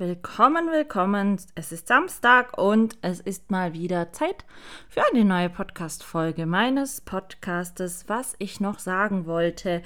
Willkommen, 0.00 0.70
willkommen. 0.70 1.40
Es 1.56 1.72
ist 1.72 1.88
Samstag 1.88 2.56
und 2.56 2.96
es 3.02 3.18
ist 3.18 3.50
mal 3.50 3.72
wieder 3.72 4.12
Zeit 4.12 4.44
für 4.88 5.02
eine 5.10 5.24
neue 5.24 5.50
Podcast-Folge 5.50 6.46
meines 6.46 7.00
Podcastes, 7.00 8.04
was 8.06 8.36
ich 8.38 8.60
noch 8.60 8.78
sagen 8.78 9.26
wollte. 9.26 9.82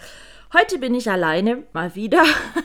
Heute 0.53 0.77
bin 0.77 0.95
ich 0.95 1.11
alleine, 1.11 1.63
mal 1.73 1.95
wieder. 1.95 2.23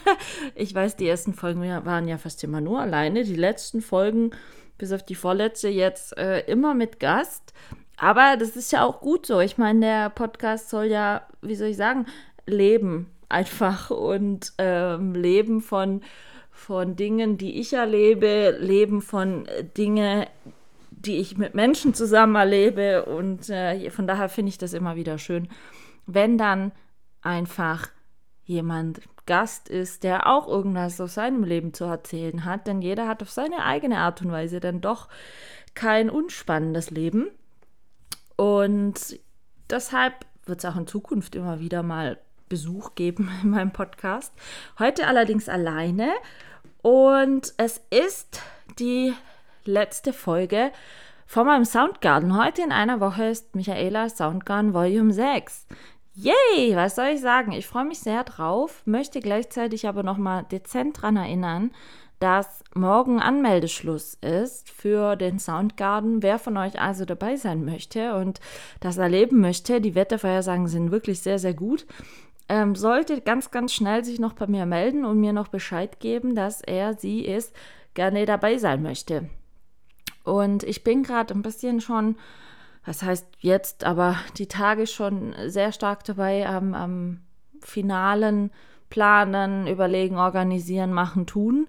Ich 0.55 0.75
weiß, 0.75 0.97
die 0.97 1.07
ersten 1.07 1.33
Folgen 1.33 1.61
waren 1.85 2.09
ja 2.09 2.17
fast 2.17 2.43
immer 2.43 2.59
nur 2.59 2.81
alleine. 2.81 3.23
Die 3.23 3.35
letzten 3.37 3.79
Folgen, 3.79 4.31
bis 4.77 4.91
auf 4.91 5.03
die 5.03 5.15
vorletzte, 5.15 5.69
jetzt 5.69 6.17
äh, 6.17 6.41
immer 6.47 6.73
mit 6.73 6.99
Gast. 6.99 7.53
Aber 7.95 8.35
das 8.35 8.57
ist 8.57 8.73
ja 8.73 8.83
auch 8.83 8.99
gut 8.99 9.25
so. 9.25 9.39
Ich 9.39 9.57
meine, 9.57 9.79
der 9.79 10.09
Podcast 10.09 10.69
soll 10.69 10.87
ja, 10.87 11.25
wie 11.41 11.55
soll 11.55 11.69
ich 11.69 11.77
sagen, 11.77 12.07
leben 12.45 13.09
einfach 13.29 13.89
und 13.89 14.51
ähm, 14.57 15.15
leben 15.15 15.61
von 15.61 16.01
von 16.57 16.95
Dingen, 16.95 17.37
die 17.37 17.59
ich 17.59 17.73
erlebe, 17.73 18.57
Leben 18.59 19.01
von 19.01 19.45
äh, 19.45 19.63
Dingen, 19.63 20.25
die 20.89 21.17
ich 21.17 21.37
mit 21.37 21.53
Menschen 21.53 21.93
zusammen 21.93 22.35
erlebe. 22.35 23.05
Und 23.05 23.49
äh, 23.49 23.89
von 23.91 24.07
daher 24.07 24.27
finde 24.27 24.49
ich 24.49 24.57
das 24.57 24.73
immer 24.73 24.95
wieder 24.95 25.19
schön, 25.19 25.47
wenn 26.07 26.37
dann 26.37 26.71
einfach 27.21 27.89
jemand 28.43 29.01
Gast 29.27 29.69
ist, 29.69 30.03
der 30.03 30.25
auch 30.25 30.47
irgendwas 30.47 30.99
aus 30.99 31.13
seinem 31.13 31.43
Leben 31.43 31.73
zu 31.73 31.85
erzählen 31.85 32.43
hat. 32.43 32.65
Denn 32.65 32.81
jeder 32.81 33.07
hat 33.07 33.21
auf 33.21 33.29
seine 33.29 33.63
eigene 33.63 33.99
Art 33.99 34.21
und 34.21 34.31
Weise 34.31 34.59
dann 34.59 34.81
doch 34.81 35.09
kein 35.75 36.09
unspannendes 36.09 36.89
Leben. 36.89 37.29
Und 38.35 39.19
deshalb 39.69 40.25
wird 40.45 40.59
es 40.59 40.65
auch 40.65 40.75
in 40.75 40.87
Zukunft 40.87 41.35
immer 41.35 41.59
wieder 41.59 41.83
mal 41.83 42.17
Besuch 42.49 42.95
geben 42.95 43.29
in 43.43 43.51
meinem 43.51 43.71
Podcast. 43.71 44.33
Heute 44.79 45.07
allerdings 45.07 45.49
alleine 45.49 46.09
und 46.81 47.53
es 47.57 47.81
ist 47.89 48.41
die 48.79 49.13
letzte 49.65 50.13
Folge 50.13 50.71
von 51.25 51.45
meinem 51.45 51.65
Soundgarden. 51.65 52.41
Heute 52.41 52.61
in 52.61 52.71
einer 52.71 52.99
Woche 52.99 53.25
ist 53.25 53.55
Michaela 53.55 54.09
Soundgarden 54.09 54.73
Volume 54.73 55.11
6. 55.11 55.67
Yay, 56.15 56.75
was 56.75 56.95
soll 56.95 57.07
ich 57.07 57.21
sagen? 57.21 57.51
Ich 57.51 57.67
freue 57.67 57.85
mich 57.85 57.99
sehr 57.99 58.23
drauf, 58.23 58.81
möchte 58.85 59.19
gleichzeitig 59.19 59.87
aber 59.87 60.01
nochmal 60.01 60.45
dezent 60.45 60.97
daran 60.97 61.17
erinnern, 61.17 61.71
dass 62.19 62.63
morgen 62.73 63.19
Anmeldeschluss 63.19 64.15
ist 64.15 64.71
für 64.71 65.15
den 65.15 65.37
Soundgarden. 65.37 66.23
Wer 66.23 66.39
von 66.39 66.57
euch 66.57 66.81
also 66.81 67.05
dabei 67.05 67.35
sein 67.35 67.63
möchte 67.65 68.15
und 68.15 68.39
das 68.79 68.97
erleben 68.97 69.39
möchte, 69.39 69.79
die 69.81 69.93
Wettervorhersagen 69.93 70.67
sind 70.67 70.89
wirklich 70.89 71.21
sehr, 71.21 71.37
sehr 71.37 71.53
gut 71.53 71.85
ähm, 72.49 72.75
sollte 72.75 73.21
ganz, 73.21 73.51
ganz 73.51 73.73
schnell 73.73 74.03
sich 74.03 74.19
noch 74.19 74.33
bei 74.33 74.47
mir 74.47 74.65
melden 74.65 75.05
und 75.05 75.19
mir 75.19 75.33
noch 75.33 75.49
Bescheid 75.49 75.99
geben, 75.99 76.35
dass 76.35 76.61
er, 76.61 76.93
sie 76.93 77.21
ist, 77.21 77.55
gerne 77.93 78.25
dabei 78.25 78.57
sein 78.57 78.81
möchte. 78.83 79.29
Und 80.23 80.63
ich 80.63 80.83
bin 80.83 81.03
gerade 81.03 81.33
ein 81.33 81.41
bisschen 81.41 81.81
schon, 81.81 82.17
was 82.85 83.01
heißt 83.01 83.27
jetzt, 83.39 83.83
aber 83.83 84.17
die 84.37 84.47
Tage 84.47 84.87
schon 84.87 85.33
sehr 85.47 85.71
stark 85.71 86.03
dabei 86.03 86.47
am, 86.47 86.73
am 86.73 87.21
finalen 87.61 88.51
Planen, 88.89 89.67
Überlegen, 89.67 90.17
Organisieren, 90.17 90.93
Machen, 90.93 91.25
Tun. 91.25 91.67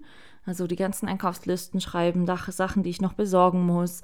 Also 0.49 0.65
die 0.65 0.75
ganzen 0.75 1.07
Einkaufslisten 1.07 1.79
schreiben, 1.79 2.25
Sachen, 2.25 2.81
die 2.81 2.89
ich 2.89 3.01
noch 3.01 3.13
besorgen 3.13 3.67
muss. 3.67 4.01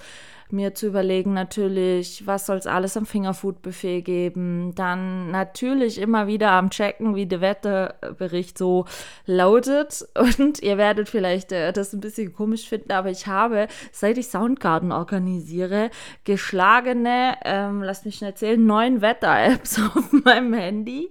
Mir 0.51 0.75
zu 0.75 0.85
überlegen 0.85 1.33
natürlich, 1.33 2.27
was 2.27 2.45
soll 2.45 2.57
es 2.57 2.67
alles 2.67 2.95
am 2.95 3.07
Fingerfood-Buffet 3.07 4.03
geben. 4.03 4.75
Dann 4.75 5.31
natürlich 5.31 5.97
immer 5.97 6.27
wieder 6.27 6.51
am 6.51 6.69
Checken, 6.69 7.15
wie 7.15 7.25
der 7.25 7.41
Wetterbericht 7.41 8.59
so 8.59 8.85
lautet. 9.25 10.07
Und 10.37 10.61
ihr 10.61 10.77
werdet 10.77 11.09
vielleicht 11.09 11.51
äh, 11.51 11.73
das 11.73 11.93
ein 11.93 11.99
bisschen 11.99 12.31
komisch 12.31 12.69
finden, 12.69 12.91
aber 12.91 13.09
ich 13.09 13.25
habe, 13.25 13.67
seit 13.91 14.19
ich 14.19 14.27
Soundgarden 14.27 14.91
organisiere, 14.91 15.89
geschlagene, 16.25 17.37
ähm, 17.43 17.81
lasst 17.81 18.05
mich 18.05 18.17
schnell 18.17 18.29
erzählen, 18.29 18.63
neun 18.63 19.01
Wetter-Apps 19.01 19.79
auf 19.95 20.11
meinem 20.11 20.53
Handy. 20.53 21.09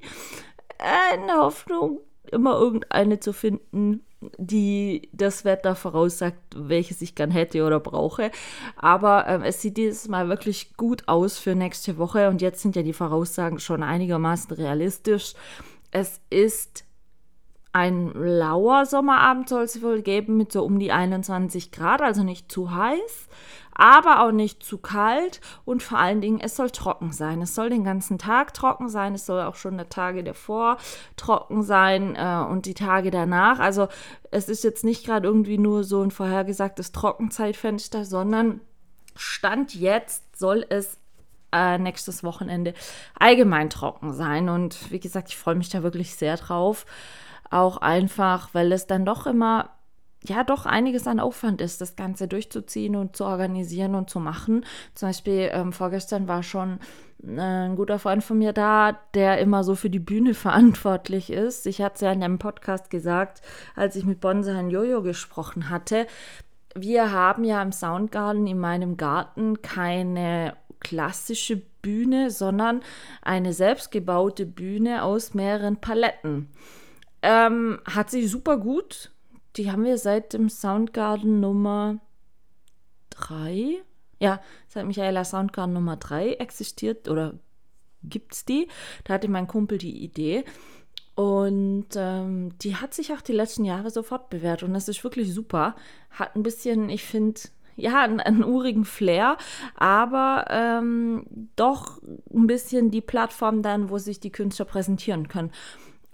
Äh, 0.79 1.17
in 1.17 1.27
der 1.27 1.39
Hoffnung, 1.39 1.99
immer 2.31 2.57
irgendeine 2.57 3.19
zu 3.19 3.33
finden, 3.33 4.05
die 4.39 5.09
das 5.13 5.45
Wetter 5.45 5.75
voraussagt, 5.75 6.39
welches 6.55 7.03
ich 7.03 7.15
gern 7.15 7.31
hätte 7.31 7.65
oder 7.65 7.81
brauche. 7.81 8.31
Aber 8.77 9.27
ähm, 9.29 9.43
es 9.43 9.61
sieht 9.61 9.77
dieses 9.77 10.09
Mal 10.09 10.29
wirklich 10.29 10.77
gut 10.77 11.05
aus 11.07 11.39
für 11.39 11.55
nächste 11.55 11.99
Woche 11.99 12.29
und 12.29 12.43
jetzt 12.43 12.63
sind 12.63 12.77
ja 12.77 12.83
die 12.83 12.93
Voraussagen 12.93 13.59
schon 13.59 13.83
einigermaßen 13.83 14.55
realistisch. 14.57 15.35
Es 15.91 16.21
ist 16.31 16.85
ein 17.75 18.13
lauer 18.15 18.87
Sommerabend 18.87 19.49
soll 19.49 19.65
es 19.65 19.83
wohl 19.83 20.01
geben 20.01 20.37
mit 20.37 20.53
so 20.53 20.65
um 20.65 20.79
die 20.79 20.93
21 20.93 21.73
Grad, 21.73 22.03
also 22.03 22.23
nicht 22.23 22.51
zu 22.51 22.73
heiß, 22.73 23.29
aber 23.73 24.23
auch 24.23 24.31
nicht 24.31 24.63
zu 24.63 24.79
kalt 24.79 25.41
und 25.65 25.83
vor 25.83 25.99
allen 25.99 26.21
Dingen, 26.21 26.39
es 26.39 26.55
soll 26.55 26.71
trocken 26.71 27.11
sein. 27.11 27.43
Es 27.43 27.57
soll 27.57 27.71
den 27.71 27.83
ganzen 27.83 28.17
Tag 28.17 28.55
trocken 28.55 28.89
sein, 28.89 29.17
es 29.17 29.27
soll 29.27 29.43
auch 29.43 29.57
schon 29.57 29.77
der 29.77 29.89
Tage 29.89 30.23
davor 30.23 30.77
trocken 31.17 31.65
sein 31.65 32.15
äh, 32.15 32.47
und 32.49 32.67
die 32.67 32.75
Tage 32.75 33.11
danach. 33.11 33.59
Also 33.59 33.89
es 34.31 34.49
ist 34.49 34.63
jetzt 34.63 34.85
nicht 34.85 35.05
gerade 35.05 35.27
irgendwie 35.27 35.59
nur 35.59 35.83
so 35.83 36.01
ein 36.01 36.13
vorhergesagtes 36.13 36.93
Trockenzeitfenster, 36.93 38.05
sondern 38.05 38.61
Stand 39.17 39.75
jetzt 39.75 40.39
soll 40.39 40.65
es 40.69 40.97
äh, 41.51 41.79
nächstes 41.79 42.23
Wochenende 42.23 42.73
allgemein 43.19 43.69
trocken 43.69 44.13
sein. 44.13 44.49
Und 44.49 44.93
wie 44.93 45.01
gesagt, 45.01 45.31
ich 45.31 45.37
freue 45.37 45.57
mich 45.57 45.71
da 45.71 45.83
wirklich 45.83 46.15
sehr 46.15 46.37
drauf. 46.37 46.87
Auch 47.55 47.77
einfach, 47.77 48.49
weil 48.53 48.73
es 48.73 48.89
dann 48.89 49.05
doch 49.05 49.29
immer, 49.29 49.71
ja, 50.25 50.43
doch 50.43 50.67
einiges 50.67 51.07
an 51.07 51.21
Aufwand 51.21 51.61
ist, 51.61 51.81
das 51.81 51.95
Ganze 51.95 52.27
durchzuziehen 52.27 52.97
und 52.97 53.15
zu 53.15 53.25
organisieren 53.25 53.95
und 53.95 54.11
zu 54.11 54.19
machen. 54.19 54.67
Zum 54.97 55.11
Beispiel 55.11 55.51
ähm, 55.53 55.73
vorgestern 55.73 56.27
war 56.27 56.43
schon 56.43 56.81
äh, 57.23 57.41
ein 57.41 57.77
guter 57.77 58.01
Freund 58.01 58.25
von 58.25 58.39
mir 58.39 58.53
da, 58.53 58.99
der 59.15 59.39
immer 59.39 59.63
so 59.63 59.77
für 59.77 59.89
die 59.89 60.01
Bühne 60.01 60.35
verantwortlich 60.35 61.31
ist. 61.31 61.69
Ich 61.69 61.81
hatte 61.81 61.95
es 61.95 62.01
ja 62.01 62.11
in 62.11 62.25
einem 62.25 62.41
Podcast 62.41 62.91
gesagt, 62.91 63.41
als 63.77 63.95
ich 63.95 64.05
mit 64.05 64.19
Bonsai 64.19 64.59
und 64.59 64.71
Jojo 64.71 65.03
gesprochen 65.03 65.71
hatte. 65.71 66.09
Wir 66.75 67.13
haben 67.13 67.45
ja 67.45 67.63
im 67.63 67.71
Soundgarden 67.71 68.49
in 68.49 68.59
meinem 68.59 68.97
Garten 68.97 69.63
keine 69.63 70.57
klassische 70.81 71.63
Bühne, 71.83 72.33
sondern 72.33 72.83
eine 73.23 73.53
selbstgebaute 73.53 74.45
Bühne 74.45 75.05
aus 75.05 75.35
mehreren 75.35 75.77
Paletten. 75.77 76.49
Ähm, 77.27 77.81
hat 77.87 78.11
sie 78.11 78.27
super 78.27 78.59
gut. 78.59 79.11
Die 79.57 79.73
haben 79.73 79.85
wir 79.85 79.97
seit 79.97 80.35
dem 80.35 80.51
Soundgarden 80.51 81.41
Nummer 81.41 81.99
3. 83.11 83.83
Ja, 84.21 84.43
seit 84.69 84.85
Michaela 84.85 85.25
Soundgarden 85.25 85.73
Nummer 85.73 85.97
3 85.97 86.35
existiert 86.35 87.09
oder 87.09 87.33
gibt 88.03 88.35
es 88.35 88.45
die. 88.45 88.69
Da 89.05 89.15
hatte 89.15 89.29
mein 89.29 89.47
Kumpel 89.47 89.79
die 89.79 90.05
Idee. 90.05 90.45
Und 91.15 91.87
ähm, 91.97 92.59
die 92.59 92.77
hat 92.77 92.93
sich 92.93 93.15
auch 93.15 93.23
die 93.23 93.33
letzten 93.33 93.65
Jahre 93.65 93.89
sofort 93.89 94.29
bewährt. 94.29 94.63
Und 94.63 94.75
das 94.75 94.89
ist 94.89 95.03
wirklich 95.03 95.33
super. 95.33 95.77
Hat 96.11 96.37
ein 96.37 96.43
bisschen, 96.43 96.91
ich 96.91 97.05
finde, 97.05 97.41
ja, 97.75 98.03
einen, 98.03 98.21
einen, 98.21 98.45
urigen 98.45 98.85
Flair, 98.85 99.39
aber 99.77 100.45
ähm, 100.51 101.25
doch 101.57 102.03
ein 102.33 102.47
bisschen 102.47 102.91
die 102.91 103.01
Plattform 103.01 103.63
dann, 103.63 103.89
wo 103.89 103.97
sich 103.97 104.21
die 104.21 104.31
Künstler 104.31 104.67
präsentieren 104.67 105.27
können. 105.29 105.53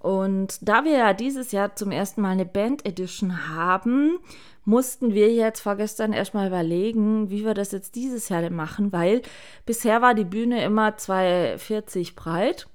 Und 0.00 0.66
da 0.66 0.84
wir 0.84 0.96
ja 0.96 1.12
dieses 1.12 1.52
Jahr 1.52 1.76
zum 1.76 1.90
ersten 1.90 2.22
Mal 2.22 2.30
eine 2.30 2.46
Band 2.46 2.86
Edition 2.86 3.48
haben, 3.48 4.18
mussten 4.64 5.12
wir 5.12 5.30
jetzt 5.30 5.60
vorgestern 5.60 6.14
erstmal 6.14 6.46
überlegen, 6.46 7.28
wie 7.28 7.44
wir 7.44 7.52
das 7.52 7.70
jetzt 7.72 7.94
dieses 7.96 8.30
Jahr 8.30 8.40
denn 8.40 8.54
machen, 8.54 8.92
weil 8.92 9.20
bisher 9.66 10.00
war 10.00 10.14
die 10.14 10.24
Bühne 10.24 10.64
immer 10.64 10.88
2,40 10.88 12.14
breit. 12.14 12.66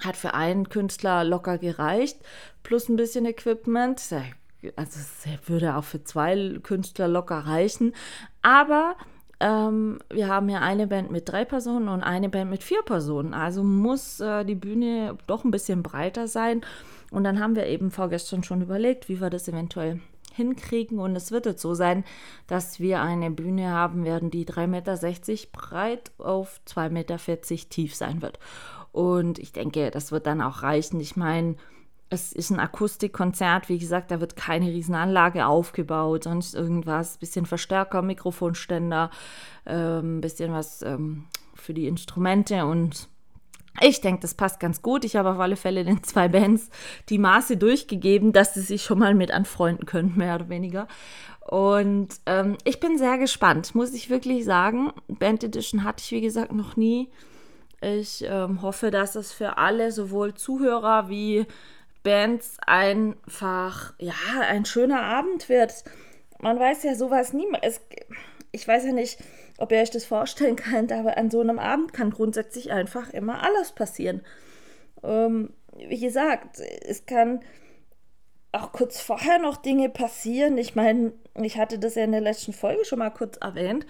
Hat 0.00 0.16
für 0.16 0.34
einen 0.34 0.68
Künstler 0.68 1.22
locker 1.22 1.58
gereicht, 1.58 2.18
plus 2.64 2.88
ein 2.88 2.96
bisschen 2.96 3.24
Equipment. 3.24 4.00
Also 4.74 4.98
es 4.98 5.48
würde 5.48 5.76
auch 5.76 5.84
für 5.84 6.02
zwei 6.02 6.58
Künstler 6.62 7.06
locker 7.06 7.38
reichen. 7.38 7.94
Aber 8.40 8.96
ähm, 9.42 9.98
wir 10.08 10.28
haben 10.28 10.48
ja 10.48 10.60
eine 10.60 10.86
Band 10.86 11.10
mit 11.10 11.28
drei 11.28 11.44
Personen 11.44 11.88
und 11.88 12.02
eine 12.02 12.28
Band 12.28 12.48
mit 12.48 12.62
vier 12.62 12.82
Personen. 12.82 13.34
Also 13.34 13.64
muss 13.64 14.20
äh, 14.20 14.44
die 14.44 14.54
Bühne 14.54 15.18
doch 15.26 15.44
ein 15.44 15.50
bisschen 15.50 15.82
breiter 15.82 16.28
sein. 16.28 16.62
Und 17.10 17.24
dann 17.24 17.40
haben 17.40 17.56
wir 17.56 17.66
eben 17.66 17.90
vorgestern 17.90 18.44
schon 18.44 18.62
überlegt, 18.62 19.08
wie 19.08 19.20
wir 19.20 19.30
das 19.30 19.48
eventuell 19.48 20.00
hinkriegen. 20.32 21.00
Und 21.00 21.16
es 21.16 21.32
wird 21.32 21.46
jetzt 21.46 21.60
so 21.60 21.74
sein, 21.74 22.04
dass 22.46 22.78
wir 22.78 23.02
eine 23.02 23.30
Bühne 23.32 23.70
haben 23.70 24.04
werden, 24.04 24.30
die 24.30 24.46
3,60 24.46 24.68
Meter 24.68 24.96
breit 25.52 26.12
auf 26.18 26.60
2,40 26.68 26.90
Meter 26.90 27.18
tief 27.68 27.94
sein 27.96 28.22
wird. 28.22 28.38
Und 28.92 29.40
ich 29.40 29.52
denke, 29.52 29.90
das 29.90 30.12
wird 30.12 30.26
dann 30.26 30.40
auch 30.40 30.62
reichen. 30.62 31.00
Ich 31.00 31.16
meine, 31.16 31.56
es 32.12 32.32
ist 32.32 32.50
ein 32.50 32.60
Akustikkonzert, 32.60 33.68
wie 33.68 33.78
gesagt, 33.78 34.10
da 34.10 34.20
wird 34.20 34.36
keine 34.36 34.66
Riesenanlage 34.66 35.46
aufgebaut, 35.46 36.24
sonst 36.24 36.54
irgendwas, 36.54 37.18
bisschen 37.18 37.46
Verstärker, 37.46 38.02
Mikrofonständer, 38.02 39.10
ähm, 39.66 40.20
bisschen 40.20 40.52
was 40.52 40.82
ähm, 40.82 41.24
für 41.54 41.74
die 41.74 41.86
Instrumente 41.86 42.66
und 42.66 43.08
ich 43.80 44.02
denke, 44.02 44.20
das 44.20 44.34
passt 44.34 44.60
ganz 44.60 44.82
gut. 44.82 45.02
Ich 45.02 45.16
habe 45.16 45.30
auf 45.30 45.38
alle 45.38 45.56
Fälle 45.56 45.84
den 45.84 46.02
zwei 46.02 46.28
Bands 46.28 46.68
die 47.08 47.18
Maße 47.18 47.56
durchgegeben, 47.56 48.32
dass 48.32 48.52
sie 48.52 48.60
sich 48.60 48.82
schon 48.82 48.98
mal 48.98 49.14
mit 49.14 49.30
anfreunden 49.30 49.86
können, 49.86 50.12
mehr 50.16 50.34
oder 50.34 50.50
weniger. 50.50 50.88
Und 51.40 52.08
ähm, 52.26 52.58
ich 52.64 52.80
bin 52.80 52.98
sehr 52.98 53.16
gespannt, 53.16 53.74
muss 53.74 53.94
ich 53.94 54.10
wirklich 54.10 54.44
sagen. 54.44 54.92
Band 55.08 55.42
Edition 55.42 55.84
hatte 55.84 56.02
ich, 56.04 56.12
wie 56.12 56.20
gesagt, 56.20 56.52
noch 56.52 56.76
nie. 56.76 57.08
Ich 57.80 58.24
ähm, 58.28 58.62
hoffe, 58.62 58.90
dass 58.90 59.16
es 59.16 59.32
für 59.32 59.56
alle, 59.56 59.90
sowohl 59.90 60.34
Zuhörer 60.34 61.08
wie 61.08 61.46
Bands 62.02 62.56
einfach, 62.66 63.94
ja, 63.98 64.14
ein 64.48 64.64
schöner 64.64 65.02
Abend 65.02 65.48
wird. 65.48 65.84
Man 66.40 66.58
weiß 66.58 66.82
ja 66.82 66.94
sowas 66.94 67.32
niemals. 67.32 67.80
Ich 68.50 68.66
weiß 68.66 68.84
ja 68.86 68.92
nicht, 68.92 69.18
ob 69.58 69.72
ihr 69.72 69.78
euch 69.78 69.90
das 69.90 70.04
vorstellen 70.04 70.56
könnt, 70.56 70.92
aber 70.92 71.16
an 71.16 71.30
so 71.30 71.40
einem 71.40 71.58
Abend 71.58 71.92
kann 71.92 72.10
grundsätzlich 72.10 72.72
einfach 72.72 73.10
immer 73.10 73.42
alles 73.42 73.72
passieren. 73.72 74.22
Ähm, 75.02 75.52
wie 75.76 76.00
gesagt, 76.00 76.58
es 76.58 77.06
kann 77.06 77.40
auch 78.50 78.72
kurz 78.72 79.00
vorher 79.00 79.38
noch 79.38 79.56
Dinge 79.56 79.88
passieren. 79.88 80.58
Ich 80.58 80.74
meine, 80.74 81.12
ich 81.40 81.56
hatte 81.56 81.78
das 81.78 81.94
ja 81.94 82.04
in 82.04 82.12
der 82.12 82.20
letzten 82.20 82.52
Folge 82.52 82.84
schon 82.84 82.98
mal 82.98 83.10
kurz 83.10 83.38
erwähnt 83.38 83.86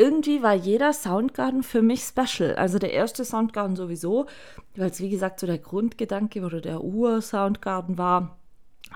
irgendwie 0.00 0.42
war 0.42 0.54
jeder 0.54 0.94
Soundgarden 0.94 1.62
für 1.62 1.82
mich 1.82 2.00
special. 2.00 2.54
Also 2.54 2.78
der 2.78 2.94
erste 2.94 3.22
Soundgarden 3.22 3.76
sowieso, 3.76 4.26
weil 4.74 4.88
es 4.88 5.00
wie 5.00 5.10
gesagt 5.10 5.38
so 5.38 5.46
der 5.46 5.58
Grundgedanke 5.58 6.40
oder 6.40 6.62
der 6.62 6.82
Ur-Soundgarden 6.82 7.98
war. 7.98 8.38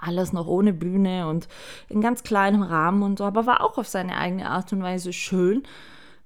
Alles 0.01 0.33
noch 0.33 0.47
ohne 0.47 0.73
Bühne 0.73 1.29
und 1.29 1.47
in 1.91 2.01
ganz 2.01 2.23
kleinem 2.23 2.63
Rahmen 2.63 3.03
und 3.03 3.19
so, 3.19 3.25
aber 3.25 3.45
war 3.45 3.61
auch 3.61 3.77
auf 3.77 3.87
seine 3.87 4.17
eigene 4.17 4.49
Art 4.49 4.73
und 4.73 4.83
Weise 4.83 5.13
schön. 5.13 5.63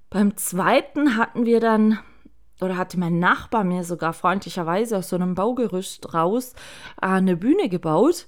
Beim 0.09 0.37
zweiten 0.37 1.17
hatten 1.17 1.45
wir 1.45 1.59
dann, 1.59 1.99
oder 2.61 2.77
hatte 2.77 2.97
mein 2.97 3.19
Nachbar 3.19 3.65
mir 3.65 3.83
sogar 3.83 4.13
freundlicherweise 4.13 4.97
aus 4.97 5.09
so 5.09 5.17
einem 5.17 5.35
Baugerüst 5.35 6.13
raus 6.13 6.53
äh, 7.01 7.07
eine 7.07 7.35
Bühne 7.35 7.67
gebaut. 7.67 8.27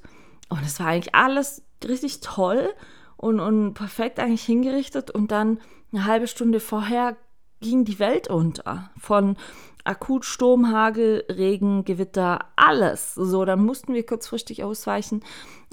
Und 0.50 0.64
es 0.64 0.82
war 0.82 0.88
eigentlich 0.88 1.16
alles 1.16 1.64
richtig 1.84 2.20
toll 2.20 2.70
und, 3.16 3.40
und 3.40 3.74
perfekt 3.74 4.20
eigentlich 4.20 4.44
hingerichtet. 4.44 5.12
Und 5.12 5.32
dann 5.32 5.60
eine 5.92 6.06
halbe 6.06 6.28
Stunde 6.28 6.60
vorher 6.60 7.18
ging 7.60 7.86
die 7.86 8.00
Welt 8.00 8.28
unter. 8.28 8.90
Von 8.98 9.38
Akutsturm, 9.84 10.72
Hagel, 10.72 11.24
Regen, 11.30 11.86
Gewitter, 11.86 12.40
alles. 12.56 13.16
So, 13.16 13.46
dann 13.46 13.64
mussten 13.64 13.94
wir 13.94 14.06
kurzfristig 14.06 14.64
ausweichen 14.64 15.24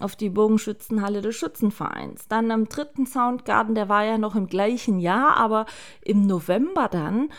auf 0.00 0.16
die 0.16 0.30
Bogenschützenhalle 0.30 1.20
des 1.20 1.36
Schützenvereins. 1.36 2.28
Dann 2.28 2.50
am 2.50 2.68
dritten 2.68 3.06
Soundgarten, 3.06 3.74
der 3.74 3.88
war 3.88 4.04
ja 4.04 4.18
noch 4.18 4.34
im 4.34 4.46
gleichen 4.46 4.98
Jahr, 4.98 5.36
aber 5.36 5.66
im 6.02 6.26
November 6.26 6.88
dann 6.88 7.30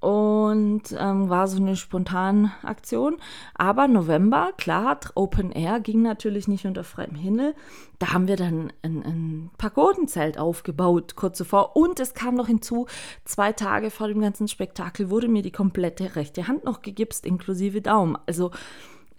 und 0.00 0.82
ähm, 0.96 1.28
war 1.28 1.48
so 1.48 1.56
eine 1.56 1.74
spontane 1.74 2.52
Aktion. 2.62 3.16
Aber 3.54 3.88
November, 3.88 4.52
klar, 4.56 5.00
Open 5.16 5.50
Air 5.50 5.80
ging 5.80 6.02
natürlich 6.02 6.46
nicht 6.46 6.66
unter 6.66 6.84
freiem 6.84 7.16
Himmel. 7.16 7.54
Da 7.98 8.12
haben 8.12 8.28
wir 8.28 8.36
dann 8.36 8.72
ein, 8.82 9.02
ein 9.02 9.50
Pagodenzelt 9.58 10.38
aufgebaut, 10.38 11.16
kurz 11.16 11.38
zuvor. 11.38 11.74
Und 11.76 11.98
es 11.98 12.14
kam 12.14 12.36
noch 12.36 12.46
hinzu, 12.46 12.86
zwei 13.24 13.52
Tage 13.52 13.90
vor 13.90 14.06
dem 14.06 14.20
ganzen 14.20 14.46
Spektakel 14.46 15.10
wurde 15.10 15.26
mir 15.26 15.42
die 15.42 15.50
komplette 15.50 16.14
rechte 16.14 16.46
Hand 16.46 16.64
noch 16.64 16.82
gegipst, 16.82 17.26
inklusive 17.26 17.82
Daumen. 17.82 18.16
Also 18.26 18.52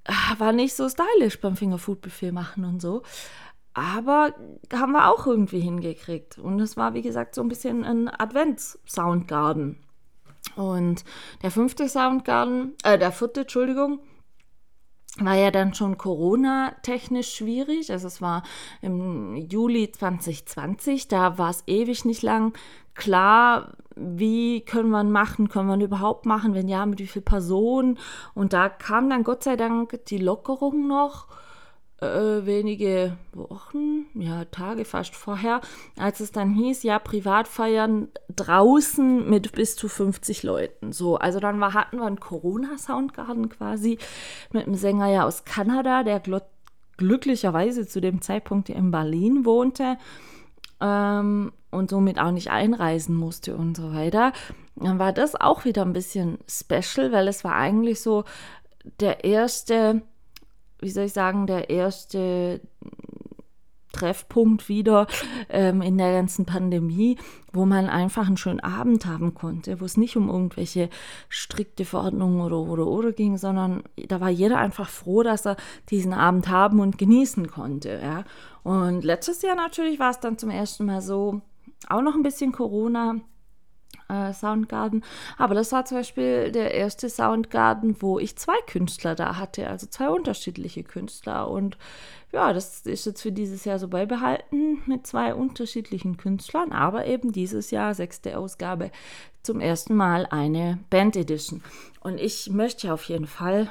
ah, 0.06 0.36
war 0.38 0.54
nicht 0.54 0.76
so 0.76 0.88
stylisch 0.88 1.42
beim 1.42 1.58
Fingerfood-Buffet 1.58 2.32
machen 2.32 2.64
und 2.64 2.82
so. 2.82 3.02
Aber 3.74 4.34
haben 4.74 4.94
wir 4.94 5.10
auch 5.10 5.28
irgendwie 5.28 5.60
hingekriegt. 5.60 6.38
Und 6.38 6.62
es 6.62 6.78
war, 6.78 6.94
wie 6.94 7.02
gesagt, 7.02 7.36
so 7.36 7.42
ein 7.42 7.50
bisschen 7.50 7.84
ein 7.84 8.08
Advents-Soundgarden. 8.08 9.78
Und 10.56 11.04
der 11.42 11.52
fünfte 11.52 11.88
Soundgarden, 11.88 12.76
äh, 12.84 12.98
der 12.98 13.12
vierte, 13.12 13.42
Entschuldigung, 13.42 14.00
war 15.18 15.36
ja 15.36 15.52
dann 15.52 15.74
schon 15.74 15.98
Corona-technisch 15.98 17.34
schwierig. 17.34 17.92
Also 17.92 18.08
es 18.08 18.22
war 18.22 18.44
im 18.82 19.36
Juli 19.36 19.92
2020, 19.92 21.08
da 21.08 21.38
war 21.38 21.50
es 21.50 21.64
ewig 21.68 22.06
nicht 22.06 22.22
lang 22.22 22.54
klar, 22.96 23.74
wie 23.96 24.62
können 24.62 24.90
wir 24.90 25.04
machen, 25.04 25.50
können 25.50 25.68
wir 25.68 25.86
überhaupt 25.86 26.26
machen, 26.26 26.54
wenn 26.54 26.68
ja, 26.68 26.86
mit 26.86 27.00
wie 27.00 27.08
vielen 27.08 27.26
Personen. 27.26 27.98
Und 28.34 28.54
da 28.54 28.70
kam 28.70 29.10
dann 29.10 29.24
Gott 29.24 29.44
sei 29.44 29.56
Dank 29.56 30.06
die 30.06 30.18
Lockerung 30.18 30.88
noch 30.88 31.28
äh, 32.02 32.46
wenige 32.46 33.18
Wochen, 33.34 34.06
ja, 34.14 34.46
Tage 34.46 34.86
fast 34.86 35.16
vorher, 35.16 35.62
als 35.98 36.20
es 36.20 36.32
dann 36.32 36.54
hieß, 36.54 36.84
ja, 36.84 37.00
Privatfeiern 37.00 38.10
draußen 38.36 39.30
mit 39.30 39.52
bis 39.52 39.76
zu 39.76 39.88
50 39.88 40.44
Leuten. 40.44 40.92
So, 40.92 41.18
also 41.18 41.40
dann 41.40 41.60
war, 41.60 41.74
hatten 41.74 41.98
wir 41.98 42.06
einen 42.06 42.20
Corona-Soundgarden 42.20 43.50
quasi 43.50 43.98
mit 44.52 44.66
einem 44.66 44.76
Sänger 44.76 45.08
ja 45.08 45.26
aus 45.26 45.44
Kanada, 45.46 46.04
der 46.04 46.22
glücklicherweise 46.98 47.88
zu 47.88 48.02
dem 48.02 48.22
Zeitpunkt 48.22 48.70
in 48.70 48.92
Berlin 48.92 49.46
wohnte 49.46 49.98
ähm, 50.82 51.52
und 51.72 51.90
somit 51.90 52.20
auch 52.20 52.32
nicht 52.32 52.50
einreisen 52.50 53.16
musste 53.16 53.56
und 53.56 53.76
so 53.76 53.94
weiter. 53.94 54.34
Dann 54.76 55.00
war 55.00 55.12
das 55.12 55.36
auch 55.36 55.66
wieder 55.66 55.82
ein 55.84 55.94
bisschen 55.94 56.38
special, 56.48 57.12
weil 57.12 57.28
es 57.28 57.44
war 57.44 57.56
eigentlich 57.56 58.02
so 58.02 58.24
der 59.00 59.24
erste 59.24 60.02
wie 60.80 60.90
soll 60.90 61.06
ich 61.06 61.14
sagen, 61.14 61.48
der 61.48 61.70
erste 61.70 62.62
Treffpunkt 63.92 64.70
wieder 64.70 65.08
ähm, 65.50 65.82
in 65.82 65.98
der 65.98 66.14
ganzen 66.14 66.46
Pandemie, 66.46 67.18
wo 67.52 67.66
man 67.66 67.88
einfach 67.88 68.28
einen 68.28 68.38
schönen 68.38 68.60
Abend 68.60 69.06
haben 69.06 69.34
konnte, 69.34 69.82
wo 69.82 69.86
es 69.86 69.98
nicht 69.98 70.16
um 70.16 70.30
irgendwelche 70.30 70.90
strikte 71.28 71.86
Verordnungen 71.86 72.42
oder 72.42 72.60
oder 72.60 72.86
oder 72.88 73.12
ging, 73.12 73.38
sondern 73.38 73.84
da 74.08 74.22
war 74.22 74.30
jeder 74.30 74.58
einfach 74.58 74.90
froh, 74.90 75.24
dass 75.24 75.46
er 75.46 75.58
diesen 75.90 76.14
Abend 76.14 76.50
haben 76.50 76.80
und 76.80 76.98
genießen 76.98 77.48
konnte. 77.50 78.00
Ja. 78.02 78.24
Und 78.64 79.04
letztes 79.04 79.42
Jahr 79.42 79.56
natürlich 79.56 80.00
war 80.00 80.12
es 80.12 80.20
dann 80.20 80.38
zum 80.38 80.50
ersten 80.50 80.86
Mal 80.86 81.02
so, 81.02 81.42
auch 81.88 82.02
noch 82.02 82.14
ein 82.14 82.24
bisschen 82.24 82.52
Corona, 82.52 83.16
äh, 84.10 84.34
Soundgarden. 84.34 85.04
Aber 85.38 85.56
das 85.56 85.72
war 85.72 85.86
zum 85.86 85.98
Beispiel 85.98 86.52
der 86.52 86.74
erste 86.74 87.10
Soundgarden, 87.10 88.02
wo 88.02 88.20
ich 88.20 88.36
zwei 88.36 88.58
Künstler 88.68 89.16
da 89.16 89.38
hatte, 89.38 89.70
also 89.70 89.88
zwei 89.88 90.10
unterschiedliche 90.10 90.84
Künstler. 90.84 91.50
Und 91.50 91.78
ja, 92.32 92.54
das 92.54 92.82
ist 92.82 93.06
jetzt 93.06 93.22
für 93.22 93.32
dieses 93.32 93.66
Jahr 93.66 93.80
so 93.80 93.88
beibehalten 93.88 94.82
mit 94.86 95.08
zwei 95.08 95.34
unterschiedlichen 95.34 96.18
Künstlern, 96.18 96.72
aber 96.72 97.06
eben 97.06 97.32
dieses 97.32 97.72
Jahr, 97.72 97.94
sechste 97.94 98.38
Ausgabe, 98.38 98.92
zum 99.42 99.62
ersten 99.62 99.96
Mal 99.96 100.28
eine 100.30 100.80
Band 100.90 101.16
Edition. 101.16 101.64
Und 102.02 102.20
ich 102.20 102.50
möchte 102.50 102.94
auf 102.94 103.04
jeden 103.06 103.28
Fall 103.28 103.70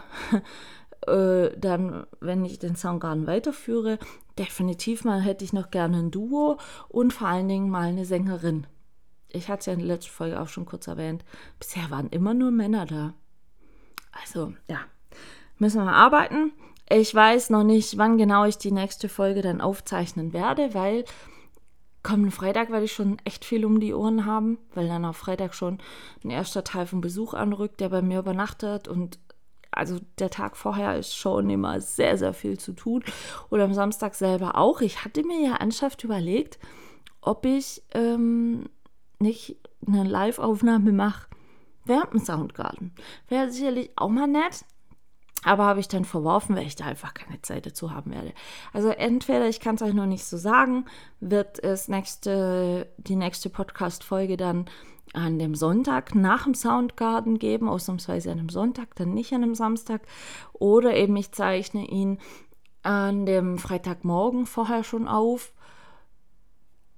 äh, 1.06 1.50
dann, 1.56 2.06
wenn 2.20 2.44
ich 2.44 2.58
den 2.58 2.74
Soundgarden 2.74 3.26
weiterführe, 3.26 3.98
definitiv 4.38 5.04
mal 5.04 5.20
hätte 5.20 5.44
ich 5.44 5.52
noch 5.52 5.70
gerne 5.70 5.98
ein 5.98 6.10
Duo 6.10 6.58
und 6.88 7.12
vor 7.12 7.28
allen 7.28 7.48
Dingen 7.48 7.70
mal 7.70 7.88
eine 7.88 8.04
Sängerin 8.04 8.66
ich 9.30 9.48
hatte 9.48 9.60
es 9.60 9.66
ja 9.66 9.72
in 9.72 9.80
der 9.80 9.88
letzten 9.88 10.10
Folge 10.10 10.40
auch 10.40 10.48
schon 10.48 10.66
kurz 10.66 10.86
erwähnt, 10.86 11.24
bisher 11.58 11.90
waren 11.90 12.08
immer 12.08 12.34
nur 12.34 12.50
Männer 12.50 12.86
da. 12.86 13.14
Also, 14.12 14.54
ja, 14.68 14.80
müssen 15.58 15.84
wir 15.84 15.92
arbeiten. 15.92 16.52
Ich 16.90 17.14
weiß 17.14 17.50
noch 17.50 17.64
nicht, 17.64 17.98
wann 17.98 18.16
genau 18.16 18.44
ich 18.44 18.56
die 18.56 18.72
nächste 18.72 19.08
Folge 19.08 19.42
dann 19.42 19.60
aufzeichnen 19.60 20.32
werde, 20.32 20.72
weil 20.72 21.04
kommenden 22.02 22.30
Freitag 22.30 22.70
werde 22.70 22.86
ich 22.86 22.92
schon 22.92 23.18
echt 23.24 23.44
viel 23.44 23.66
um 23.66 23.80
die 23.80 23.92
Ohren 23.92 24.24
haben, 24.24 24.58
weil 24.74 24.88
dann 24.88 25.04
auf 25.04 25.18
Freitag 25.18 25.54
schon 25.54 25.78
ein 26.24 26.30
erster 26.30 26.64
Teil 26.64 26.86
vom 26.86 27.02
Besuch 27.02 27.34
anrückt, 27.34 27.80
der 27.80 27.90
bei 27.90 28.00
mir 28.00 28.20
übernachtet 28.20 28.88
und 28.88 29.18
also 29.70 29.98
der 30.18 30.30
Tag 30.30 30.56
vorher 30.56 30.96
ist 30.96 31.14
schon 31.14 31.50
immer 31.50 31.80
sehr, 31.80 32.16
sehr 32.16 32.32
viel 32.32 32.58
zu 32.58 32.72
tun. 32.72 33.04
Oder 33.50 33.64
am 33.64 33.74
Samstag 33.74 34.14
selber 34.14 34.56
auch. 34.56 34.80
Ich 34.80 35.04
hatte 35.04 35.22
mir 35.22 35.40
ja 35.40 35.56
ernsthaft 35.56 36.02
überlegt, 36.04 36.58
ob 37.20 37.44
ich 37.44 37.82
ähm, 37.92 38.70
nicht 39.20 39.56
eine 39.86 40.04
Live-Aufnahme 40.04 40.92
mache 40.92 41.28
während 41.84 42.12
dem 42.12 42.20
Soundgarden. 42.20 42.92
Wäre 43.28 43.50
sicherlich 43.50 43.90
auch 43.96 44.08
mal 44.08 44.26
nett, 44.26 44.64
aber 45.44 45.64
habe 45.64 45.80
ich 45.80 45.88
dann 45.88 46.04
verworfen, 46.04 46.56
weil 46.56 46.66
ich 46.66 46.76
da 46.76 46.86
einfach 46.86 47.14
keine 47.14 47.40
Zeit 47.42 47.66
dazu 47.66 47.92
haben 47.92 48.12
werde. 48.12 48.32
Also 48.72 48.88
entweder, 48.88 49.48
ich 49.48 49.60
kann 49.60 49.76
es 49.76 49.82
euch 49.82 49.94
noch 49.94 50.06
nicht 50.06 50.24
so 50.24 50.36
sagen, 50.36 50.84
wird 51.20 51.62
es 51.62 51.88
nächste, 51.88 52.92
die 52.98 53.16
nächste 53.16 53.48
Podcast-Folge 53.50 54.36
dann 54.36 54.66
an 55.14 55.38
dem 55.38 55.54
Sonntag 55.54 56.14
nach 56.14 56.44
dem 56.44 56.54
Soundgarden 56.54 57.38
geben, 57.38 57.68
ausnahmsweise 57.68 58.30
an 58.30 58.40
einem 58.40 58.48
Sonntag, 58.50 58.94
dann 58.96 59.14
nicht 59.14 59.32
an 59.32 59.42
einem 59.42 59.54
Samstag. 59.54 60.02
Oder 60.52 60.94
eben 60.96 61.16
ich 61.16 61.32
zeichne 61.32 61.86
ihn 61.86 62.18
an 62.82 63.24
dem 63.24 63.58
Freitagmorgen 63.58 64.46
vorher 64.46 64.84
schon 64.84 65.08
auf 65.08 65.52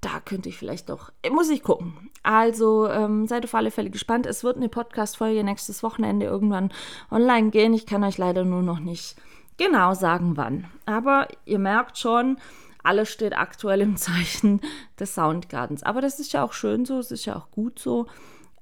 da 0.01 0.21
könnte 0.21 0.49
ich 0.49 0.57
vielleicht 0.57 0.89
doch, 0.89 1.13
muss 1.31 1.51
ich 1.51 1.63
gucken. 1.63 2.11
Also 2.23 2.89
ähm, 2.89 3.27
seid 3.27 3.45
auf 3.45 3.55
alle 3.55 3.71
Fälle 3.71 3.91
gespannt. 3.91 4.27
Es 4.27 4.45
wird 4.45 4.57
eine 4.57 4.69
Podcast-Folge 4.69 5.45
nächstes 5.45 5.83
Wochenende 5.83 6.27
irgendwann 6.27 6.73
online 7.11 7.51
gehen. 7.51 7.75
Ich 7.75 7.87
kann 7.87 8.05
euch 8.05 8.19
leider 8.19 8.45
nur 8.45 8.63
noch 8.63 8.81
nicht 8.81 9.17
genau 9.57 9.95
sagen, 9.95 10.37
wann. 10.37 10.67
Aber 10.87 11.29
ihr 11.45 11.59
merkt 11.59 11.99
schon, 11.99 12.39
alles 12.83 13.11
steht 13.11 13.37
aktuell 13.37 13.83
im 13.83 13.97
Zeichen 13.97 14.61
des 14.99 15.15
Soundgardens. 15.15 15.83
Aber 15.83 16.01
das 16.01 16.19
ist 16.19 16.33
ja 16.33 16.43
auch 16.45 16.53
schön 16.53 16.85
so, 16.85 16.99
es 16.99 17.11
ist 17.11 17.27
ja 17.27 17.37
auch 17.37 17.51
gut 17.51 17.79
so. 17.79 18.07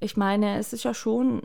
Ich 0.01 0.17
meine, 0.17 0.59
es 0.59 0.73
ist 0.73 0.85
ja 0.85 0.95
schon 0.95 1.43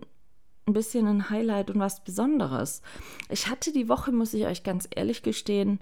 ein 0.65 0.73
bisschen 0.73 1.07
ein 1.07 1.29
Highlight 1.29 1.69
und 1.69 1.79
was 1.79 2.03
Besonderes. 2.03 2.81
Ich 3.29 3.49
hatte 3.49 3.71
die 3.71 3.89
Woche, 3.89 4.11
muss 4.11 4.33
ich 4.33 4.45
euch 4.45 4.63
ganz 4.63 4.87
ehrlich 4.89 5.21
gestehen, 5.21 5.79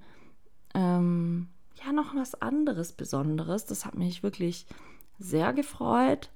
ähm, 0.74 1.48
ja, 1.84 1.92
noch 1.92 2.16
was 2.16 2.36
anderes 2.42 2.94
Besonderes. 2.94 3.66
Das 3.66 3.86
hat 3.86 3.96
mich 3.96 4.24
wirklich 4.24 4.66
sehr 5.20 5.54
gefreut. 5.54 6.30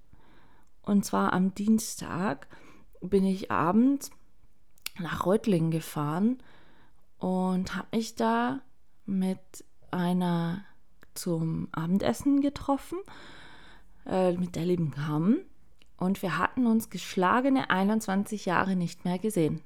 Und 0.81 1.05
zwar 1.05 1.33
am 1.33 1.53
Dienstag 1.55 2.47
bin 3.01 3.25
ich 3.25 3.51
abends 3.51 4.11
nach 4.99 5.25
Reutlingen 5.25 5.71
gefahren 5.71 6.37
und 7.17 7.75
habe 7.75 7.87
mich 7.97 8.15
da 8.15 8.61
mit 9.05 9.39
einer 9.91 10.63
zum 11.13 11.69
Abendessen 11.71 12.41
getroffen, 12.41 12.99
äh, 14.05 14.33
mit 14.33 14.55
der 14.55 14.65
lieben 14.65 14.91
Carmen. 14.91 15.39
Und 15.97 16.21
wir 16.21 16.37
hatten 16.37 16.67
uns 16.67 16.89
geschlagene 16.89 17.69
21 17.69 18.45
Jahre 18.45 18.75
nicht 18.75 19.05
mehr 19.05 19.17
gesehen. 19.17 19.61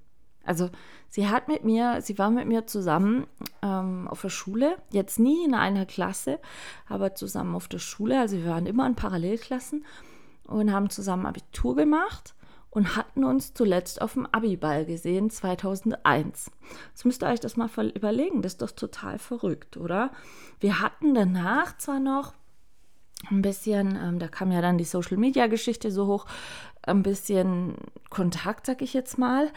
Also 0.49 0.71
sie 1.07 1.27
hat 1.29 1.47
mit 1.47 1.63
mir, 1.63 2.01
sie 2.01 2.17
war 2.17 2.31
mit 2.31 2.47
mir 2.47 2.65
zusammen 2.65 3.27
ähm, 3.61 4.07
auf 4.07 4.23
der 4.23 4.29
Schule, 4.29 4.77
jetzt 4.89 5.19
nie 5.19 5.45
in 5.45 5.53
einer 5.53 5.85
Klasse, 5.85 6.39
aber 6.87 7.13
zusammen 7.13 7.55
auf 7.55 7.67
der 7.67 7.77
Schule. 7.77 8.19
Also 8.19 8.35
wir 8.37 8.47
waren 8.47 8.65
immer 8.65 8.87
in 8.87 8.95
Parallelklassen 8.95 9.85
und 10.47 10.73
haben 10.73 10.89
zusammen 10.89 11.27
Abitur 11.27 11.75
gemacht 11.75 12.33
und 12.71 12.95
hatten 12.95 13.25
uns 13.25 13.53
zuletzt 13.53 14.01
auf 14.01 14.13
dem 14.13 14.25
Abiball 14.25 14.85
gesehen 14.85 15.29
2001. 15.29 16.49
Jetzt 16.89 17.05
müsst 17.05 17.21
ihr 17.21 17.27
euch 17.27 17.39
das 17.39 17.57
mal 17.57 17.69
überlegen, 17.93 18.41
das 18.41 18.53
ist 18.53 18.61
doch 18.63 18.71
total 18.71 19.19
verrückt, 19.19 19.77
oder? 19.77 20.09
Wir 20.59 20.81
hatten 20.81 21.13
danach 21.13 21.77
zwar 21.77 21.99
noch 21.99 22.33
ein 23.29 23.43
bisschen, 23.43 23.99
ähm, 24.01 24.17
da 24.17 24.27
kam 24.27 24.51
ja 24.51 24.61
dann 24.61 24.79
die 24.79 24.83
Social-Media-Geschichte 24.83 25.91
so 25.91 26.07
hoch, 26.07 26.25
ein 26.81 27.03
bisschen 27.03 27.75
Kontakt, 28.09 28.65
sag 28.65 28.81
ich 28.81 28.93
jetzt 28.93 29.19
mal. 29.19 29.51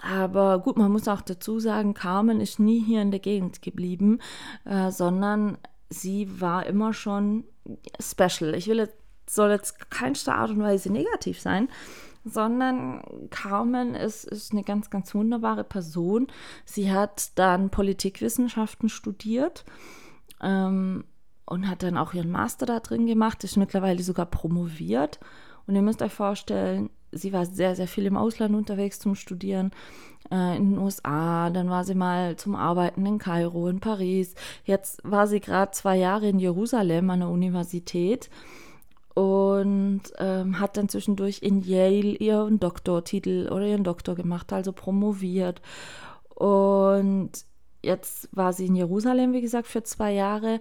Aber 0.00 0.60
gut, 0.60 0.76
man 0.76 0.92
muss 0.92 1.08
auch 1.08 1.22
dazu 1.22 1.58
sagen, 1.58 1.94
Carmen 1.94 2.40
ist 2.40 2.58
nie 2.58 2.80
hier 2.80 3.02
in 3.02 3.10
der 3.10 3.20
Gegend 3.20 3.62
geblieben, 3.62 4.20
äh, 4.64 4.90
sondern 4.90 5.58
sie 5.90 6.40
war 6.40 6.66
immer 6.66 6.92
schon 6.92 7.44
special. 8.00 8.54
Ich 8.54 8.68
will 8.68 8.78
jetzt, 8.78 8.96
soll 9.28 9.50
jetzt 9.50 9.90
keinster 9.90 10.36
Art 10.36 10.50
und 10.50 10.62
Weise 10.62 10.92
negativ 10.92 11.40
sein, 11.40 11.68
sondern 12.24 13.02
Carmen 13.30 13.94
ist, 13.94 14.24
ist 14.24 14.52
eine 14.52 14.62
ganz, 14.62 14.90
ganz 14.90 15.14
wunderbare 15.14 15.64
Person. 15.64 16.28
Sie 16.64 16.92
hat 16.92 17.38
dann 17.38 17.70
Politikwissenschaften 17.70 18.88
studiert 18.88 19.64
ähm, 20.42 21.04
und 21.46 21.68
hat 21.68 21.82
dann 21.82 21.96
auch 21.96 22.14
ihren 22.14 22.30
Master 22.30 22.66
da 22.66 22.80
drin 22.80 23.06
gemacht, 23.06 23.44
ist 23.44 23.56
mittlerweile 23.56 24.02
sogar 24.02 24.26
promoviert. 24.26 25.18
Und 25.66 25.74
ihr 25.74 25.82
müsst 25.82 26.02
euch 26.02 26.12
vorstellen, 26.12 26.90
sie 27.12 27.32
war 27.32 27.46
sehr, 27.46 27.74
sehr 27.74 27.88
viel 27.88 28.06
im 28.06 28.16
Ausland 28.16 28.54
unterwegs 28.54 28.98
zum 28.98 29.14
Studieren, 29.14 29.72
äh, 30.30 30.56
in 30.56 30.70
den 30.70 30.78
USA, 30.78 31.50
dann 31.50 31.70
war 31.70 31.84
sie 31.84 31.94
mal 31.94 32.36
zum 32.36 32.54
Arbeiten 32.54 33.06
in 33.06 33.18
Kairo, 33.18 33.68
in 33.68 33.80
Paris. 33.80 34.34
Jetzt 34.64 35.00
war 35.04 35.26
sie 35.26 35.40
gerade 35.40 35.72
zwei 35.72 35.96
Jahre 35.96 36.28
in 36.28 36.38
Jerusalem 36.38 37.10
an 37.10 37.20
der 37.20 37.28
Universität 37.28 38.30
und 39.14 40.02
ähm, 40.18 40.60
hat 40.60 40.76
dann 40.76 40.88
zwischendurch 40.88 41.40
in 41.42 41.62
Yale 41.62 42.16
ihren 42.16 42.60
Doktortitel 42.60 43.48
oder 43.50 43.66
ihren 43.66 43.84
Doktor 43.84 44.14
gemacht, 44.14 44.52
also 44.52 44.72
promoviert. 44.72 45.60
Und 46.34 47.30
jetzt 47.82 48.28
war 48.32 48.52
sie 48.52 48.66
in 48.66 48.76
Jerusalem, 48.76 49.32
wie 49.32 49.40
gesagt, 49.40 49.66
für 49.66 49.82
zwei 49.82 50.12
Jahre 50.12 50.60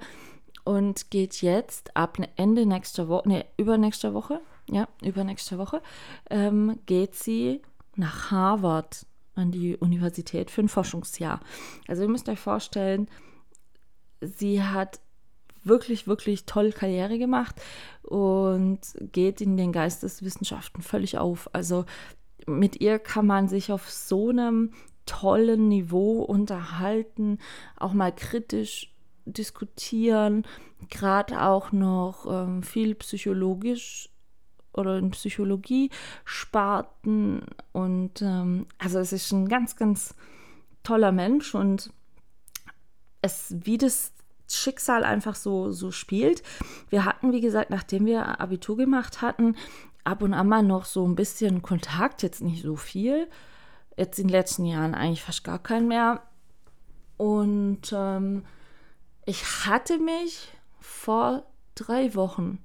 und 0.64 1.12
geht 1.12 1.42
jetzt 1.42 1.96
ab 1.96 2.18
Ende 2.36 2.66
nächster 2.66 3.08
Woche, 3.08 3.30
nee, 3.30 3.46
übernächster 3.58 4.14
Woche, 4.14 4.42
ja, 4.70 4.88
übernächste 5.02 5.58
Woche, 5.58 5.82
ähm, 6.30 6.80
geht 6.86 7.16
sie 7.16 7.62
nach 7.96 8.32
Harvard 8.32 9.06
an 9.36 9.52
die 9.52 9.78
Universität 9.78 10.52
für 10.52 10.62
ein 10.62 10.70
Forschungsjahr. 10.70 11.40
Also 11.88 12.04
ihr 12.04 12.10
müsst 12.10 12.30
euch 12.30 12.40
vorstellen, 12.40 13.08
sie 14.22 14.64
hat 14.64 15.00
wirklich, 15.64 16.08
wirklich 16.08 16.46
toll 16.46 16.72
Karriere 16.72 17.18
gemacht 17.18 17.56
und 18.04 18.80
geht 19.12 19.42
in 19.42 19.58
den 19.58 19.72
Geisteswissenschaften 19.72 20.82
völlig 20.82 21.18
auf. 21.18 21.50
Also 21.54 21.86
mit 22.46 22.80
ihr 22.80 23.00
kann 23.00 23.28
man 23.28 23.48
sich 23.48 23.72
auf 23.72 23.90
so 23.90 24.30
einem 24.30 24.72
tollen 25.06 25.68
Niveau 25.68 26.22
unterhalten, 26.22 27.40
auch 27.78 27.94
mal 27.94 28.14
kritisch 28.14 28.94
diskutieren, 29.26 30.46
gerade 30.90 31.42
auch 31.42 31.72
noch 31.72 32.26
ähm, 32.30 32.64
viel 32.64 32.96
psychologisch 32.96 34.10
oder 34.78 34.98
in 34.98 35.12
Psychologie 35.12 35.90
Sparten 36.26 37.42
und 37.72 38.22
ähm, 38.22 38.66
also 38.78 39.00
es 39.00 39.12
ist 39.12 39.32
ein 39.32 39.48
ganz, 39.48 39.76
ganz 39.76 40.16
toller 40.84 41.12
Mensch 41.12 41.54
und 41.56 41.92
es, 43.22 43.54
wie 43.58 43.78
das 43.78 44.14
Schicksal 44.50 45.04
einfach 45.04 45.36
so, 45.36 45.72
so 45.72 45.92
spielt. 45.92 46.44
Wir 46.90 47.04
hatten, 47.04 47.34
wie 47.34 47.42
gesagt, 47.42 47.70
nachdem 47.70 48.06
wir 48.06 48.40
Abitur 48.40 48.78
gemacht 48.78 49.22
hatten, 49.22 49.56
ab 50.04 50.22
und 50.22 50.34
an 50.34 50.48
mal 50.48 50.64
noch 50.64 50.86
so 50.86 51.06
ein 51.06 51.16
bisschen 51.16 51.62
Kontakt, 51.62 52.24
jetzt 52.24 52.42
nicht 52.42 52.64
so 52.64 52.78
viel. 52.78 53.28
Jetzt 53.98 54.20
in 54.20 54.28
den 54.28 54.32
letzten 54.32 54.64
Jahren 54.64 54.96
eigentlich 54.96 55.24
fast 55.24 55.44
gar 55.44 55.60
keinen 55.60 55.90
mehr. 55.90 56.22
Und 57.18 57.92
ähm, 57.94 58.46
ich 59.26 59.66
hatte 59.66 59.98
mich 59.98 60.54
vor 60.80 61.44
drei 61.76 62.16
Wochen 62.16 62.60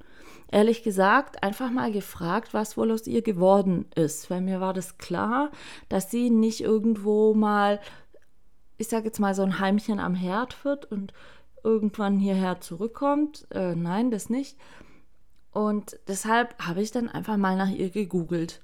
ehrlich 0.52 0.82
gesagt 0.82 1.42
einfach 1.42 1.70
mal 1.70 1.90
gefragt, 1.90 2.54
was 2.54 2.76
wohl 2.76 2.92
aus 2.92 3.06
ihr 3.06 3.22
geworden 3.22 3.86
ist. 3.94 4.30
Weil 4.30 4.42
mir 4.42 4.60
war 4.60 4.74
das 4.74 4.98
klar, 4.98 5.50
dass 5.88 6.10
sie 6.10 6.30
nicht 6.30 6.60
irgendwo 6.60 7.34
mal, 7.34 7.80
ich 8.78 8.88
sage 8.88 9.06
jetzt 9.06 9.18
mal, 9.18 9.34
so 9.34 9.42
ein 9.42 9.58
Heimchen 9.58 9.98
am 9.98 10.14
Herd 10.14 10.64
wird 10.64 10.84
und 10.84 11.12
irgendwann 11.64 12.18
hierher 12.18 12.60
zurückkommt. 12.60 13.46
Äh, 13.50 13.74
nein, 13.74 14.10
das 14.10 14.30
nicht. 14.30 14.56
Und 15.50 15.98
deshalb 16.06 16.58
habe 16.62 16.82
ich 16.82 16.92
dann 16.92 17.08
einfach 17.08 17.36
mal 17.36 17.56
nach 17.56 17.70
ihr 17.70 17.90
gegoogelt. 17.90 18.60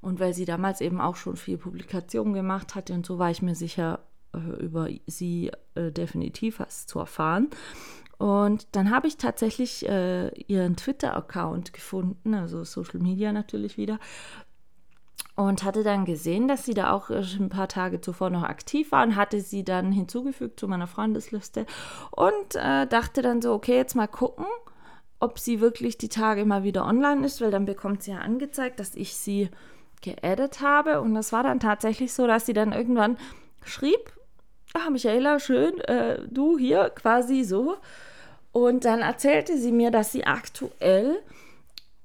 Und 0.00 0.18
weil 0.18 0.34
sie 0.34 0.44
damals 0.44 0.80
eben 0.80 1.00
auch 1.00 1.16
schon 1.16 1.36
viel 1.36 1.58
Publikationen 1.58 2.34
gemacht 2.34 2.74
hatte 2.74 2.94
und 2.94 3.04
so 3.04 3.18
war 3.18 3.30
ich 3.30 3.42
mir 3.42 3.54
sicher, 3.54 4.00
äh, 4.32 4.62
über 4.62 4.88
sie 5.06 5.50
äh, 5.74 5.92
definitiv 5.92 6.58
was 6.58 6.86
zu 6.86 6.98
erfahren. 6.98 7.50
Und 8.20 8.66
dann 8.72 8.90
habe 8.90 9.06
ich 9.06 9.16
tatsächlich 9.16 9.88
äh, 9.88 10.28
ihren 10.42 10.76
Twitter-Account 10.76 11.72
gefunden, 11.72 12.34
also 12.34 12.64
Social 12.64 13.00
Media 13.00 13.32
natürlich 13.32 13.78
wieder. 13.78 13.98
Und 15.36 15.64
hatte 15.64 15.82
dann 15.82 16.04
gesehen, 16.04 16.46
dass 16.46 16.66
sie 16.66 16.74
da 16.74 16.92
auch 16.92 17.08
äh, 17.08 17.22
ein 17.38 17.48
paar 17.48 17.68
Tage 17.68 18.02
zuvor 18.02 18.28
noch 18.28 18.42
aktiv 18.42 18.92
war 18.92 19.04
und 19.04 19.16
hatte 19.16 19.40
sie 19.40 19.64
dann 19.64 19.90
hinzugefügt 19.90 20.60
zu 20.60 20.68
meiner 20.68 20.86
Freundesliste 20.86 21.64
und 22.10 22.56
äh, 22.56 22.86
dachte 22.86 23.22
dann 23.22 23.40
so, 23.40 23.54
okay, 23.54 23.76
jetzt 23.76 23.96
mal 23.96 24.06
gucken, 24.06 24.44
ob 25.18 25.38
sie 25.38 25.62
wirklich 25.62 25.96
die 25.96 26.10
Tage 26.10 26.44
mal 26.44 26.62
wieder 26.62 26.84
online 26.84 27.24
ist, 27.24 27.40
weil 27.40 27.50
dann 27.50 27.64
bekommt 27.64 28.02
sie 28.02 28.10
ja 28.10 28.18
angezeigt, 28.18 28.80
dass 28.80 28.96
ich 28.96 29.16
sie 29.16 29.48
geaddet 30.02 30.60
habe. 30.60 31.00
Und 31.00 31.14
das 31.14 31.32
war 31.32 31.42
dann 31.42 31.58
tatsächlich 31.58 32.12
so, 32.12 32.26
dass 32.26 32.44
sie 32.44 32.52
dann 32.52 32.72
irgendwann 32.72 33.16
schrieb, 33.64 34.12
ah, 34.74 34.90
Michaela, 34.90 35.40
schön, 35.40 35.80
äh, 35.80 36.20
du 36.28 36.58
hier 36.58 36.90
quasi 36.90 37.44
so. 37.44 37.78
Und 38.52 38.84
dann 38.84 39.00
erzählte 39.00 39.58
sie 39.58 39.72
mir, 39.72 39.90
dass 39.90 40.12
sie 40.12 40.24
aktuell 40.24 41.20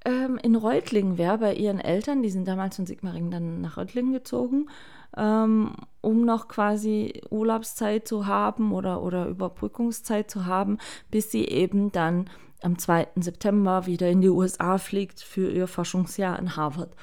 ähm, 0.04 0.38
in 0.42 0.54
Reutlingen 0.54 1.18
wäre 1.18 1.38
bei 1.38 1.54
ihren 1.54 1.80
Eltern. 1.80 2.22
Die 2.22 2.30
sind 2.30 2.46
damals 2.46 2.76
von 2.76 2.86
Sigmaringen 2.86 3.30
dann 3.30 3.60
nach 3.60 3.76
Reutlingen 3.76 4.12
gezogen, 4.12 4.70
ähm, 5.16 5.74
um 6.00 6.24
noch 6.24 6.46
quasi 6.46 7.20
Urlaubszeit 7.30 8.06
zu 8.06 8.26
haben 8.26 8.72
oder, 8.72 9.02
oder 9.02 9.26
Überbrückungszeit 9.26 10.30
zu 10.30 10.46
haben, 10.46 10.78
bis 11.10 11.32
sie 11.32 11.46
eben 11.46 11.90
dann 11.90 12.30
am 12.62 12.78
2. 12.78 13.08
September 13.16 13.86
wieder 13.86 14.08
in 14.08 14.20
die 14.20 14.28
USA 14.28 14.78
fliegt 14.78 15.20
für 15.20 15.50
ihr 15.50 15.66
Forschungsjahr 15.66 16.38
in 16.38 16.56
Harvard. 16.56 16.94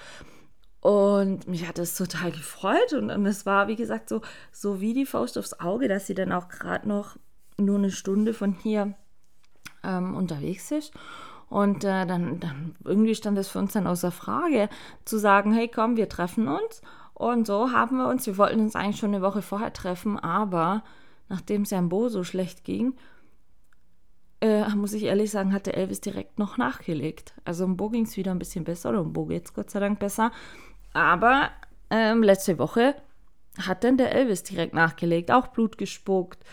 Und 0.79 1.47
mich 1.47 1.67
hat 1.67 1.77
das 1.77 1.95
total 1.95 2.31
gefreut 2.31 2.93
und, 2.93 3.09
und 3.09 3.25
es 3.25 3.45
war, 3.45 3.67
wie 3.67 3.75
gesagt, 3.75 4.09
so, 4.09 4.21
so 4.51 4.81
wie 4.81 4.93
die 4.93 5.05
Faust 5.05 5.37
aufs 5.37 5.59
Auge, 5.59 5.87
dass 5.87 6.07
sie 6.07 6.13
dann 6.13 6.31
auch 6.31 6.49
gerade 6.49 6.87
noch 6.87 7.17
nur 7.57 7.77
eine 7.77 7.91
Stunde 7.91 8.33
von 8.33 8.53
hier 8.53 8.93
ähm, 9.83 10.15
unterwegs 10.15 10.71
ist. 10.71 10.93
Und 11.49 11.83
äh, 11.83 12.05
dann, 12.05 12.39
dann 12.39 12.75
irgendwie 12.83 13.15
stand 13.15 13.37
es 13.37 13.47
für 13.47 13.59
uns 13.59 13.73
dann 13.73 13.85
außer 13.87 14.11
Frage, 14.11 14.69
zu 15.05 15.17
sagen, 15.17 15.53
hey 15.53 15.67
komm, 15.67 15.97
wir 15.97 16.09
treffen 16.09 16.47
uns. 16.47 16.81
Und 17.13 17.45
so 17.45 17.71
haben 17.71 17.97
wir 17.97 18.07
uns, 18.07 18.25
wir 18.25 18.37
wollten 18.37 18.59
uns 18.59 18.75
eigentlich 18.75 18.99
schon 18.99 19.13
eine 19.13 19.21
Woche 19.21 19.41
vorher 19.41 19.71
treffen, 19.71 20.17
aber 20.17 20.83
nachdem 21.29 21.61
es 21.61 21.69
ja 21.69 21.77
im 21.77 21.89
Bo 21.89 22.09
so 22.09 22.23
schlecht 22.23 22.63
ging, 22.63 22.95
äh, 24.41 24.67
muss 24.75 24.93
ich 24.93 25.03
ehrlich 25.03 25.31
sagen, 25.31 25.53
hat 25.53 25.67
der 25.67 25.77
Elvis 25.77 26.01
direkt 26.01 26.37
noch 26.37 26.57
nachgelegt. 26.57 27.33
Also 27.45 27.63
im 27.63 27.77
Bo 27.77 27.89
ging 27.89 28.03
es 28.03 28.17
wieder 28.17 28.31
ein 28.31 28.39
bisschen 28.39 28.65
besser, 28.65 28.89
oder 28.89 29.01
im 29.01 29.13
Bo 29.13 29.25
geht 29.25 29.45
es 29.45 29.53
Gott 29.53 29.69
sei 29.69 29.79
Dank 29.79 29.99
besser. 29.99 30.31
Aber 30.91 31.49
ähm, 31.89 32.23
letzte 32.23 32.59
Woche 32.59 32.95
hat 33.57 33.83
dann 33.83 33.97
der 33.97 34.13
Elvis 34.13 34.43
direkt 34.43 34.73
nachgelegt, 34.73 35.31
auch 35.31 35.47
Blut 35.47 35.77
gespuckt. 35.77 36.43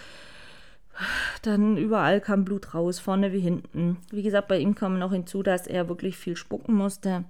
Dann 1.42 1.76
überall 1.76 2.20
kam 2.20 2.44
Blut 2.44 2.74
raus, 2.74 2.98
vorne 2.98 3.32
wie 3.32 3.40
hinten. 3.40 3.98
Wie 4.10 4.22
gesagt, 4.22 4.48
bei 4.48 4.58
ihm 4.58 4.74
kam 4.74 4.98
noch 4.98 5.12
hinzu, 5.12 5.42
dass 5.42 5.66
er 5.66 5.88
wirklich 5.88 6.16
viel 6.16 6.36
spucken 6.36 6.74
musste. 6.74 7.24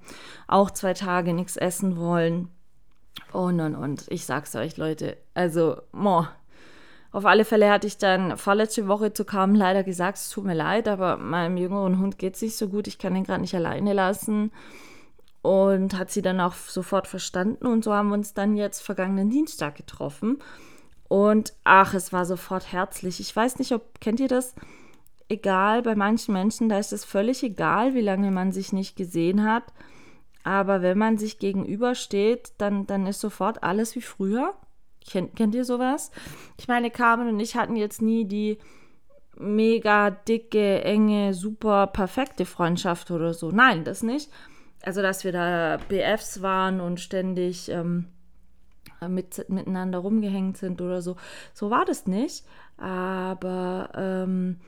Auch 0.48 0.70
zwei 0.70 0.94
Tage 0.94 1.32
nichts 1.32 1.56
essen 1.56 1.96
wollen. 1.96 2.48
Und, 3.32 3.60
und, 3.60 3.74
und. 3.74 4.06
Ich 4.08 4.26
sag's 4.26 4.54
euch, 4.56 4.76
Leute. 4.76 5.16
Also, 5.34 5.82
mo. 5.92 6.26
Auf 7.12 7.26
alle 7.26 7.44
Fälle 7.44 7.70
hatte 7.70 7.88
ich 7.88 7.98
dann 7.98 8.36
vorletzte 8.36 8.86
Woche 8.86 9.12
zu 9.12 9.24
Carmen 9.24 9.56
leider 9.56 9.82
gesagt, 9.82 10.18
es 10.18 10.30
tut 10.30 10.44
mir 10.44 10.54
leid, 10.54 10.86
aber 10.86 11.16
meinem 11.16 11.56
jüngeren 11.56 11.98
Hund 11.98 12.18
geht's 12.18 12.40
nicht 12.40 12.56
so 12.56 12.68
gut. 12.68 12.86
Ich 12.86 12.98
kann 12.98 13.16
ihn 13.16 13.24
gerade 13.24 13.40
nicht 13.40 13.54
alleine 13.54 13.92
lassen 13.94 14.52
und 15.42 15.98
hat 15.98 16.10
sie 16.10 16.22
dann 16.22 16.40
auch 16.40 16.54
sofort 16.54 17.08
verstanden 17.08 17.66
und 17.66 17.82
so 17.82 17.94
haben 17.94 18.08
wir 18.08 18.14
uns 18.14 18.34
dann 18.34 18.56
jetzt 18.56 18.80
vergangenen 18.80 19.30
Dienstag 19.30 19.74
getroffen 19.74 20.38
und 21.10 21.52
ach, 21.64 21.92
es 21.92 22.12
war 22.12 22.24
sofort 22.24 22.72
herzlich. 22.72 23.18
Ich 23.18 23.34
weiß 23.34 23.58
nicht, 23.58 23.72
ob 23.72 24.00
kennt 24.00 24.20
ihr 24.20 24.28
das? 24.28 24.54
Egal, 25.28 25.82
bei 25.82 25.96
manchen 25.96 26.32
Menschen, 26.32 26.68
da 26.68 26.78
ist 26.78 26.92
es 26.92 27.04
völlig 27.04 27.42
egal, 27.42 27.94
wie 27.94 28.00
lange 28.00 28.30
man 28.30 28.52
sich 28.52 28.72
nicht 28.72 28.94
gesehen 28.94 29.44
hat. 29.44 29.64
Aber 30.44 30.82
wenn 30.82 30.96
man 30.96 31.18
sich 31.18 31.40
gegenübersteht, 31.40 32.52
dann, 32.58 32.86
dann 32.86 33.08
ist 33.08 33.20
sofort 33.20 33.64
alles 33.64 33.96
wie 33.96 34.00
früher. 34.00 34.54
Kennt, 35.04 35.34
kennt 35.34 35.54
ihr 35.56 35.64
sowas? 35.64 36.12
Ich 36.58 36.68
meine, 36.68 36.92
Carmen 36.92 37.28
und 37.28 37.40
ich 37.40 37.56
hatten 37.56 37.74
jetzt 37.74 38.00
nie 38.00 38.24
die 38.24 38.58
mega 39.36 40.10
dicke, 40.10 40.84
enge, 40.84 41.34
super 41.34 41.88
perfekte 41.88 42.46
Freundschaft 42.46 43.10
oder 43.10 43.34
so. 43.34 43.50
Nein, 43.50 43.82
das 43.82 44.04
nicht 44.04 44.30
also 44.82 45.02
dass 45.02 45.24
wir 45.24 45.32
da 45.32 45.78
BFs 45.88 46.42
waren 46.42 46.80
und 46.80 47.00
ständig 47.00 47.70
ähm, 47.70 48.06
mit, 49.08 49.48
miteinander 49.48 49.98
rumgehängt 49.98 50.56
sind 50.58 50.80
oder 50.80 51.02
so. 51.02 51.16
So 51.54 51.70
war 51.70 51.84
das 51.84 52.06
nicht. 52.06 52.44
Aber 52.76 53.90
ähm, 53.94 54.60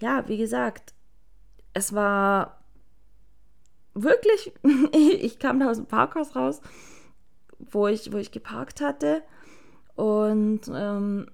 ja, 0.00 0.28
wie 0.28 0.38
gesagt, 0.38 0.94
es 1.72 1.94
war 1.94 2.60
wirklich, 3.94 4.52
ich 4.92 5.38
kam 5.38 5.60
da 5.60 5.70
aus 5.70 5.76
dem 5.76 5.86
Parkhaus 5.86 6.36
raus, 6.36 6.60
wo 7.58 7.86
ich, 7.88 8.12
wo 8.12 8.18
ich 8.18 8.30
geparkt 8.30 8.80
hatte. 8.80 9.22
Und 9.94 10.62
ähm, 10.72 11.28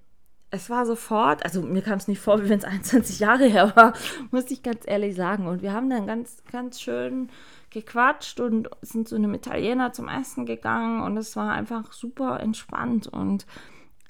es 0.51 0.69
war 0.69 0.87
sofort, 0.87 1.45
also 1.45 1.63
mir 1.63 1.83
kam 1.83 1.99
es 1.99 2.09
nicht 2.09 2.21
vor, 2.21 2.43
wie 2.43 2.49
wenn 2.49 2.59
es 2.59 2.65
21 2.67 3.19
Jahre 3.19 3.47
her 3.47 3.75
war, 3.75 3.95
muss 4.31 4.51
ich 4.51 4.63
ganz 4.63 4.85
ehrlich 4.87 5.17
sagen. 5.17 5.47
Und 5.47 5.63
wir 5.63 5.73
haben 5.73 5.91
dann 5.91 6.07
ganz, 6.07 6.43
ganz 6.51 6.81
schön 6.81 7.31
gequatscht 7.73 8.38
und 8.38 8.69
sind 8.83 9.09
zu 9.09 9.17
einem 9.17 9.35
Italiener 9.35 9.93
zum 9.93 10.09
Essen 10.09 10.47
gegangen 10.47 11.02
und 11.02 11.17
es 11.17 11.35
war 11.35 11.52
einfach 11.52 11.93
super 11.93 12.41
entspannt 12.41 13.07
und 13.09 13.47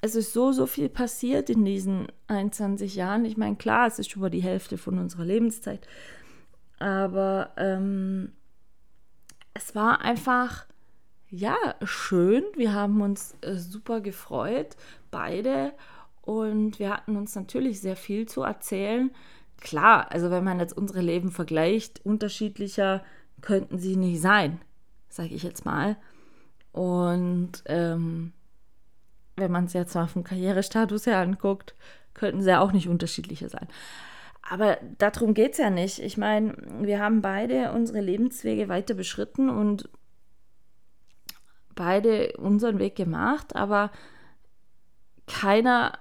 es 0.01 0.15
ist 0.15 0.33
so, 0.33 0.51
so 0.51 0.67
viel 0.67 0.89
passiert 0.89 1.49
in 1.49 1.63
diesen 1.63 2.07
21 2.27 2.95
Jahren. 2.95 3.23
Ich 3.23 3.37
meine, 3.37 3.55
klar, 3.55 3.87
es 3.87 3.99
ist 3.99 4.17
über 4.17 4.29
die 4.29 4.43
Hälfte 4.43 4.77
von 4.77 4.99
unserer 4.99 5.23
Lebenszeit, 5.23 5.87
aber 6.77 7.51
ähm, 7.55 8.33
es 9.53 9.75
war 9.75 10.01
einfach, 10.01 10.65
ja, 11.29 11.55
schön. 11.83 12.43
Wir 12.55 12.73
haben 12.73 13.01
uns 13.01 13.35
äh, 13.41 13.55
super 13.55 14.01
gefreut, 14.01 14.75
beide. 15.11 15.73
Und 16.21 16.79
wir 16.79 16.89
hatten 16.89 17.17
uns 17.17 17.35
natürlich 17.35 17.81
sehr 17.81 17.95
viel 17.95 18.27
zu 18.27 18.43
erzählen. 18.43 19.11
Klar, 19.59 20.11
also 20.11 20.31
wenn 20.31 20.43
man 20.43 20.59
jetzt 20.59 20.75
unsere 20.75 21.01
Leben 21.01 21.31
vergleicht, 21.31 22.05
unterschiedlicher 22.05 23.03
könnten 23.43 23.77
sie 23.77 23.95
nicht 23.95 24.21
sein, 24.21 24.59
sage 25.09 25.35
ich 25.35 25.43
jetzt 25.43 25.65
mal. 25.65 25.97
Und 26.71 27.63
ähm, 27.67 28.33
wenn 29.35 29.51
man 29.51 29.65
es 29.65 29.73
jetzt 29.73 29.93
mal 29.93 30.07
vom 30.07 30.23
Karrierestatus 30.23 31.05
her 31.05 31.19
anguckt, 31.19 31.75
könnten 32.15 32.41
sie 32.41 32.49
ja 32.49 32.61
auch 32.61 32.71
nicht 32.71 32.87
unterschiedlicher 32.87 33.49
sein. 33.49 33.67
Aber 34.41 34.77
darum 34.97 35.33
geht 35.33 35.53
es 35.53 35.57
ja 35.59 35.69
nicht. 35.69 35.99
Ich 35.99 36.17
meine, 36.17 36.55
wir 36.81 36.99
haben 36.99 37.21
beide 37.21 37.71
unsere 37.71 38.01
Lebenswege 38.01 38.69
weiter 38.69 38.93
beschritten 38.93 39.49
und 39.49 39.89
beide 41.75 42.33
unseren 42.37 42.79
Weg 42.79 42.95
gemacht, 42.95 43.55
aber 43.55 43.91
keiner 45.27 45.97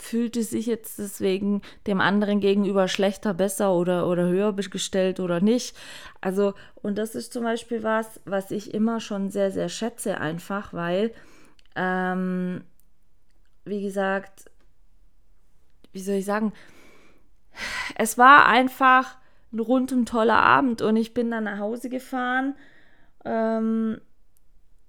fühlte 0.00 0.42
sich 0.42 0.66
jetzt 0.66 0.98
deswegen 0.98 1.62
dem 1.86 2.00
anderen 2.00 2.40
gegenüber 2.40 2.88
schlechter, 2.88 3.34
besser 3.34 3.74
oder, 3.74 4.08
oder 4.08 4.24
höher 4.28 4.52
gestellt 4.54 5.20
oder 5.20 5.40
nicht. 5.40 5.76
Also, 6.20 6.54
und 6.76 6.98
das 6.98 7.14
ist 7.14 7.32
zum 7.32 7.44
Beispiel 7.44 7.82
was, 7.82 8.20
was 8.24 8.50
ich 8.50 8.74
immer 8.74 9.00
schon 9.00 9.30
sehr, 9.30 9.50
sehr 9.50 9.68
schätze, 9.68 10.18
einfach, 10.18 10.72
weil, 10.72 11.12
ähm, 11.76 12.64
wie 13.64 13.82
gesagt, 13.82 14.50
wie 15.92 16.00
soll 16.00 16.16
ich 16.16 16.24
sagen, 16.24 16.52
es 17.96 18.16
war 18.16 18.46
einfach 18.46 19.18
ein 19.52 19.60
rundum 19.60 20.06
toller 20.06 20.40
Abend 20.40 20.82
und 20.82 20.96
ich 20.96 21.12
bin 21.12 21.30
dann 21.30 21.44
nach 21.44 21.58
Hause 21.58 21.88
gefahren, 21.88 22.54
ähm, 23.24 24.00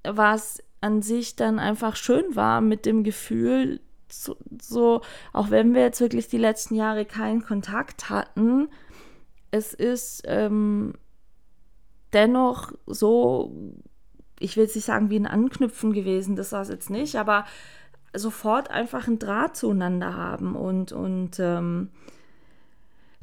was 0.03 0.63
an 0.79 1.01
sich 1.01 1.35
dann 1.35 1.59
einfach 1.59 1.95
schön 1.95 2.35
war 2.35 2.61
mit 2.61 2.85
dem 2.85 3.03
Gefühl, 3.03 3.81
so, 4.11 4.37
so, 4.61 5.01
auch 5.33 5.49
wenn 5.49 5.73
wir 5.73 5.81
jetzt 5.81 6.01
wirklich 6.01 6.27
die 6.27 6.37
letzten 6.37 6.75
Jahre 6.75 7.05
keinen 7.05 7.43
Kontakt 7.43 8.09
hatten, 8.09 8.69
es 9.51 9.73
ist 9.73 10.23
ähm, 10.25 10.93
dennoch 12.13 12.71
so, 12.85 13.55
ich 14.39 14.55
will 14.55 14.63
jetzt 14.63 14.75
nicht 14.75 14.85
sagen 14.85 15.09
wie 15.09 15.19
ein 15.19 15.27
Anknüpfen 15.27 15.93
gewesen, 15.93 16.35
das 16.35 16.51
war 16.51 16.61
es 16.61 16.69
jetzt 16.69 16.89
nicht, 16.89 17.15
aber 17.15 17.45
sofort 18.13 18.69
einfach 18.69 19.07
ein 19.07 19.19
Draht 19.19 19.55
zueinander 19.55 20.15
haben 20.15 20.55
und, 20.55 20.91
und 20.91 21.39
ähm, 21.39 21.89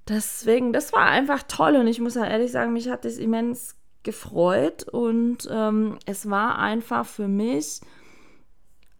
deswegen, 0.08 0.72
das 0.72 0.92
war 0.92 1.06
einfach 1.06 1.42
toll 1.42 1.76
und 1.76 1.86
ich 1.86 2.00
muss 2.00 2.14
ja 2.14 2.24
ehrlich 2.24 2.52
sagen, 2.52 2.72
mich 2.72 2.88
hat 2.88 3.04
das 3.04 3.18
immens 3.18 3.76
gefreut 4.02 4.84
und 4.84 5.48
ähm, 5.50 5.98
es 6.06 6.30
war 6.30 6.58
einfach 6.58 7.04
für 7.04 7.28
mich 7.28 7.80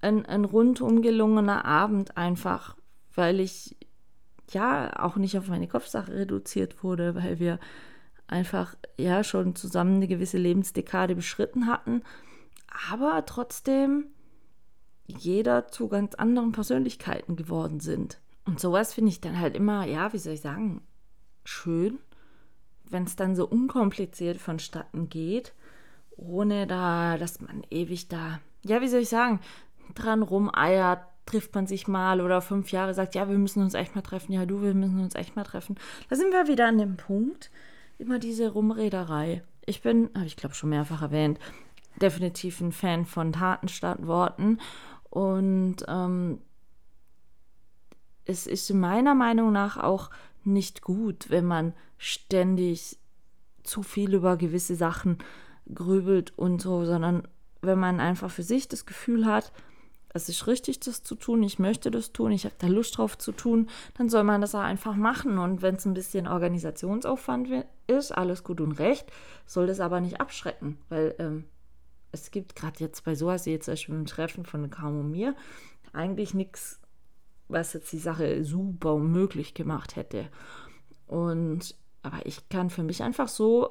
ein, 0.01 0.27
ein 0.27 0.45
rundum 0.45 1.03
gelungener 1.03 1.65
Abend 1.65 2.17
einfach, 2.17 2.77
weil 3.15 3.41
ich 3.41 3.77
ja 4.51 4.99
auch 4.99 5.17
nicht 5.17 5.37
auf 5.39 5.49
meine 5.49 5.69
Kopfsache 5.69 6.13
reduziert 6.13 6.83
wurde, 6.83 7.15
weil 7.15 7.39
wir 7.39 7.59
einfach 8.27 8.77
ja 8.97 9.25
schon 9.25 9.57
zusammen 9.57 9.97
eine 9.97 10.09
gewisse 10.09 10.39
Lebensdekade 10.39 11.15
beschritten 11.15 11.67
hatten, 11.67 12.03
aber 12.91 13.25
trotzdem 13.27 14.07
jeder 15.07 15.69
zu 15.69 15.89
ganz 15.89 16.15
anderen 16.15 16.53
Persönlichkeiten 16.53 17.35
geworden 17.37 17.81
sind. 17.81 18.21
Und 18.45 18.61
sowas 18.61 18.95
finde 18.95 19.11
ich 19.11 19.21
dann 19.21 19.39
halt 19.39 19.57
immer, 19.57 19.87
ja, 19.87 20.13
wie 20.13 20.19
soll 20.19 20.35
ich 20.35 20.43
sagen, 20.43 20.83
schön, 21.45 21.99
wenn 22.85 23.05
es 23.05 23.17
dann 23.17 23.35
so 23.35 23.47
unkompliziert 23.47 24.39
vonstatten 24.39 25.09
geht, 25.09 25.55
ohne 26.17 26.67
da, 26.67 27.17
dass 27.17 27.41
man 27.41 27.63
ewig 27.71 28.09
da, 28.09 28.41
ja, 28.65 28.81
wie 28.81 28.89
soll 28.89 29.01
ich 29.01 29.09
sagen, 29.09 29.41
dran 29.95 30.23
rumeiert, 30.23 31.01
trifft 31.27 31.55
man 31.55 31.67
sich 31.67 31.89
mal 31.89 32.21
oder 32.21 32.41
fünf 32.41 32.73
Jahre 32.73 32.95
sagt, 32.95 33.15
ja, 33.15 33.29
wir 33.29 33.39
müssen 33.39 33.63
uns 33.63 33.75
echt 33.75 33.95
mal 33.95 34.03
treffen, 34.03 34.33
ja, 34.33 34.47
du, 34.47 34.63
wir 34.63 34.75
müssen 34.75 35.01
uns 35.01 35.15
echt 35.15 35.37
mal 35.37 35.45
treffen. 35.45 35.77
Da 36.09 36.17
sind 36.17 36.33
wir 36.33 36.49
wieder 36.49 36.67
an 36.67 36.79
dem 36.79 36.97
Punkt, 36.97 37.51
immer 37.99 38.19
diese 38.19 38.51
Rumrederei. 38.51 39.43
Ich 39.67 39.83
bin, 39.83 40.11
habe 40.15 40.27
ich 40.27 40.37
glaube 40.37 40.55
schon 40.55 40.71
mehrfach 40.71 41.03
erwähnt, 41.03 41.39
definitiv 42.01 42.61
ein 42.61 42.73
Fan 42.73 43.05
von 43.05 43.33
Taten 43.33 43.69
statt 43.69 44.07
Worten 44.07 44.59
und 45.11 45.77
ähm, 45.87 46.39
es 48.25 48.47
ist 48.47 48.73
meiner 48.73 49.15
Meinung 49.15 49.53
nach 49.53 49.77
auch 49.77 50.11
nicht 50.45 50.83
gut, 50.83 51.31
wenn 51.31 51.45
man 51.45 51.75
ständig 51.99 52.99
zu 53.63 53.83
viel 53.83 54.15
über 54.15 54.37
gewisse 54.37 54.77
Sachen 54.77 55.19
grübelt 55.73 56.37
und 56.37 56.63
so, 56.63 56.85
sondern 56.85 57.27
wenn 57.61 57.79
man 57.79 58.01
einfach 58.01 58.31
für 58.31 58.43
sich 58.43 58.69
das 58.69 58.87
Gefühl 58.87 59.27
hat, 59.27 59.53
es 60.15 60.29
ist 60.29 60.47
richtig, 60.47 60.81
das 60.81 61.03
zu 61.03 61.15
tun, 61.15 61.43
ich 61.43 61.59
möchte 61.59 61.91
das 61.91 62.13
tun, 62.13 62.33
ich 62.33 62.45
habe 62.45 62.55
da 62.59 62.67
Lust 62.67 62.97
drauf 62.99 63.19
zu 63.19 63.33
tun, 63.33 63.69
dann 63.95 64.09
soll 64.09 64.25
man 64.25 64.41
das 64.41 64.55
auch 64.55 64.61
einfach 64.61 64.97
machen. 64.97 65.39
Und 65.39 65.63
wenn 65.63 65.77
es 65.77 65.85
ein 65.85 65.95
bisschen 65.95 66.27
Organisationsaufwand 66.27 67.67
ist, 67.87 68.13
alles 68.13 68.43
gut 68.43 68.61
und 68.61 68.73
recht, 68.73 69.11
soll 69.47 69.67
das 69.67 69.81
aber 69.81 70.01
nicht 70.01 70.21
abschrecken, 70.21 70.79
weil 70.89 71.15
ähm, 71.19 71.45
es 72.11 72.31
gibt 72.31 72.57
gerade 72.57 72.79
jetzt 72.81 73.05
bei 73.05 73.15
sowas, 73.15 73.45
jetzt 73.45 73.71
zum 73.77 73.97
im 73.97 74.07
Treffen 74.07 74.45
von 74.45 74.71
Kaum 74.71 75.01
und 75.01 75.11
mir, 75.11 75.35
eigentlich 75.93 76.35
nichts, 76.35 76.81
was 77.49 77.73
jetzt 77.73 77.93
die 77.93 77.99
Sache 77.99 78.45
super 78.45 78.95
unmöglich 78.95 79.55
gemacht 79.55 79.97
hätte. 79.97 80.29
Und 81.07 81.75
aber 82.03 82.25
ich 82.25 82.49
kann 82.49 82.71
für 82.71 82.83
mich 82.83 83.03
einfach 83.03 83.29
so 83.29 83.71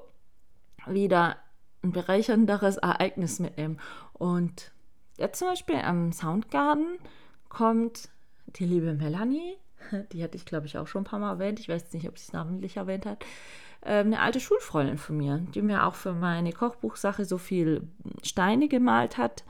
wieder 0.86 1.38
ein 1.82 1.92
bereichernderes 1.92 2.78
Ereignis 2.78 3.40
mitnehmen. 3.40 3.80
Und 4.14 4.72
Jetzt 5.18 5.40
zum 5.40 5.50
Beispiel 5.50 5.78
am 5.78 6.12
Soundgarden 6.12 7.00
kommt 7.50 8.10
die 8.56 8.66
liebe 8.66 8.94
Melanie 8.94 9.58
die 10.12 10.24
hatte 10.24 10.38
ich 10.38 10.46
glaube 10.46 10.66
ich 10.66 10.78
auch 10.78 10.88
schon 10.88 11.02
ein 11.02 11.06
paar 11.06 11.20
Mal 11.20 11.34
erwähnt, 11.34 11.60
ich 11.60 11.70
weiß 11.70 11.94
nicht, 11.94 12.08
ob 12.08 12.18
sie 12.18 12.28
es 12.28 12.34
namentlich 12.34 12.78
erwähnt 12.78 13.06
hat, 13.06 13.26
ähm, 13.84 14.08
eine 14.08 14.20
alte 14.20 14.40
Schulfreundin 14.40 14.98
von 14.98 15.18
mir, 15.18 15.40
die 15.54 15.62
mir 15.62 15.86
auch 15.86 15.96
für 15.96 16.14
meine 16.14 16.52
Kochbuchsache 16.52 17.26
so 17.26 17.38
viel 17.38 17.88
Steine 18.24 18.68
gemalt 18.68 19.18
hat 19.18 19.44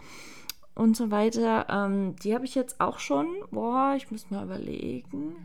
und 0.75 0.95
so 0.95 1.11
weiter. 1.11 1.67
Ähm, 1.69 2.15
die 2.17 2.33
habe 2.35 2.45
ich 2.45 2.55
jetzt 2.55 2.79
auch 2.79 2.99
schon, 2.99 3.27
boah, 3.51 3.93
ich 3.95 4.11
muss 4.11 4.29
mal 4.29 4.43
überlegen, 4.43 5.35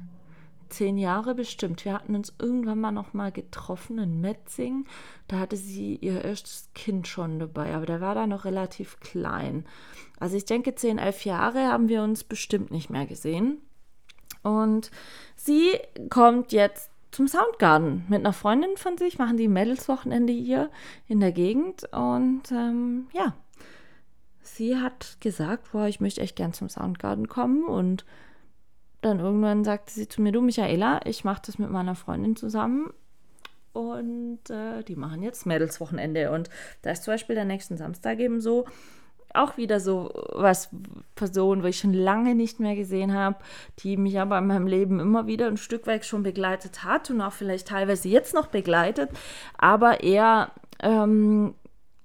zehn 0.73 0.99
Jahre 0.99 1.35
bestimmt. 1.35 1.85
Wir 1.85 1.93
hatten 1.93 2.15
uns 2.15 2.35
irgendwann 2.39 2.81
mal 2.81 2.93
noch 2.93 3.13
mal 3.13 3.31
getroffen 3.31 3.99
in 3.99 4.21
Metzing. 4.21 4.87
Da 5.29 5.39
hatte 5.39 5.57
sie 5.57 5.97
ihr 5.97 6.25
erstes 6.25 6.69
Kind 6.75 7.07
schon 7.07 7.39
dabei, 7.39 7.75
aber 7.75 7.87
der 7.87 8.01
war 8.01 8.15
da 8.15 8.27
noch 8.27 8.45
relativ 8.45 8.99
klein. 9.01 9.65
Also 10.19 10.37
ich 10.37 10.45
denke, 10.45 10.75
zehn, 10.75 10.99
elf 10.99 11.25
Jahre 11.25 11.69
haben 11.69 11.89
wir 11.89 12.03
uns 12.03 12.25
bestimmt 12.25 12.71
nicht 12.71 12.91
mehr 12.91 13.07
gesehen. 13.07 13.59
Und 14.43 14.91
sie 15.37 15.79
kommt 16.11 16.53
jetzt 16.53 16.91
zum 17.13 17.29
Soundgarden 17.29 18.05
mit 18.09 18.21
einer 18.21 18.33
Freundin 18.33 18.77
von 18.77 18.97
sich, 18.97 19.19
machen 19.19 19.37
die 19.37 19.49
Mädelswochenende 19.49 20.33
hier 20.33 20.71
in 21.07 21.21
der 21.21 21.33
Gegend. 21.33 21.85
Und 21.93 22.51
ähm, 22.51 23.07
ja, 23.13 23.35
sie 24.43 24.77
hat 24.77 25.19
gesagt, 25.21 25.73
boah, 25.73 25.87
ich 25.87 26.01
möchte 26.01 26.23
echt 26.23 26.37
gern 26.37 26.53
zum 26.53 26.69
Soundgarden 26.69 27.29
kommen 27.29 27.65
und 27.65 28.05
dann 29.03 29.21
irgendwann 29.21 29.65
sagte 29.65 29.93
sie 29.93 30.09
zu 30.09 30.23
mir, 30.23 30.33
du 30.33 30.41
Michaela, 30.41 31.01
ich 31.05 31.25
mache 31.25 31.43
das 31.45 31.59
mit 31.59 31.71
meiner 31.71 31.95
Freundin 31.95 32.37
zusammen 32.37 32.93
und 33.73 34.49
äh, 34.49 34.83
die 34.83 34.97
machen 34.97 35.23
jetzt 35.23 35.45
Mädelswochenende. 35.45 36.31
Und 36.31 36.49
da 36.83 36.91
ist 36.91 37.05
zum 37.05 37.15
Beispiel 37.15 37.35
der 37.35 37.45
nächsten 37.45 37.77
Samstag 37.77 38.19
eben 38.21 38.41
so 38.41 38.65
auch 39.35 39.57
wieder 39.57 39.81
so 39.81 40.11
was 40.33 40.69
Personen, 41.15 41.62
wo 41.62 41.67
ich 41.67 41.79
schon 41.79 41.95
lange 41.95 42.35
nicht 42.35 42.61
mehr 42.61 42.77
gesehen 42.77 43.15
habe, 43.15 43.37
die 43.79 43.97
mich 43.97 44.21
aber 44.21 44.38
in 44.38 44.47
meinem 44.47 44.67
Leben 44.67 45.01
immer 45.01 45.27
wieder 45.27 45.47
ein 45.47 45.57
Stück 45.57 45.87
weit 45.87 46.05
schon 46.05 46.23
begleitet 46.23 46.85
hat 46.85 47.11
und 47.11 47.21
auch 47.23 47.33
vielleicht 47.33 47.69
teilweise 47.69 48.09
jetzt 48.09 48.35
noch 48.35 48.49
begleitet, 48.49 49.11
aber 49.57 50.03
eher 50.03 50.51
ähm, 50.81 51.55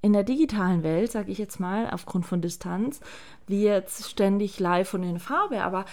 in 0.01 0.13
der 0.13 0.23
digitalen 0.23 0.83
Welt, 0.83 1.11
sage 1.11 1.31
ich 1.31 1.37
jetzt 1.37 1.59
mal, 1.59 1.89
aufgrund 1.89 2.25
von 2.25 2.41
Distanz, 2.41 3.01
wie 3.45 3.63
jetzt 3.63 4.09
ständig 4.09 4.57
live 4.59 4.93
und 4.93 5.03
in 5.03 5.19
Farbe, 5.19 5.63
aber 5.63 5.83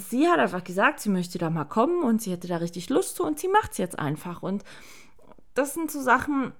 sie 0.00 0.28
hat 0.28 0.38
einfach 0.38 0.64
gesagt, 0.64 1.00
sie 1.00 1.10
möchte 1.10 1.38
da 1.38 1.50
mal 1.50 1.64
kommen 1.64 2.02
und 2.02 2.22
sie 2.22 2.32
hätte 2.32 2.48
da 2.48 2.56
richtig 2.56 2.88
Lust 2.90 3.16
zu 3.16 3.24
und 3.24 3.38
sie 3.38 3.48
macht 3.48 3.72
es 3.72 3.78
jetzt 3.78 3.98
einfach. 3.98 4.42
Und 4.42 4.64
das 5.54 5.74
sind 5.74 5.90
so 5.90 6.00
Sachen, 6.00 6.52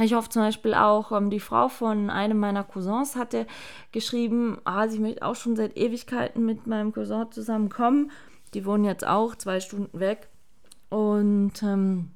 ich 0.00 0.14
hoffe 0.14 0.28
zum 0.28 0.42
Beispiel 0.42 0.74
auch, 0.74 1.12
ähm, 1.12 1.30
die 1.30 1.40
Frau 1.40 1.68
von 1.68 2.10
einem 2.10 2.38
meiner 2.38 2.64
Cousins 2.64 3.16
hatte 3.16 3.46
geschrieben, 3.92 4.58
ah, 4.64 4.88
sie 4.88 4.98
möchte 4.98 5.24
auch 5.24 5.36
schon 5.36 5.56
seit 5.56 5.76
Ewigkeiten 5.76 6.44
mit 6.44 6.66
meinem 6.66 6.92
Cousin 6.92 7.30
zusammenkommen. 7.30 8.10
Die 8.54 8.66
wohnen 8.66 8.84
jetzt 8.84 9.06
auch 9.06 9.34
zwei 9.36 9.60
Stunden 9.60 10.00
weg. 10.00 10.28
Und 10.88 11.62
ähm, 11.62 12.10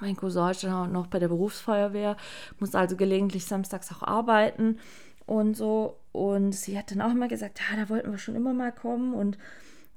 mein 0.00 0.16
Cousin 0.16 0.50
ist 0.50 0.62
dann 0.62 0.92
noch 0.92 1.08
bei 1.08 1.18
der 1.18 1.28
Berufsfeuerwehr, 1.28 2.16
muss 2.60 2.74
also 2.74 2.96
gelegentlich 2.96 3.44
samstags 3.44 3.92
auch 3.92 4.02
arbeiten 4.02 4.78
und 5.26 5.56
so. 5.56 5.98
Und 6.12 6.52
sie 6.52 6.78
hat 6.78 6.90
dann 6.90 7.02
auch 7.02 7.10
immer 7.10 7.28
gesagt, 7.28 7.60
ja, 7.60 7.76
da 7.76 7.88
wollten 7.88 8.10
wir 8.10 8.18
schon 8.18 8.36
immer 8.36 8.54
mal 8.54 8.72
kommen. 8.72 9.12
Und 9.12 9.38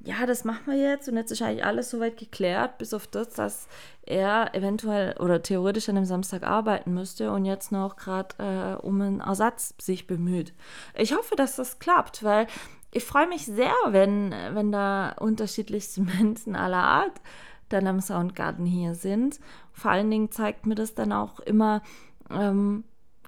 ja, 0.04 0.26
das 0.26 0.46
machen 0.46 0.66
wir 0.66 0.78
jetzt 0.78 1.08
und 1.10 1.18
jetzt 1.18 1.32
ist 1.32 1.42
eigentlich 1.42 1.66
alles 1.66 1.92
soweit 1.92 2.18
geklärt, 2.18 2.78
bis 2.78 2.94
auf 2.94 3.06
das, 3.08 3.30
dass 3.30 3.68
er 4.04 4.56
eventuell 4.56 5.16
oder 5.20 5.44
theoretisch 5.44 5.90
an 5.90 5.96
dem 5.96 6.06
Samstag 6.06 6.44
arbeiten 6.44 6.94
müsste 6.94 7.32
und 7.32 7.46
jetzt 7.46 7.72
noch 7.72 7.98
gerade 7.98 8.36
äh, 8.40 8.86
um 8.86 9.00
einen 9.00 9.20
Ersatz 9.20 9.76
sich 9.80 10.08
bemüht. 10.08 10.54
Ich 10.96 11.14
hoffe, 11.14 11.36
dass 11.36 11.56
das 11.56 11.80
klappt, 11.80 12.24
weil 12.24 12.48
ich 12.92 13.04
freue 13.04 13.28
mich 13.28 13.46
sehr, 13.46 13.74
wenn, 13.90 14.34
wenn 14.54 14.72
da 14.72 15.14
unterschiedlichste 15.20 16.02
Menschen 16.20 16.56
aller 16.56 16.84
Art 16.84 17.22
dann 17.70 17.88
am 17.88 18.02
Soundgarden 18.02 18.66
hier 18.66 18.96
sind. 18.96 19.40
Vor 19.72 19.92
allen 19.92 20.10
Dingen 20.10 20.32
zeigt 20.32 20.66
mir 20.66 20.76
das 20.76 20.96
dann 20.96 21.14
auch 21.14 21.40
immer 21.40 21.84
ähm, 22.30 22.84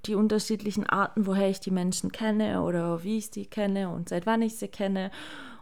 die 0.06 0.16
unterschiedlichen 0.16 0.86
Arten, 0.88 1.28
woher 1.28 1.50
ich 1.50 1.60
die 1.60 1.72
Menschen 1.72 2.12
kenne 2.12 2.62
oder 2.64 3.04
wie 3.04 3.20
ich 3.20 3.28
sie 3.28 3.46
kenne 3.46 3.90
und 3.90 4.10
seit 4.10 4.26
wann 4.26 4.42
ich 4.42 4.58
sie 4.58 4.68
kenne 4.68 5.12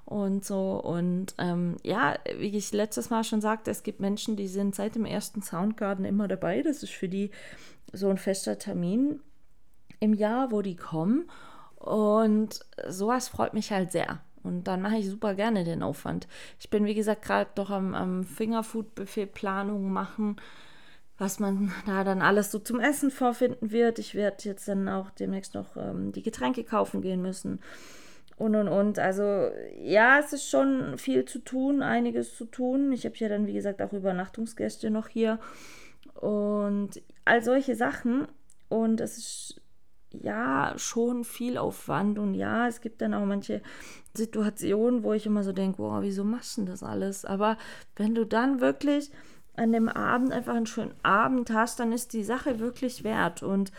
und 0.06 0.44
so. 0.44 0.80
Und 0.82 1.36
ähm, 1.38 1.78
ja, 1.84 2.16
wie 2.38 2.56
ich 2.56 2.72
letztes 2.72 3.10
Mal 3.10 3.24
schon 3.24 3.42
sagte, 3.42 3.72
es 3.72 3.84
gibt 3.84 4.00
Menschen, 4.00 4.36
die 4.36 4.48
sind 4.48 4.76
seit 4.76 4.96
dem 4.96 5.06
ersten 5.06 5.42
Soundgarden 5.42 6.06
immer 6.06 6.28
dabei. 6.28 6.62
Das 6.62 6.84
ist 6.84 6.94
für 6.94 7.10
die 7.10 7.32
so 7.94 8.10
ein 8.10 8.18
fester 8.18 8.58
Termin 8.58 9.22
im 10.00 10.14
Jahr, 10.14 10.52
wo 10.52 10.62
die 10.62 10.76
kommen. 10.76 11.30
Und 11.76 12.60
sowas 12.88 13.28
freut 13.28 13.54
mich 13.54 13.72
halt 13.72 13.92
sehr. 13.92 14.20
Und 14.44 14.66
dann 14.66 14.82
mache 14.82 14.98
ich 14.98 15.10
super 15.10 15.36
gerne 15.36 15.64
den 15.64 15.84
Aufwand. 15.84 16.28
Ich 16.60 16.70
bin, 16.70 16.86
wie 16.86 16.96
gesagt, 16.96 17.22
gerade 17.22 17.50
doch 17.56 17.70
am, 17.70 17.94
am 17.94 18.24
Fingerfood-Buffet 18.24 19.28
Planung 19.28 19.92
machen, 19.92 20.38
was 21.18 21.40
man 21.40 21.72
da 21.86 22.04
dann 22.04 22.22
alles 22.22 22.52
so 22.52 22.58
zum 22.58 22.80
Essen 22.80 23.12
vorfinden 23.12 23.72
wird. 23.72 24.00
Ich 24.00 24.16
werde 24.16 24.38
jetzt 24.44 24.68
dann 24.68 24.90
auch 24.90 25.12
demnächst 25.12 25.54
noch 25.54 25.78
ähm, 25.78 26.12
die 26.12 26.24
Getränke 26.24 26.64
kaufen 26.64 27.02
gehen 27.02 27.22
müssen 27.22 27.60
und 28.42 28.56
und 28.56 28.68
und. 28.68 29.00
Also 29.00 29.52
ja, 29.80 30.20
es 30.20 30.34
ist 30.34 30.50
schon 30.50 30.98
viel 30.98 31.26
zu 31.26 31.40
tun, 31.40 31.82
einiges 31.82 32.36
zu 32.36 32.46
tun. 32.46 32.92
Ich 32.92 33.06
habe 33.06 33.16
ja 33.18 33.30
dann, 33.30 33.46
wie 33.48 33.54
gesagt, 33.54 33.82
auch 33.82 33.94
Übernachtungsgäste 33.94 34.90
noch 34.90 35.08
hier 35.08 35.40
und 36.16 37.02
all 37.24 37.44
solche 37.44 37.76
Sachen. 37.76 38.28
Und 38.68 39.00
es 39.02 39.18
ist 39.18 39.62
ja 40.12 40.74
schon 40.78 41.24
viel 41.24 41.58
Aufwand 41.58 42.20
und 42.20 42.34
ja, 42.34 42.68
es 42.68 42.82
gibt 42.82 43.02
dann 43.02 43.14
auch 43.14 43.26
manche 43.26 43.62
Situationen, 44.14 45.04
wo 45.04 45.14
ich 45.14 45.26
immer 45.26 45.44
so 45.44 45.54
denke, 45.54 45.78
boah, 45.78 46.02
wieso 46.02 46.24
machst 46.24 46.58
du 46.58 46.64
das 46.64 46.84
alles? 46.84 47.24
Aber 47.24 47.58
wenn 47.96 48.16
du 48.16 48.26
dann 48.26 48.60
wirklich 48.60 49.12
an 49.56 49.72
dem 49.72 49.88
Abend 49.88 50.32
einfach 50.32 50.56
einen 50.56 50.66
schönen 50.66 50.96
Abend 51.04 51.52
hast, 51.52 51.80
dann 51.80 51.92
ist 51.92 52.14
die 52.14 52.24
Sache 52.24 52.60
wirklich 52.60 53.04
wert 53.04 53.44
und 53.44 53.72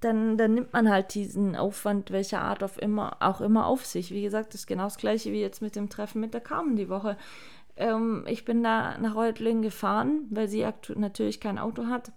dann, 0.00 0.36
dann 0.36 0.54
nimmt 0.54 0.72
man 0.72 0.90
halt 0.90 1.14
diesen 1.14 1.56
Aufwand, 1.56 2.10
welcher 2.10 2.42
Art 2.42 2.62
auf 2.62 2.80
immer, 2.80 3.16
auch 3.20 3.40
immer 3.40 3.66
auf 3.66 3.84
sich. 3.84 4.10
Wie 4.10 4.22
gesagt, 4.22 4.54
das 4.54 4.62
ist 4.62 4.66
genau 4.66 4.84
das 4.84 4.98
gleiche 4.98 5.32
wie 5.32 5.40
jetzt 5.40 5.62
mit 5.62 5.76
dem 5.76 5.88
Treffen 5.88 6.20
mit 6.20 6.34
der 6.34 6.40
Carmen 6.40 6.76
die 6.76 6.88
Woche. 6.88 7.16
Ähm, 7.76 8.24
ich 8.28 8.44
bin 8.44 8.62
da 8.62 8.98
nach 8.98 9.14
Reutlingen 9.14 9.62
gefahren, 9.62 10.26
weil 10.30 10.48
sie 10.48 10.66
natürlich 10.94 11.40
kein 11.40 11.58
Auto 11.58 11.86
hat. 11.86 12.12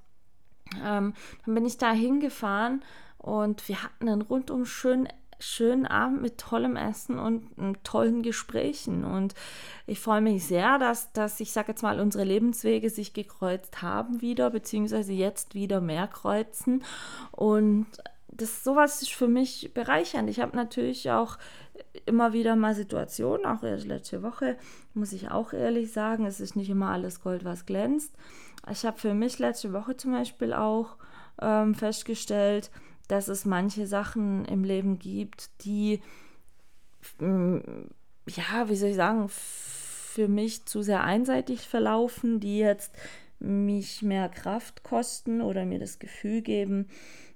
Ähm, 0.84 1.13
dann 1.46 1.56
bin 1.56 1.65
ich 1.65 1.78
da 1.78 1.92
hingefahren 1.92 2.84
und 3.18 3.68
wir 3.68 3.84
hatten 3.84 4.08
einen 4.08 4.22
rundum 4.22 4.65
schönen 4.65 5.08
schönen 5.39 5.86
Abend 5.86 6.21
mit 6.21 6.38
tollem 6.38 6.75
Essen 6.75 7.17
und 7.17 7.84
tollen 7.84 8.21
Gesprächen. 8.21 9.06
Und 9.06 9.34
ich 9.88 9.99
freue 9.99 10.21
mich 10.21 10.45
sehr, 10.45 10.78
dass, 10.78 11.12
dass 11.13 11.39
ich 11.39 11.52
sage 11.52 11.69
jetzt 11.69 11.82
mal, 11.82 11.99
unsere 11.99 12.25
Lebenswege 12.25 12.89
sich 12.89 13.13
gekreuzt 13.13 13.82
haben 13.82 14.21
wieder, 14.21 14.49
beziehungsweise 14.49 15.13
jetzt 15.13 15.56
wieder 15.56 15.82
mehr 15.82 16.08
kreuzen. 16.08 16.84
Und 17.32 17.88
das 18.28 18.63
sowas 18.63 19.02
ist 19.02 19.13
für 19.13 19.28
mich 19.28 19.71
bereichernd. 19.73 20.30
Ich 20.30 20.39
habe 20.39 20.56
natürlich 20.56 21.10
auch 21.12 21.38
immer 22.06 22.34
wieder 22.34 22.56
mal 22.56 22.75
Situationen, 22.75 23.45
auch 23.45 23.63
erst 23.63 23.88
letzte 23.88 24.21
Woche, 24.23 24.58
muss 24.93 25.13
ich 25.13 25.32
auch 25.32 25.54
ehrlich 25.54 25.91
sagen, 25.91 26.25
es 26.25 26.39
ist 26.39 26.56
nicht 26.56 26.69
immer 26.69 26.89
alles 26.89 27.21
Gold, 27.21 27.45
was 27.45 27.65
glänzt. 27.65 28.13
Ich 28.69 28.86
habe 28.86 28.99
für 28.99 29.13
mich 29.13 29.39
letzte 29.39 29.73
Woche 29.73 29.95
zum 29.95 30.12
Beispiel 30.12 30.54
auch 30.54 30.97
ähm, 31.41 31.73
festgestellt, 31.75 32.71
dass 33.10 33.28
es 33.28 33.43
manche 33.43 33.88
Sachen 33.88 34.45
im 34.45 34.63
Leben 34.63 35.00
gibt, 35.00 35.50
die, 35.65 36.00
mm, 37.19 37.58
ja, 38.28 38.69
wie 38.69 38.76
soll 38.76 38.89
ich 38.89 38.95
sagen, 38.95 39.28
für 39.28 40.28
mich 40.28 40.65
zu 40.65 40.82
sehr 40.82 41.04
einseitig 41.04 41.67
verlaufen, 41.67 42.39
die 42.39 42.60
jetzt 42.60 42.93
mich 43.39 44.02
mehr 44.04 44.30
Kraft 44.30 44.84
kosten 44.84 45.41
oder 45.41 45.65
mir 45.65 45.80
das 45.80 46.00
Gefühl 46.00 46.41
geben, 46.41 46.88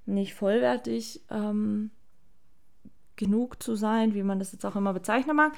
nicht 0.06 0.36
vollwertig 0.36 1.22
ähm, 1.32 1.92
genug 3.16 3.62
zu 3.64 3.76
sein, 3.76 4.14
wie 4.14 4.24
man 4.24 4.40
das 4.40 4.52
jetzt 4.52 4.66
auch 4.66 4.76
immer 4.76 4.94
bezeichnen 4.94 5.36
mag. 5.36 5.54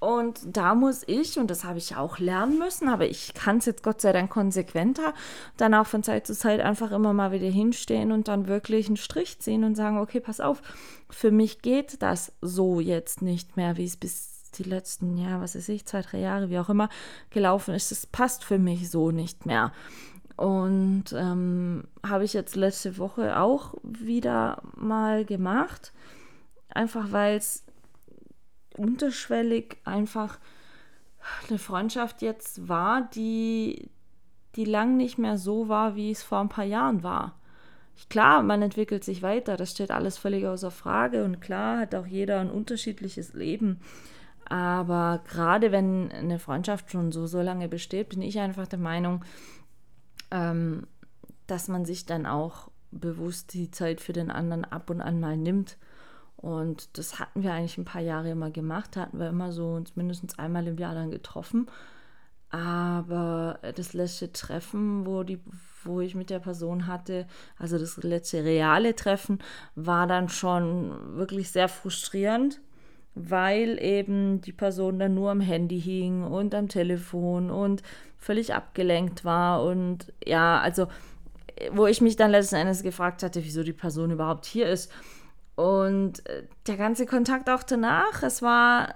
Und 0.00 0.40
da 0.44 0.76
muss 0.76 1.02
ich, 1.06 1.38
und 1.38 1.50
das 1.50 1.64
habe 1.64 1.78
ich 1.78 1.96
auch 1.96 2.18
lernen 2.18 2.58
müssen, 2.58 2.88
aber 2.88 3.08
ich 3.08 3.34
kann 3.34 3.58
es 3.58 3.66
jetzt 3.66 3.82
Gott 3.82 4.00
sei 4.00 4.12
Dank 4.12 4.30
konsequenter, 4.30 5.12
dann 5.56 5.74
auch 5.74 5.86
von 5.86 6.04
Zeit 6.04 6.26
zu 6.26 6.34
Zeit 6.34 6.60
einfach 6.60 6.92
immer 6.92 7.12
mal 7.12 7.32
wieder 7.32 7.48
hinstehen 7.48 8.12
und 8.12 8.28
dann 8.28 8.46
wirklich 8.46 8.86
einen 8.86 8.96
Strich 8.96 9.40
ziehen 9.40 9.64
und 9.64 9.74
sagen, 9.74 9.98
okay, 9.98 10.20
pass 10.20 10.38
auf, 10.38 10.62
für 11.10 11.32
mich 11.32 11.62
geht 11.62 12.00
das 12.00 12.32
so 12.40 12.78
jetzt 12.78 13.22
nicht 13.22 13.56
mehr, 13.56 13.76
wie 13.76 13.86
es 13.86 13.96
bis 13.96 14.38
die 14.54 14.62
letzten, 14.62 15.18
ja, 15.18 15.40
was 15.40 15.56
weiß 15.56 15.68
ich, 15.68 15.84
zwei, 15.84 16.02
drei 16.02 16.20
Jahre, 16.20 16.48
wie 16.48 16.58
auch 16.58 16.68
immer, 16.68 16.88
gelaufen 17.30 17.74
ist. 17.74 17.90
Das 17.90 18.06
passt 18.06 18.44
für 18.44 18.58
mich 18.58 18.90
so 18.90 19.10
nicht 19.10 19.46
mehr. 19.46 19.72
Und 20.36 21.06
ähm, 21.12 21.88
habe 22.06 22.24
ich 22.24 22.32
jetzt 22.32 22.54
letzte 22.54 22.98
Woche 22.98 23.38
auch 23.40 23.74
wieder 23.82 24.62
mal 24.76 25.24
gemacht, 25.24 25.92
einfach 26.68 27.10
weil 27.10 27.36
es 27.36 27.64
unterschwellig 28.78 29.76
einfach 29.84 30.38
eine 31.48 31.58
Freundschaft 31.58 32.22
jetzt 32.22 32.68
war, 32.68 33.08
die, 33.14 33.90
die 34.56 34.64
lang 34.64 34.96
nicht 34.96 35.18
mehr 35.18 35.38
so 35.38 35.68
war, 35.68 35.96
wie 35.96 36.10
es 36.10 36.22
vor 36.22 36.40
ein 36.40 36.48
paar 36.48 36.64
Jahren 36.64 37.02
war. 37.02 37.34
Klar, 38.08 38.42
man 38.42 38.62
entwickelt 38.62 39.04
sich 39.04 39.22
weiter, 39.22 39.56
das 39.56 39.72
steht 39.72 39.90
alles 39.90 40.18
völlig 40.18 40.46
außer 40.46 40.70
Frage 40.70 41.24
und 41.24 41.40
klar 41.40 41.80
hat 41.80 41.94
auch 41.94 42.06
jeder 42.06 42.40
ein 42.40 42.50
unterschiedliches 42.50 43.34
Leben. 43.34 43.80
Aber 44.48 45.22
gerade 45.28 45.72
wenn 45.72 46.10
eine 46.12 46.38
Freundschaft 46.38 46.90
schon 46.90 47.12
so, 47.12 47.26
so 47.26 47.42
lange 47.42 47.68
besteht, 47.68 48.10
bin 48.10 48.22
ich 48.22 48.38
einfach 48.38 48.66
der 48.66 48.78
Meinung, 48.78 49.24
ähm, 50.30 50.86
dass 51.46 51.68
man 51.68 51.84
sich 51.84 52.06
dann 52.06 52.24
auch 52.24 52.70
bewusst 52.90 53.52
die 53.52 53.70
Zeit 53.70 54.00
für 54.00 54.12
den 54.12 54.30
anderen 54.30 54.64
ab 54.64 54.88
und 54.90 55.00
an 55.02 55.20
mal 55.20 55.36
nimmt. 55.36 55.76
Und 56.40 56.96
das 56.96 57.18
hatten 57.18 57.42
wir 57.42 57.52
eigentlich 57.52 57.78
ein 57.78 57.84
paar 57.84 58.00
Jahre 58.00 58.30
immer 58.30 58.50
gemacht, 58.50 58.96
hatten 58.96 59.18
wir 59.18 59.28
immer 59.28 59.50
so 59.50 59.72
uns 59.72 59.96
mindestens 59.96 60.38
einmal 60.38 60.66
im 60.68 60.78
Jahr 60.78 60.94
dann 60.94 61.10
getroffen. 61.10 61.68
Aber 62.50 63.58
das 63.74 63.92
letzte 63.92 64.32
Treffen, 64.32 65.04
wo, 65.04 65.22
die, 65.24 65.40
wo 65.82 66.00
ich 66.00 66.14
mit 66.14 66.30
der 66.30 66.38
Person 66.38 66.86
hatte, 66.86 67.26
also 67.58 67.76
das 67.76 67.96
letzte 67.98 68.44
reale 68.44 68.94
Treffen, 68.94 69.40
war 69.74 70.06
dann 70.06 70.28
schon 70.28 71.16
wirklich 71.16 71.50
sehr 71.50 71.68
frustrierend, 71.68 72.60
weil 73.14 73.82
eben 73.82 74.40
die 74.40 74.52
Person 74.52 74.98
dann 75.00 75.14
nur 75.14 75.30
am 75.30 75.40
Handy 75.40 75.80
hing 75.80 76.22
und 76.22 76.54
am 76.54 76.68
Telefon 76.68 77.50
und 77.50 77.82
völlig 78.16 78.54
abgelenkt 78.54 79.24
war. 79.24 79.64
Und 79.64 80.12
ja, 80.24 80.60
also 80.60 80.86
wo 81.72 81.86
ich 81.86 82.00
mich 82.00 82.16
dann 82.16 82.30
letzten 82.30 82.54
Endes 82.54 82.82
gefragt 82.82 83.22
hatte, 83.22 83.44
wieso 83.44 83.62
die 83.62 83.72
Person 83.72 84.12
überhaupt 84.12 84.46
hier 84.46 84.68
ist. 84.68 84.92
Und 85.58 86.24
äh, 86.26 86.44
der 86.68 86.76
ganze 86.76 87.04
Kontakt 87.04 87.50
auch 87.50 87.64
danach, 87.64 88.22
es 88.22 88.42
war 88.42 88.94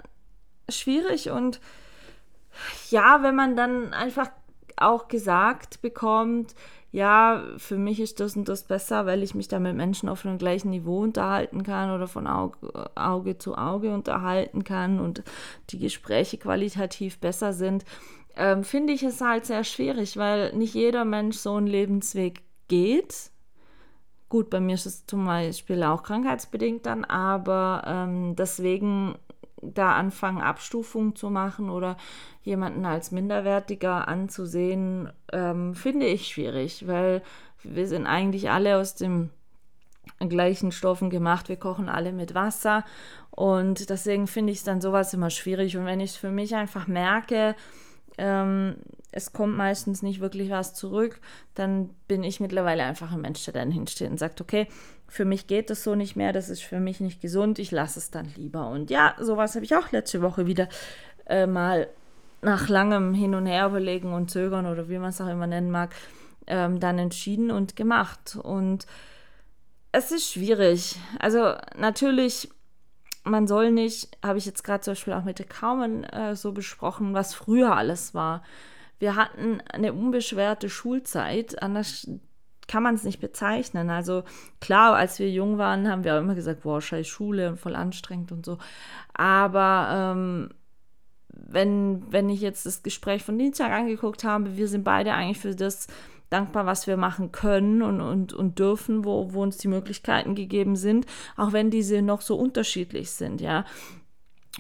schwierig 0.68 1.28
und 1.28 1.60
ja, 2.88 3.24
wenn 3.24 3.34
man 3.34 3.56
dann 3.56 3.92
einfach 3.92 4.30
auch 4.76 5.08
gesagt 5.08 5.82
bekommt, 5.82 6.54
ja, 6.92 7.42
für 7.56 7.78
mich 7.78 7.98
ist 7.98 8.20
das 8.20 8.36
und 8.36 8.48
das 8.48 8.62
besser, 8.62 9.06
weil 9.06 9.24
ich 9.24 9.34
mich 9.34 9.48
da 9.48 9.58
mit 9.58 9.74
Menschen 9.74 10.08
auf 10.08 10.24
einem 10.24 10.38
gleichen 10.38 10.70
Niveau 10.70 11.00
unterhalten 11.00 11.64
kann 11.64 11.90
oder 11.90 12.06
von 12.06 12.28
Auge, 12.28 12.56
Auge 12.94 13.38
zu 13.38 13.58
Auge 13.58 13.92
unterhalten 13.92 14.62
kann 14.62 15.00
und 15.00 15.24
die 15.70 15.80
Gespräche 15.80 16.38
qualitativ 16.38 17.18
besser 17.18 17.54
sind, 17.54 17.84
ähm, 18.36 18.62
finde 18.62 18.92
ich 18.92 19.02
es 19.02 19.20
halt 19.20 19.46
sehr 19.46 19.64
schwierig, 19.64 20.16
weil 20.16 20.54
nicht 20.54 20.74
jeder 20.74 21.04
Mensch 21.04 21.38
so 21.38 21.56
einen 21.56 21.66
Lebensweg 21.66 22.42
geht. 22.68 23.31
Gut, 24.32 24.48
bei 24.48 24.60
mir 24.60 24.76
ist 24.76 24.86
es 24.86 25.04
zum 25.04 25.26
Beispiel 25.26 25.82
auch 25.82 26.02
krankheitsbedingt 26.02 26.86
dann, 26.86 27.04
aber 27.04 27.82
ähm, 27.86 28.34
deswegen 28.34 29.14
da 29.60 29.92
anfangen, 29.92 30.40
Abstufungen 30.40 31.14
zu 31.14 31.28
machen 31.28 31.68
oder 31.68 31.98
jemanden 32.42 32.86
als 32.86 33.10
minderwertiger 33.10 34.08
anzusehen, 34.08 35.12
ähm, 35.34 35.74
finde 35.74 36.06
ich 36.06 36.28
schwierig, 36.28 36.88
weil 36.88 37.20
wir 37.62 37.86
sind 37.86 38.06
eigentlich 38.06 38.48
alle 38.48 38.78
aus 38.78 38.94
dem 38.94 39.28
gleichen 40.18 40.72
Stoffen 40.72 41.10
gemacht. 41.10 41.50
Wir 41.50 41.56
kochen 41.58 41.90
alle 41.90 42.14
mit 42.14 42.34
Wasser 42.34 42.86
und 43.32 43.90
deswegen 43.90 44.26
finde 44.26 44.54
ich 44.54 44.64
dann 44.64 44.80
sowas 44.80 45.12
immer 45.12 45.28
schwierig. 45.28 45.76
Und 45.76 45.84
wenn 45.84 46.00
ich 46.00 46.12
es 46.12 46.16
für 46.16 46.30
mich 46.30 46.54
einfach 46.54 46.86
merke, 46.86 47.54
ähm, 48.16 48.76
es 49.12 49.32
kommt 49.32 49.56
meistens 49.56 50.02
nicht 50.02 50.20
wirklich 50.20 50.50
was 50.50 50.74
zurück, 50.74 51.20
dann 51.54 51.90
bin 52.08 52.24
ich 52.24 52.40
mittlerweile 52.40 52.82
einfach 52.82 53.12
ein 53.12 53.20
Mensch, 53.20 53.44
der 53.44 53.54
dann 53.54 53.70
hinsteht 53.70 54.10
und 54.10 54.18
sagt, 54.18 54.40
okay, 54.40 54.66
für 55.06 55.24
mich 55.24 55.46
geht 55.46 55.70
das 55.70 55.84
so 55.84 55.94
nicht 55.94 56.16
mehr, 56.16 56.32
das 56.32 56.48
ist 56.48 56.62
für 56.62 56.80
mich 56.80 57.00
nicht 57.00 57.20
gesund, 57.20 57.58
ich 57.58 57.70
lasse 57.70 57.98
es 57.98 58.10
dann 58.10 58.32
lieber. 58.36 58.68
Und 58.68 58.90
ja, 58.90 59.14
sowas 59.20 59.54
habe 59.54 59.64
ich 59.64 59.76
auch 59.76 59.92
letzte 59.92 60.22
Woche 60.22 60.46
wieder 60.46 60.68
äh, 61.26 61.46
mal 61.46 61.88
nach 62.40 62.68
langem 62.68 63.14
Hin 63.14 63.34
und 63.34 63.46
Her 63.46 63.66
überlegen 63.66 64.12
und 64.14 64.30
Zögern 64.30 64.66
oder 64.66 64.88
wie 64.88 64.98
man 64.98 65.10
es 65.10 65.20
auch 65.20 65.28
immer 65.28 65.46
nennen 65.46 65.70
mag, 65.70 65.94
ähm, 66.46 66.80
dann 66.80 66.98
entschieden 66.98 67.50
und 67.50 67.76
gemacht. 67.76 68.36
Und 68.42 68.86
es 69.92 70.10
ist 70.10 70.32
schwierig. 70.32 70.96
Also 71.20 71.54
natürlich 71.76 72.48
man 73.24 73.46
soll 73.46 73.70
nicht, 73.70 74.08
habe 74.22 74.38
ich 74.38 74.46
jetzt 74.46 74.64
gerade 74.64 74.82
zum 74.82 74.92
Beispiel 74.92 75.12
auch 75.12 75.24
mit 75.24 75.38
der 75.38 75.46
Carmen 75.46 76.04
äh, 76.04 76.34
so 76.34 76.52
besprochen, 76.52 77.14
was 77.14 77.34
früher 77.34 77.76
alles 77.76 78.14
war. 78.14 78.42
Wir 79.02 79.16
hatten 79.16 79.60
eine 79.62 79.94
unbeschwerte 79.94 80.70
Schulzeit, 80.70 81.60
anders 81.60 82.08
kann 82.68 82.84
man 82.84 82.94
es 82.94 83.02
nicht 83.02 83.18
bezeichnen. 83.18 83.90
Also 83.90 84.22
klar, 84.60 84.94
als 84.94 85.18
wir 85.18 85.28
jung 85.28 85.58
waren, 85.58 85.90
haben 85.90 86.04
wir 86.04 86.14
auch 86.14 86.20
immer 86.20 86.36
gesagt, 86.36 86.62
boah, 86.62 86.80
scheiß 86.80 87.08
Schule 87.08 87.48
und 87.48 87.58
voll 87.58 87.74
anstrengend 87.74 88.30
und 88.30 88.46
so. 88.46 88.58
Aber 89.12 90.14
ähm, 90.14 90.50
wenn, 91.30 92.04
wenn 92.12 92.30
ich 92.30 92.40
jetzt 92.40 92.64
das 92.64 92.84
Gespräch 92.84 93.24
von 93.24 93.36
Dienstag 93.36 93.72
angeguckt 93.72 94.22
habe, 94.22 94.56
wir 94.56 94.68
sind 94.68 94.84
beide 94.84 95.14
eigentlich 95.14 95.40
für 95.40 95.56
das 95.56 95.88
dankbar, 96.30 96.64
was 96.64 96.86
wir 96.86 96.96
machen 96.96 97.32
können 97.32 97.82
und, 97.82 98.00
und, 98.00 98.32
und 98.32 98.60
dürfen, 98.60 99.04
wo, 99.04 99.32
wo 99.32 99.42
uns 99.42 99.58
die 99.58 99.66
Möglichkeiten 99.66 100.36
gegeben 100.36 100.76
sind, 100.76 101.06
auch 101.36 101.52
wenn 101.52 101.70
diese 101.70 102.02
noch 102.02 102.20
so 102.20 102.36
unterschiedlich 102.36 103.10
sind, 103.10 103.40
ja. 103.40 103.64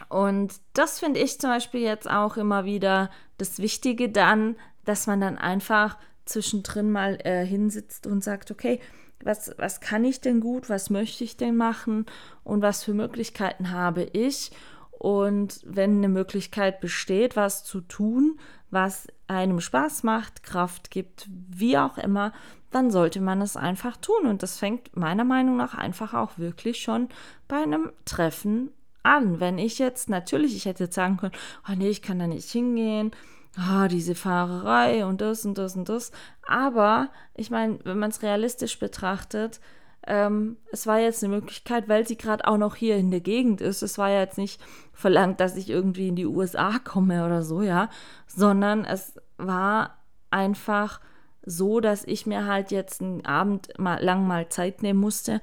Und 0.08 0.54
das 0.72 1.00
finde 1.00 1.20
ich 1.20 1.40
zum 1.40 1.50
Beispiel 1.50 1.82
jetzt 1.82 2.08
auch 2.08 2.36
immer 2.36 2.64
wieder 2.64 3.10
das 3.38 3.58
Wichtige 3.58 4.08
dann, 4.08 4.56
dass 4.84 5.06
man 5.06 5.20
dann 5.20 5.38
einfach 5.38 5.98
zwischendrin 6.24 6.90
mal 6.90 7.18
äh, 7.24 7.44
hinsitzt 7.44 8.06
und 8.06 8.24
sagt, 8.24 8.50
okay, 8.50 8.80
was, 9.22 9.54
was 9.58 9.80
kann 9.80 10.04
ich 10.04 10.20
denn 10.20 10.40
gut, 10.40 10.68
was 10.68 10.90
möchte 10.90 11.24
ich 11.24 11.36
denn 11.36 11.56
machen 11.56 12.06
und 12.44 12.62
was 12.62 12.82
für 12.82 12.94
Möglichkeiten 12.94 13.70
habe 13.70 14.04
ich. 14.04 14.50
Und 14.90 15.60
wenn 15.64 15.98
eine 15.98 16.08
Möglichkeit 16.08 16.80
besteht, 16.80 17.36
was 17.36 17.64
zu 17.64 17.80
tun, 17.80 18.38
was 18.70 19.08
einem 19.26 19.60
Spaß 19.60 20.04
macht, 20.04 20.42
Kraft 20.42 20.90
gibt, 20.90 21.28
wie 21.28 21.76
auch 21.76 21.98
immer, 21.98 22.32
dann 22.70 22.90
sollte 22.90 23.20
man 23.20 23.42
es 23.42 23.56
einfach 23.56 23.96
tun. 23.96 24.26
Und 24.26 24.42
das 24.42 24.58
fängt 24.58 24.96
meiner 24.96 25.24
Meinung 25.24 25.56
nach 25.56 25.74
einfach 25.74 26.14
auch 26.14 26.38
wirklich 26.38 26.82
schon 26.82 27.08
bei 27.48 27.56
einem 27.62 27.92
Treffen 28.04 28.70
an. 29.02 29.40
Wenn 29.40 29.58
ich 29.58 29.78
jetzt, 29.78 30.08
natürlich, 30.08 30.56
ich 30.56 30.66
hätte 30.66 30.84
jetzt 30.84 30.94
sagen 30.94 31.16
können, 31.16 31.34
oh 31.68 31.74
nee, 31.76 31.88
ich 31.88 32.02
kann 32.02 32.18
da 32.18 32.26
nicht 32.26 32.50
hingehen, 32.50 33.10
oh, 33.58 33.86
diese 33.88 34.14
Fahrerei 34.14 35.04
und 35.04 35.20
das 35.20 35.44
und 35.44 35.58
das 35.58 35.76
und 35.76 35.88
das. 35.88 36.12
Aber 36.46 37.10
ich 37.34 37.50
meine, 37.50 37.78
wenn 37.84 37.98
man 37.98 38.10
es 38.10 38.22
realistisch 38.22 38.78
betrachtet, 38.78 39.60
ähm, 40.06 40.56
es 40.72 40.86
war 40.86 40.98
jetzt 40.98 41.22
eine 41.22 41.34
Möglichkeit, 41.34 41.88
weil 41.88 42.06
sie 42.06 42.16
gerade 42.16 42.46
auch 42.46 42.56
noch 42.56 42.74
hier 42.74 42.96
in 42.96 43.10
der 43.10 43.20
Gegend 43.20 43.60
ist. 43.60 43.82
Es 43.82 43.98
war 43.98 44.10
ja 44.10 44.20
jetzt 44.20 44.38
nicht 44.38 44.60
verlangt, 44.92 45.40
dass 45.40 45.56
ich 45.56 45.70
irgendwie 45.70 46.08
in 46.08 46.16
die 46.16 46.26
USA 46.26 46.78
komme 46.78 47.24
oder 47.24 47.42
so, 47.42 47.62
ja, 47.62 47.88
sondern 48.26 48.84
es 48.84 49.14
war 49.36 49.98
einfach 50.30 51.00
so, 51.44 51.80
dass 51.80 52.04
ich 52.04 52.26
mir 52.26 52.46
halt 52.46 52.70
jetzt 52.70 53.00
einen 53.00 53.24
Abend 53.24 53.78
mal 53.78 54.02
lang 54.02 54.26
mal 54.26 54.48
Zeit 54.48 54.82
nehmen 54.82 55.00
musste 55.00 55.40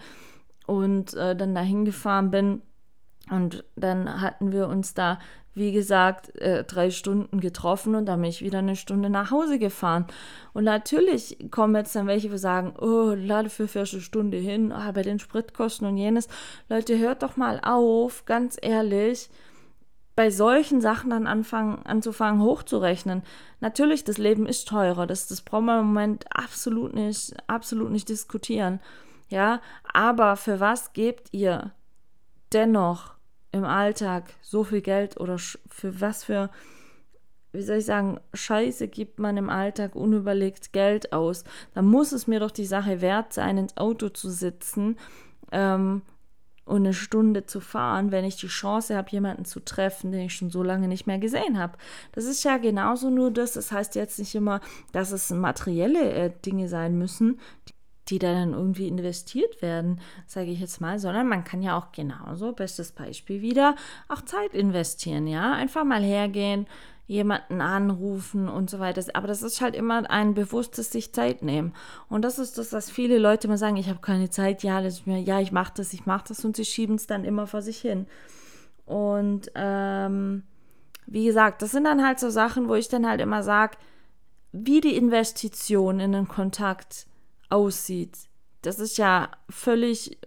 und 0.66 1.14
äh, 1.14 1.36
dann 1.36 1.56
dahin 1.56 1.86
gefahren 1.86 2.32
bin. 2.32 2.62
Und 3.30 3.64
dann 3.76 4.22
hatten 4.22 4.52
wir 4.52 4.68
uns 4.68 4.94
da 4.94 5.20
wie 5.60 5.72
gesagt, 5.72 6.36
äh, 6.38 6.64
drei 6.64 6.90
Stunden 6.90 7.40
getroffen 7.40 7.94
und 7.96 8.06
dann 8.06 8.22
bin 8.22 8.30
ich 8.30 8.42
wieder 8.42 8.60
eine 8.60 8.76
Stunde 8.76 9.10
nach 9.10 9.30
Hause 9.30 9.60
gefahren. 9.60 10.06
Und 10.54 10.64
natürlich 10.64 11.38
kommen 11.52 11.76
jetzt 11.76 11.96
dann 11.96 12.08
welche, 12.08 12.30
die 12.30 12.38
sagen, 12.38 12.74
oh, 12.80 13.14
lade 13.16 13.50
für 13.50 13.68
eine 13.74 13.86
Stunde 13.86 14.38
hin, 14.38 14.72
ah, 14.72 14.92
bei 14.92 15.02
den 15.02 15.20
Spritkosten 15.20 15.88
und 15.88 15.98
jenes. 15.98 16.28
Leute, 16.70 16.98
hört 16.98 17.24
doch 17.24 17.36
mal 17.36 17.60
auf, 17.62 18.26
ganz 18.26 18.58
ehrlich, 18.62 19.30
bei 20.16 20.32
solchen 20.32 20.82
Sachen 20.82 21.10
dann 21.10 21.28
anfangen, 21.28 21.86
anzufangen 21.86 22.42
hochzurechnen. 22.42 23.24
Natürlich, 23.60 24.04
das 24.04 24.18
Leben 24.18 24.46
ist 24.46 24.68
teurer, 24.68 25.08
das, 25.08 25.28
das 25.28 25.42
brauchen 25.42 25.66
wir 25.66 25.80
im 25.80 25.88
Moment 25.88 26.26
absolut 26.32 26.94
nicht, 26.94 27.34
absolut 27.48 27.92
nicht 27.92 28.08
diskutieren. 28.08 28.80
Ja, 29.30 29.62
aber 29.94 30.36
für 30.36 30.60
was 30.60 30.94
gebt 30.94 31.30
ihr 31.34 31.72
dennoch 32.52 33.19
im 33.52 33.64
Alltag 33.64 34.34
so 34.42 34.64
viel 34.64 34.82
Geld 34.82 35.20
oder 35.20 35.38
für 35.38 36.02
was 36.02 36.24
für, 36.24 36.50
wie 37.52 37.62
soll 37.62 37.78
ich 37.78 37.86
sagen, 37.86 38.20
Scheiße 38.34 38.88
gibt 38.88 39.20
man 39.20 39.38
im 39.38 39.50
Alltag 39.50 39.96
unüberlegt 39.96 40.72
Geld 40.72 41.14
aus. 41.14 41.44
Da 41.74 41.82
muss 41.82 42.12
es 42.12 42.28
mir 42.28 42.40
doch 42.40 42.52
die 42.52 42.66
Sache 42.66 43.02
wert 43.02 43.34
sein, 43.34 43.58
ins 43.58 43.78
Auto 43.78 44.10
zu 44.10 44.30
sitzen 44.30 44.98
ähm, 45.52 46.04
und 46.66 46.82
eine 46.84 46.94
Stunde 46.94 47.48
zu 47.48 47.60
fahren, 47.60 48.12
wenn 48.12 48.24
ich 48.24 48.36
die 48.36 48.48
Chance 48.48 48.96
habe, 48.96 49.10
jemanden 49.10 49.46
zu 49.46 49.60
treffen, 49.60 50.12
den 50.12 50.22
ich 50.22 50.36
schon 50.36 50.52
so 50.52 50.62
lange 50.62 50.88
nicht 50.88 51.08
mehr 51.08 51.18
gesehen 51.18 51.58
habe. 51.58 51.78
Das 52.12 52.26
ist 52.26 52.44
ja 52.44 52.58
genauso 52.58 53.10
nur 53.10 53.32
das. 53.32 53.54
Das 53.54 53.72
heißt 53.72 53.96
jetzt 53.96 54.20
nicht 54.20 54.36
immer, 54.36 54.62
dass 54.92 55.12
es 55.12 55.32
materielle 55.32 56.12
äh, 56.12 56.32
Dinge 56.46 56.68
sein 56.68 57.00
müssen, 57.00 57.40
die 58.10 58.20
die 58.20 58.20
dann 58.20 58.54
irgendwie 58.54 58.88
investiert 58.88 59.62
werden, 59.62 60.00
sage 60.26 60.52
ich 60.52 60.60
jetzt 60.60 60.82
mal, 60.82 61.00
sondern 61.00 61.28
man 61.28 61.44
kann 61.44 61.62
ja 61.62 61.78
auch 61.78 61.92
genauso, 61.92 62.54
bestes 62.54 62.92
Beispiel 62.92 63.42
wieder, 63.42 63.76
auch 64.08 64.22
Zeit 64.22 64.54
investieren, 64.54 65.28
ja, 65.28 65.54
einfach 65.54 65.84
mal 65.84 66.04
hergehen, 66.04 66.68
jemanden 67.08 67.60
anrufen 67.60 68.48
und 68.48 68.70
so 68.70 68.80
weiter. 68.80 69.02
Aber 69.14 69.28
das 69.28 69.42
ist 69.42 69.62
halt 69.62 69.76
immer 69.76 70.10
ein 70.12 70.36
bewusstes 70.36 70.92
sich 70.92 71.12
Zeit 71.12 71.42
nehmen. 71.42 71.74
Und 72.08 72.24
das 72.24 72.38
ist 72.38 72.58
das, 72.60 72.72
was 72.72 72.92
viele 72.92 73.18
Leute 73.18 73.48
immer 73.48 73.58
sagen, 73.58 73.78
ich 73.78 73.90
habe 73.90 74.00
keine 74.00 74.30
Zeit, 74.30 74.62
ja, 74.62 74.82
das 74.82 75.08
mir, 75.08 75.20
ja, 75.20 75.40
ich 75.40 75.52
mache 75.52 75.74
das, 75.76 75.92
ich 75.94 76.06
mache 76.06 76.26
das 76.28 76.46
und 76.46 76.56
sie 76.56 76.66
schieben 76.66 76.96
es 76.96 77.08
dann 77.08 77.26
immer 77.26 77.48
vor 77.48 77.62
sich 77.64 77.80
hin. 77.80 78.06
Und 78.86 79.52
ähm, 79.56 80.44
wie 81.08 81.26
gesagt, 81.26 81.62
das 81.64 81.72
sind 81.72 81.86
dann 81.86 82.06
halt 82.06 82.20
so 82.20 82.30
Sachen, 82.30 82.70
wo 82.70 82.76
ich 82.76 82.90
dann 82.90 83.08
halt 83.08 83.22
immer 83.22 83.42
sage, 83.42 83.78
wie 84.52 84.82
die 84.82 84.96
Investition 84.96 86.00
in 86.00 86.12
den 86.12 86.28
Kontakt 86.28 87.08
aussieht. 87.50 88.18
Das 88.62 88.80
ist 88.80 88.98
ja 88.98 89.30
völlig 89.50 90.18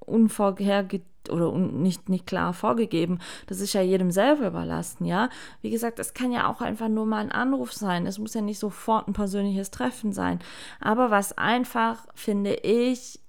unvorherge 0.00 1.02
oder 1.30 1.52
nicht, 1.52 2.08
nicht 2.08 2.26
klar 2.26 2.52
vorgegeben. 2.52 3.18
Das 3.46 3.60
ist 3.60 3.72
ja 3.72 3.82
jedem 3.82 4.10
selber 4.10 4.46
überlassen, 4.46 5.04
ja. 5.04 5.28
Wie 5.60 5.70
gesagt, 5.70 5.98
es 5.98 6.14
kann 6.14 6.32
ja 6.32 6.50
auch 6.50 6.60
einfach 6.60 6.88
nur 6.88 7.06
mal 7.06 7.18
ein 7.18 7.32
Anruf 7.32 7.72
sein. 7.72 8.06
Es 8.06 8.18
muss 8.18 8.34
ja 8.34 8.40
nicht 8.40 8.58
sofort 8.58 9.08
ein 9.08 9.12
persönliches 9.12 9.70
Treffen 9.70 10.12
sein. 10.12 10.38
Aber 10.80 11.10
was 11.10 11.36
einfach, 11.36 12.06
finde 12.14 12.54
ich, 12.54 13.20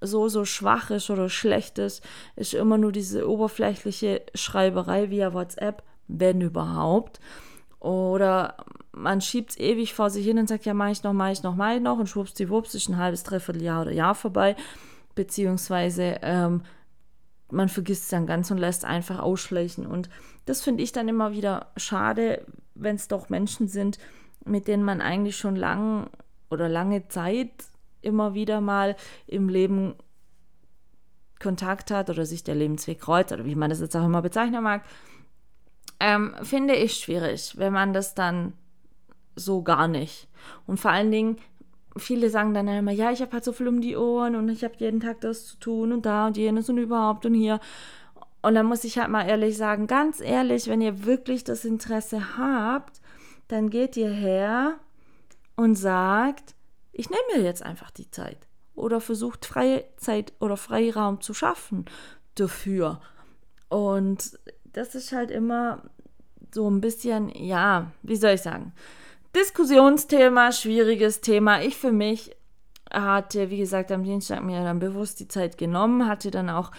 so, 0.00 0.28
so 0.28 0.44
schwach 0.44 0.90
ist 0.90 1.10
oder 1.10 1.28
schlecht 1.28 1.78
ist, 1.78 2.02
ist 2.36 2.54
immer 2.54 2.78
nur 2.78 2.92
diese 2.92 3.28
oberflächliche 3.28 4.22
Schreiberei 4.34 5.10
via 5.10 5.32
WhatsApp, 5.32 5.82
wenn 6.08 6.40
überhaupt. 6.40 7.20
Oder 7.80 8.56
man 8.94 9.20
schiebt 9.20 9.50
es 9.50 9.58
ewig 9.58 9.94
vor 9.94 10.10
sich 10.10 10.24
hin 10.24 10.38
und 10.38 10.48
sagt, 10.48 10.64
ja, 10.64 10.74
mach 10.74 10.90
ich 10.90 11.02
noch, 11.02 11.12
mach 11.12 11.30
ich 11.30 11.42
noch, 11.42 11.56
mach 11.56 11.74
ich 11.74 11.80
noch 11.80 11.98
und 11.98 12.08
schwuppsdiwupps 12.08 12.74
ist 12.74 12.88
ein 12.88 12.96
halbes, 12.96 13.24
dreiviertel 13.24 13.62
Jahr 13.62 13.82
oder 13.82 13.92
Jahr 13.92 14.14
vorbei. 14.14 14.56
Beziehungsweise 15.14 16.18
ähm, 16.22 16.62
man 17.50 17.68
vergisst 17.68 18.04
es 18.04 18.08
dann 18.10 18.26
ganz 18.26 18.50
und 18.50 18.58
lässt 18.58 18.84
einfach 18.84 19.18
ausschleichen. 19.18 19.86
Und 19.86 20.08
das 20.46 20.62
finde 20.62 20.82
ich 20.82 20.92
dann 20.92 21.08
immer 21.08 21.32
wieder 21.32 21.72
schade, 21.76 22.44
wenn 22.74 22.96
es 22.96 23.08
doch 23.08 23.28
Menschen 23.28 23.68
sind, 23.68 23.98
mit 24.44 24.68
denen 24.68 24.84
man 24.84 25.00
eigentlich 25.00 25.36
schon 25.36 25.56
lang 25.56 26.10
oder 26.50 26.68
lange 26.68 27.08
Zeit 27.08 27.50
immer 28.02 28.34
wieder 28.34 28.60
mal 28.60 28.96
im 29.26 29.48
Leben 29.48 29.94
Kontakt 31.40 31.90
hat 31.90 32.10
oder 32.10 32.26
sich 32.26 32.44
der 32.44 32.54
Lebensweg 32.54 33.00
kreuzt 33.00 33.32
oder 33.32 33.44
wie 33.44 33.54
man 33.54 33.70
das 33.70 33.80
jetzt 33.80 33.96
auch 33.96 34.04
immer 34.04 34.22
bezeichnen 34.22 34.62
mag, 34.62 34.82
ähm, 36.00 36.34
finde 36.42 36.74
ich 36.74 36.94
schwierig, 36.94 37.54
wenn 37.56 37.72
man 37.72 37.92
das 37.92 38.14
dann 38.14 38.54
so 39.36 39.62
gar 39.62 39.88
nicht. 39.88 40.28
Und 40.66 40.78
vor 40.78 40.90
allen 40.90 41.10
Dingen, 41.10 41.36
viele 41.96 42.30
sagen 42.30 42.54
dann 42.54 42.68
immer, 42.68 42.92
ja, 42.92 43.10
ich 43.12 43.20
habe 43.20 43.32
halt 43.32 43.44
so 43.44 43.52
viel 43.52 43.68
um 43.68 43.80
die 43.80 43.96
Ohren 43.96 44.36
und 44.36 44.48
ich 44.48 44.64
habe 44.64 44.74
jeden 44.78 45.00
Tag 45.00 45.20
das 45.20 45.46
zu 45.46 45.56
tun 45.58 45.92
und 45.92 46.06
da 46.06 46.26
und 46.26 46.36
jenes 46.36 46.68
und 46.68 46.78
überhaupt 46.78 47.26
und 47.26 47.34
hier. 47.34 47.60
Und 48.42 48.54
dann 48.54 48.66
muss 48.66 48.84
ich 48.84 48.98
halt 48.98 49.08
mal 49.08 49.26
ehrlich 49.26 49.56
sagen, 49.56 49.86
ganz 49.86 50.20
ehrlich, 50.20 50.68
wenn 50.68 50.80
ihr 50.80 51.04
wirklich 51.06 51.44
das 51.44 51.64
Interesse 51.64 52.36
habt, 52.36 53.00
dann 53.48 53.70
geht 53.70 53.96
ihr 53.96 54.10
her 54.10 54.78
und 55.56 55.76
sagt, 55.76 56.54
ich 56.92 57.10
nehme 57.10 57.22
mir 57.36 57.42
jetzt 57.42 57.62
einfach 57.62 57.90
die 57.90 58.10
Zeit. 58.10 58.48
Oder 58.74 59.00
versucht 59.00 59.46
freie 59.46 59.84
Zeit 59.96 60.32
oder 60.40 60.56
Freiraum 60.56 61.20
zu 61.20 61.32
schaffen 61.32 61.84
dafür. 62.34 63.00
Und 63.68 64.38
das 64.72 64.94
ist 64.94 65.12
halt 65.12 65.30
immer 65.30 65.82
so 66.52 66.68
ein 66.70 66.80
bisschen, 66.80 67.28
ja, 67.30 67.92
wie 68.02 68.16
soll 68.16 68.32
ich 68.32 68.42
sagen, 68.42 68.72
Diskussionsthema, 69.36 70.52
schwieriges 70.52 71.20
Thema. 71.20 71.62
Ich 71.62 71.76
für 71.76 71.92
mich 71.92 72.36
hatte, 72.92 73.50
wie 73.50 73.58
gesagt, 73.58 73.90
am 73.90 74.04
Dienstag 74.04 74.42
mir 74.42 74.62
dann 74.62 74.78
bewusst 74.78 75.18
die 75.20 75.28
Zeit 75.28 75.58
genommen, 75.58 76.06
hatte 76.06 76.30
dann 76.30 76.50
auch 76.50 76.70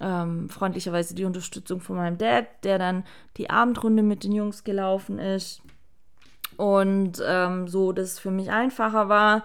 ähm, 0.00 0.48
freundlicherweise 0.48 1.14
die 1.14 1.24
Unterstützung 1.24 1.80
von 1.80 1.96
meinem 1.96 2.18
Dad, 2.18 2.46
der 2.64 2.78
dann 2.78 3.04
die 3.36 3.50
Abendrunde 3.50 4.02
mit 4.02 4.24
den 4.24 4.32
Jungs 4.32 4.64
gelaufen 4.64 5.18
ist. 5.18 5.62
Und 6.56 7.22
ähm, 7.24 7.68
so, 7.68 7.92
dass 7.92 8.12
es 8.12 8.18
für 8.18 8.30
mich 8.30 8.50
einfacher 8.50 9.08
war, 9.08 9.44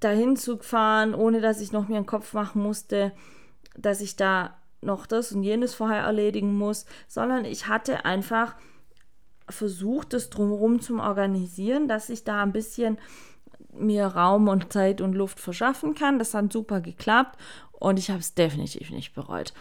dahin 0.00 0.36
zu 0.36 0.58
fahren, 0.58 1.14
ohne 1.14 1.40
dass 1.40 1.60
ich 1.60 1.72
noch 1.72 1.88
mir 1.88 1.96
einen 1.96 2.06
Kopf 2.06 2.34
machen 2.34 2.62
musste, 2.62 3.12
dass 3.76 4.00
ich 4.00 4.16
da 4.16 4.56
noch 4.80 5.06
das 5.06 5.32
und 5.32 5.42
jenes 5.42 5.74
vorher 5.74 6.02
erledigen 6.02 6.56
muss, 6.56 6.84
sondern 7.08 7.44
ich 7.44 7.68
hatte 7.68 8.04
einfach 8.04 8.54
versucht, 9.48 10.12
das 10.12 10.30
drumherum 10.30 10.80
zu 10.80 10.98
organisieren, 10.98 11.88
dass 11.88 12.08
ich 12.08 12.24
da 12.24 12.42
ein 12.42 12.52
bisschen 12.52 12.98
mir 13.72 14.06
Raum 14.06 14.48
und 14.48 14.72
Zeit 14.72 15.00
und 15.00 15.14
Luft 15.14 15.40
verschaffen 15.40 15.94
kann. 15.94 16.18
Das 16.18 16.34
hat 16.34 16.52
super 16.52 16.80
geklappt 16.80 17.38
und 17.72 17.98
ich 17.98 18.10
habe 18.10 18.20
es 18.20 18.34
definitiv 18.34 18.90
nicht 18.90 19.14
bereut. 19.14 19.52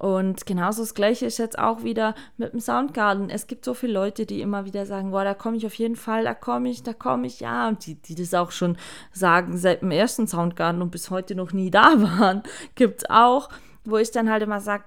Und 0.00 0.46
genauso 0.46 0.80
das 0.80 0.94
Gleiche 0.94 1.26
ist 1.26 1.36
jetzt 1.36 1.58
auch 1.58 1.84
wieder 1.84 2.14
mit 2.38 2.54
dem 2.54 2.60
Soundgarden. 2.60 3.28
Es 3.28 3.46
gibt 3.46 3.66
so 3.66 3.74
viele 3.74 3.92
Leute, 3.92 4.24
die 4.24 4.40
immer 4.40 4.64
wieder 4.64 4.86
sagen, 4.86 5.10
boah, 5.10 5.24
da 5.24 5.34
komme 5.34 5.58
ich 5.58 5.66
auf 5.66 5.74
jeden 5.74 5.96
Fall, 5.96 6.24
da 6.24 6.32
komme 6.32 6.70
ich, 6.70 6.82
da 6.82 6.94
komme 6.94 7.26
ich, 7.26 7.40
ja. 7.40 7.68
Und 7.68 7.84
die, 7.84 7.96
die 7.96 8.14
das 8.14 8.32
auch 8.32 8.50
schon 8.50 8.78
sagen 9.12 9.58
seit 9.58 9.82
dem 9.82 9.90
ersten 9.90 10.26
Soundgarden 10.26 10.80
und 10.80 10.90
bis 10.90 11.10
heute 11.10 11.34
noch 11.34 11.52
nie 11.52 11.70
da 11.70 12.00
waren, 12.18 12.42
gibt 12.76 13.02
es 13.02 13.10
auch, 13.10 13.50
wo 13.84 13.98
ich 13.98 14.10
dann 14.10 14.30
halt 14.30 14.42
immer 14.42 14.60
sage, 14.60 14.84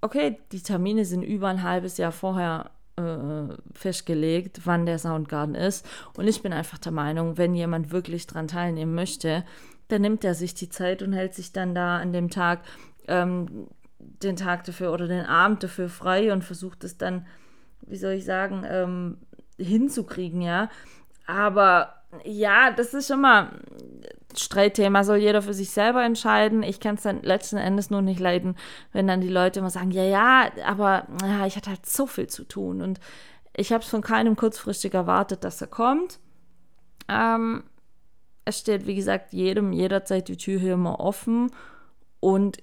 okay, 0.00 0.40
die 0.50 0.62
Termine 0.62 1.04
sind 1.04 1.22
über 1.22 1.46
ein 1.46 1.62
halbes 1.62 1.96
Jahr 1.96 2.10
vorher 2.12 2.70
äh, 2.96 3.54
festgelegt, 3.72 4.62
wann 4.64 4.86
der 4.86 4.98
Soundgarden 4.98 5.54
ist. 5.54 5.86
Und 6.16 6.28
ich 6.28 6.42
bin 6.42 6.52
einfach 6.52 6.78
der 6.78 6.92
Meinung, 6.92 7.38
wenn 7.38 7.54
jemand 7.54 7.90
wirklich 7.90 8.26
dran 8.26 8.48
teilnehmen 8.48 8.94
möchte, 8.94 9.44
dann 9.88 10.02
nimmt 10.02 10.24
er 10.24 10.34
sich 10.34 10.54
die 10.54 10.68
Zeit 10.68 11.02
und 11.02 11.12
hält 11.12 11.34
sich 11.34 11.52
dann 11.52 11.74
da 11.74 11.98
an 11.98 12.12
dem 12.12 12.30
Tag 12.30 12.60
ähm, 13.08 13.68
den 13.98 14.36
Tag 14.36 14.64
dafür 14.64 14.92
oder 14.92 15.08
den 15.08 15.24
Abend 15.24 15.62
dafür 15.62 15.88
frei 15.88 16.32
und 16.32 16.42
versucht 16.42 16.84
es 16.84 16.98
dann, 16.98 17.26
wie 17.82 17.96
soll 17.96 18.12
ich 18.12 18.24
sagen, 18.24 18.64
ähm, 18.68 19.18
hinzukriegen, 19.58 20.42
ja. 20.42 20.68
Aber 21.26 21.94
ja, 22.24 22.70
das 22.70 22.94
ist 22.94 23.10
immer 23.10 23.52
Streitthema, 24.38 25.04
soll 25.04 25.18
jeder 25.18 25.42
für 25.42 25.54
sich 25.54 25.70
selber 25.70 26.04
entscheiden. 26.04 26.62
Ich 26.62 26.80
kann 26.80 26.96
es 26.96 27.02
dann 27.02 27.22
letzten 27.22 27.56
Endes 27.56 27.90
nur 27.90 28.02
nicht 28.02 28.20
leiden, 28.20 28.56
wenn 28.92 29.06
dann 29.06 29.20
die 29.20 29.28
Leute 29.28 29.60
immer 29.60 29.70
sagen, 29.70 29.90
ja, 29.90 30.04
ja, 30.04 30.50
aber 30.64 31.06
ja, 31.22 31.46
ich 31.46 31.56
hatte 31.56 31.70
halt 31.70 31.86
so 31.86 32.06
viel 32.06 32.26
zu 32.26 32.44
tun 32.44 32.82
und 32.82 33.00
ich 33.54 33.72
habe 33.72 33.82
es 33.82 33.88
von 33.88 34.02
keinem 34.02 34.36
kurzfristig 34.36 34.94
erwartet, 34.94 35.44
dass 35.44 35.60
er 35.60 35.66
kommt. 35.66 36.18
Ähm, 37.08 37.64
es 38.44 38.58
steht, 38.60 38.86
wie 38.86 38.94
gesagt, 38.94 39.32
jedem 39.32 39.72
jederzeit 39.72 40.28
die 40.28 40.36
Tür 40.36 40.60
hier 40.60 40.74
immer 40.74 41.00
offen 41.00 41.50
und 42.20 42.58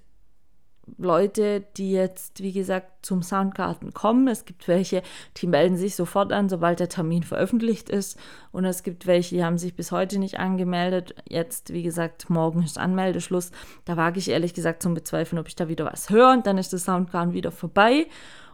Leute, 0.97 1.61
die 1.77 1.91
jetzt, 1.91 2.41
wie 2.43 2.51
gesagt, 2.51 3.05
zum 3.05 3.23
Soundgarten 3.23 3.93
kommen. 3.93 4.27
Es 4.27 4.43
gibt 4.45 4.67
welche, 4.67 5.01
die 5.37 5.47
melden 5.47 5.77
sich 5.77 5.95
sofort 5.95 6.33
an, 6.33 6.49
sobald 6.49 6.79
der 6.79 6.89
Termin 6.89 7.23
veröffentlicht 7.23 7.89
ist. 7.89 8.17
Und 8.51 8.65
es 8.65 8.83
gibt 8.83 9.07
welche, 9.07 9.35
die 9.35 9.43
haben 9.43 9.57
sich 9.57 9.75
bis 9.75 9.91
heute 9.91 10.19
nicht 10.19 10.39
angemeldet. 10.39 11.15
Jetzt, 11.27 11.71
wie 11.71 11.83
gesagt, 11.83 12.29
morgen 12.29 12.63
ist 12.63 12.77
Anmeldeschluss. 12.77 13.51
Da 13.85 13.95
wage 13.95 14.19
ich 14.19 14.29
ehrlich 14.29 14.53
gesagt 14.53 14.83
zum 14.83 14.93
Bezweifeln, 14.93 15.39
ob 15.39 15.47
ich 15.47 15.55
da 15.55 15.69
wieder 15.69 15.85
was 15.85 16.09
höre. 16.09 16.31
Und 16.31 16.47
dann 16.47 16.57
ist 16.57 16.73
das 16.73 16.83
Soundgarten 16.83 17.33
wieder 17.33 17.51
vorbei. 17.51 18.07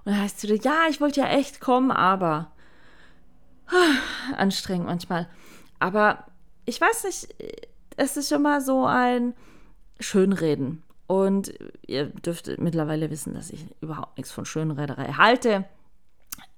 Und 0.05 0.13
dann 0.13 0.21
heißt 0.21 0.37
es 0.37 0.49
wieder, 0.49 0.63
ja, 0.63 0.83
ich 0.89 1.01
wollte 1.01 1.21
ja 1.21 1.29
echt 1.29 1.59
kommen, 1.59 1.91
aber 1.91 2.51
anstrengend 4.37 4.85
manchmal. 4.85 5.27
Aber 5.79 6.25
ich 6.65 6.79
weiß 6.79 7.05
nicht, 7.05 7.27
es 7.97 8.17
ist 8.17 8.29
schon 8.29 8.43
mal 8.43 8.61
so 8.61 8.85
ein 8.85 9.33
Schönreden. 9.99 10.83
Und 11.09 11.51
ihr 11.87 12.05
dürft 12.05 12.59
mittlerweile 12.59 13.09
wissen, 13.09 13.33
dass 13.33 13.49
ich 13.49 13.65
überhaupt 13.81 14.15
nichts 14.15 14.31
von 14.31 14.45
Schönrederei 14.45 15.13
halte. 15.13 15.65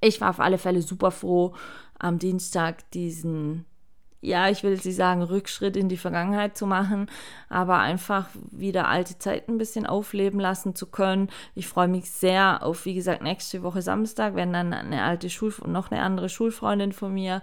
Ich 0.01 0.19
war 0.19 0.29
auf 0.29 0.41
alle 0.41 0.57
Fälle 0.57 0.81
super 0.81 1.11
froh, 1.11 1.55
am 1.97 2.19
Dienstag 2.19 2.91
diesen, 2.91 3.63
ja, 4.19 4.49
ich 4.49 4.61
will 4.61 4.73
jetzt 4.73 4.85
nicht 4.85 4.97
sagen, 4.97 5.21
Rückschritt 5.21 5.77
in 5.77 5.87
die 5.87 5.95
Vergangenheit 5.95 6.57
zu 6.57 6.67
machen, 6.67 7.09
aber 7.47 7.79
einfach 7.79 8.27
wieder 8.51 8.89
alte 8.89 9.17
Zeiten 9.17 9.53
ein 9.53 9.57
bisschen 9.57 9.85
aufleben 9.85 10.41
lassen 10.41 10.75
zu 10.75 10.87
können. 10.87 11.29
Ich 11.55 11.69
freue 11.69 11.87
mich 11.87 12.11
sehr 12.11 12.61
auf, 12.61 12.83
wie 12.83 12.93
gesagt, 12.93 13.21
nächste 13.21 13.63
Woche 13.63 13.81
Samstag, 13.81 14.35
wenn 14.35 14.51
dann 14.51 14.73
eine 14.73 15.03
alte 15.03 15.29
Schul 15.29 15.53
und 15.61 15.71
noch 15.71 15.91
eine 15.91 16.01
andere 16.01 16.27
Schulfreundin 16.27 16.91
von 16.91 17.13
mir 17.13 17.41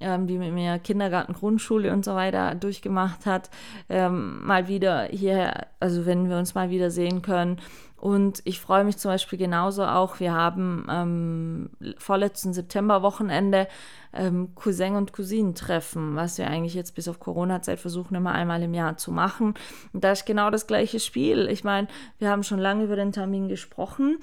ähm, 0.00 0.26
die 0.26 0.38
mit 0.38 0.52
mir 0.52 0.78
Kindergarten, 0.78 1.32
Grundschule 1.32 1.92
und 1.92 2.04
so 2.04 2.14
weiter 2.14 2.54
durchgemacht 2.54 3.26
hat, 3.26 3.50
ähm, 3.88 4.44
mal 4.44 4.68
wieder 4.68 5.04
hier, 5.04 5.66
also 5.80 6.06
wenn 6.06 6.28
wir 6.28 6.38
uns 6.38 6.54
mal 6.54 6.70
wieder 6.70 6.90
sehen 6.90 7.22
können. 7.22 7.58
Und 7.96 8.42
ich 8.44 8.60
freue 8.60 8.84
mich 8.84 8.98
zum 8.98 9.12
Beispiel 9.12 9.38
genauso 9.38 9.82
auch, 9.82 10.20
wir 10.20 10.34
haben 10.34 10.86
ähm, 10.90 11.70
vorletzten 11.96 12.52
September-Wochenende 12.52 13.66
ähm, 14.12 14.54
Cousin- 14.54 14.96
und 14.96 15.14
Cousinentreffen, 15.14 16.14
was 16.14 16.36
wir 16.36 16.46
eigentlich 16.46 16.74
jetzt 16.74 16.94
bis 16.94 17.08
auf 17.08 17.18
Corona-Zeit 17.18 17.80
versuchen, 17.80 18.14
immer 18.14 18.32
einmal 18.32 18.62
im 18.62 18.74
Jahr 18.74 18.98
zu 18.98 19.10
machen. 19.10 19.54
Und 19.94 20.04
da 20.04 20.12
ist 20.12 20.26
genau 20.26 20.50
das 20.50 20.66
gleiche 20.66 21.00
Spiel. 21.00 21.48
Ich 21.48 21.64
meine, 21.64 21.88
wir 22.18 22.28
haben 22.28 22.42
schon 22.42 22.58
lange 22.58 22.84
über 22.84 22.96
den 22.96 23.12
Termin 23.12 23.48
gesprochen. 23.48 24.18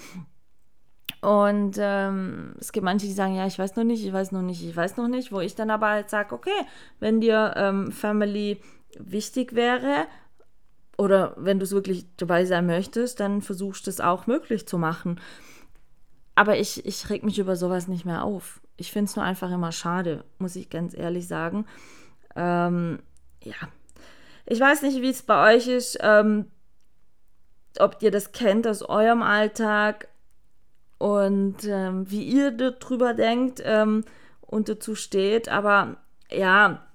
Und 1.22 1.76
ähm, 1.80 2.56
es 2.60 2.72
gibt 2.72 2.84
manche, 2.84 3.06
die 3.06 3.14
sagen, 3.14 3.36
ja, 3.36 3.46
ich 3.46 3.60
weiß 3.60 3.76
noch 3.76 3.84
nicht, 3.84 4.04
ich 4.04 4.12
weiß 4.12 4.32
noch 4.32 4.42
nicht, 4.42 4.64
ich 4.64 4.76
weiß 4.76 4.98
noch 4.98 5.08
nicht, 5.08 5.32
wo 5.32 5.40
ich 5.40 5.54
dann 5.54 5.70
aber 5.70 5.90
halt 5.90 6.10
sage, 6.10 6.34
okay, 6.34 6.50
wenn 7.00 7.22
dir 7.22 7.54
ähm, 7.58 7.92
Family 7.92 8.60
wichtig 8.98 9.54
wäre 9.54 10.08
oder 10.98 11.34
wenn 11.38 11.60
du 11.60 11.64
es 11.64 11.74
wirklich 11.74 12.06
dabei 12.18 12.46
sein 12.46 12.66
möchtest, 12.66 13.20
dann 13.20 13.42
versuchst 13.42 13.86
du 13.86 13.92
es 13.92 14.02
auch 14.02 14.26
möglich 14.26 14.68
zu 14.68 14.80
machen. 14.80 15.20
Aber 16.34 16.58
ich, 16.58 16.86
ich 16.88 17.10
reg 17.12 17.24
mich 17.24 17.38
über 17.38 17.56
sowas 17.56 17.88
nicht 17.88 18.06
mehr 18.06 18.24
auf. 18.24 18.60
Ich 18.78 18.92
finde 18.92 19.10
es 19.10 19.16
nur 19.16 19.24
einfach 19.24 19.52
immer 19.52 19.72
schade, 19.72 20.24
muss 20.40 20.56
ich 20.56 20.72
ganz 20.72 20.98
ehrlich 20.98 21.28
sagen. 21.28 21.68
Ähm, 22.36 23.00
ja, 23.44 23.56
ich 24.48 24.60
weiß 24.60 24.82
nicht, 24.82 25.02
wie 25.02 25.10
es 25.10 25.22
bei 25.22 25.56
euch 25.56 25.68
ist, 25.68 26.00
ähm, 26.02 26.48
ob 27.78 28.02
ihr 28.02 28.12
das 28.12 28.32
kennt 28.32 28.66
aus 28.66 28.82
eurem 28.82 29.22
Alltag 29.22 30.08
und 31.02 31.64
ähm, 31.64 32.12
wie 32.12 32.24
ihr 32.24 32.52
darüber 32.52 33.16
denkt 33.16 33.60
ähm, 33.66 34.06
und 34.42 34.70
dazu 34.70 34.94
steht. 34.94 35.50
Aber 35.50 35.98
ja, 36.32 36.86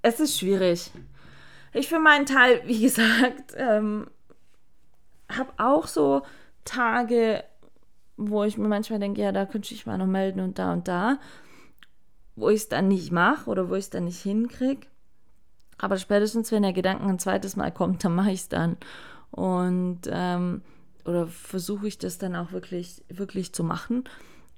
es 0.00 0.18
ist 0.18 0.38
schwierig. 0.38 0.90
Ich 1.74 1.88
für 1.88 1.98
meinen 1.98 2.24
Teil, 2.24 2.62
wie 2.66 2.80
gesagt, 2.80 3.52
ähm, 3.56 4.06
habe 5.28 5.52
auch 5.58 5.86
so 5.86 6.22
Tage, 6.64 7.44
wo 8.16 8.44
ich 8.44 8.56
mir 8.56 8.68
manchmal 8.68 8.98
denke, 8.98 9.20
ja, 9.20 9.30
da 9.30 9.44
könnte 9.44 9.74
ich 9.74 9.84
mal 9.84 9.98
noch 9.98 10.06
melden 10.06 10.40
und 10.40 10.58
da 10.58 10.72
und 10.72 10.88
da, 10.88 11.18
wo 12.36 12.48
ich 12.48 12.62
es 12.62 12.68
dann 12.70 12.88
nicht 12.88 13.12
mache 13.12 13.50
oder 13.50 13.68
wo 13.68 13.74
ich 13.74 13.84
es 13.84 13.90
dann 13.90 14.04
nicht 14.04 14.22
hinkriege. 14.22 14.86
Aber 15.76 15.98
spätestens, 15.98 16.50
wenn 16.50 16.62
der 16.62 16.72
Gedanke 16.72 17.04
ein 17.04 17.18
zweites 17.18 17.56
Mal 17.56 17.72
kommt, 17.72 18.04
dann 18.04 18.14
mache 18.14 18.30
ich 18.30 18.40
es 18.40 18.48
dann. 18.48 18.78
Und 19.32 20.02
ähm, 20.06 20.62
oder 21.04 21.26
versuche 21.26 21.88
ich 21.88 21.98
das 21.98 22.18
dann 22.18 22.36
auch 22.36 22.52
wirklich, 22.52 23.02
wirklich 23.08 23.52
zu 23.52 23.64
machen. 23.64 24.04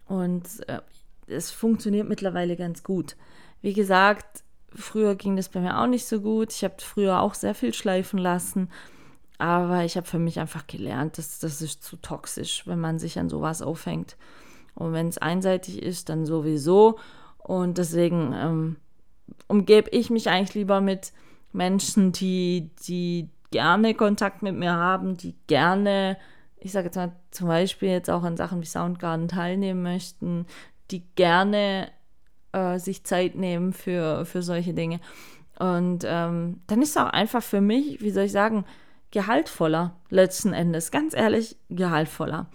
Und 0.07 0.45
äh, 0.69 0.81
es 1.27 1.51
funktioniert 1.51 2.09
mittlerweile 2.09 2.57
ganz 2.57 2.83
gut. 2.83 3.17
Wie 3.63 3.73
gesagt, 3.73 4.45
früher 4.75 5.15
ging 5.17 5.37
das 5.37 5.49
bei 5.49 5.61
mir 5.61 5.81
auch 5.81 5.87
nicht 5.87 6.07
so 6.07 6.21
gut. 6.21 6.53
Ich 6.53 6.63
habe 6.63 6.77
früher 6.79 7.21
auch 7.21 7.35
sehr 7.35 7.55
viel 7.55 7.75
schleifen 7.75 8.19
lassen. 8.19 8.71
Aber 9.39 9.85
ich 9.85 9.97
habe 9.97 10.07
für 10.07 10.19
mich 10.19 10.39
einfach 10.39 10.67
gelernt, 10.67 11.19
dass 11.19 11.39
das 11.39 11.61
ist 11.61 11.83
zu 11.83 11.97
toxisch, 11.97 12.67
wenn 12.67 12.81
man 12.81 12.99
sich 12.99 13.19
an 13.19 13.29
sowas 13.29 13.61
aufhängt. 13.61 14.17
Und 14.75 14.93
wenn 14.93 15.09
es 15.09 15.19
einseitig 15.19 15.83
ist, 15.83 16.09
dann 16.09 16.27
sowieso. 16.27 16.99
Und 17.39 17.79
deswegen 17.79 18.33
ähm, 18.35 18.77
umgebe 19.49 19.91
ich 19.91 20.11
mich 20.11 20.29
eigentlich 20.29 20.55
lieber 20.55 20.81
mit 20.81 21.13
Menschen, 21.53 22.13
die, 22.13 22.71
die 22.87 23.29
gerne 23.51 23.95
Kontakt 23.95 24.43
mit 24.43 24.55
mir 24.55 24.73
haben, 24.73 25.17
die 25.17 25.35
gerne, 25.47 26.17
ich 26.67 26.73
sage 26.73 26.87
jetzt 26.87 26.97
mal 26.97 27.13
zum 27.31 27.47
Beispiel 27.47 27.91
jetzt 27.91 28.11
auch 28.11 28.25
an 28.25 28.37
Sachen 28.37 28.61
wie 28.61 28.67
Soundgarden 28.67 29.29
teilnehmen 29.29 29.83
möchten, 29.83 30.47
die 30.91 31.05
gerne 31.15 31.89
äh, 32.51 32.79
sich 32.79 33.05
Zeit 33.05 33.37
nehmen 33.37 33.73
für, 33.73 34.27
für 34.27 34.43
solche 34.43 34.75
Dinge. 34.75 34.99
Und 35.61 36.05
ähm, 36.05 36.61
dann 36.67 36.83
ist 36.83 36.91
es 36.91 36.97
auch 36.97 37.11
einfach 37.11 37.43
für 37.43 37.61
mich, 37.61 38.01
wie 38.01 38.11
soll 38.11 38.25
ich 38.25 38.33
sagen, 38.33 38.65
gehaltvoller 39.13 39.95
letzten 40.11 40.53
Endes. 40.53 40.91
Ganz 40.91 41.15
ehrlich, 41.15 41.57
gehaltvoller. 41.71 42.47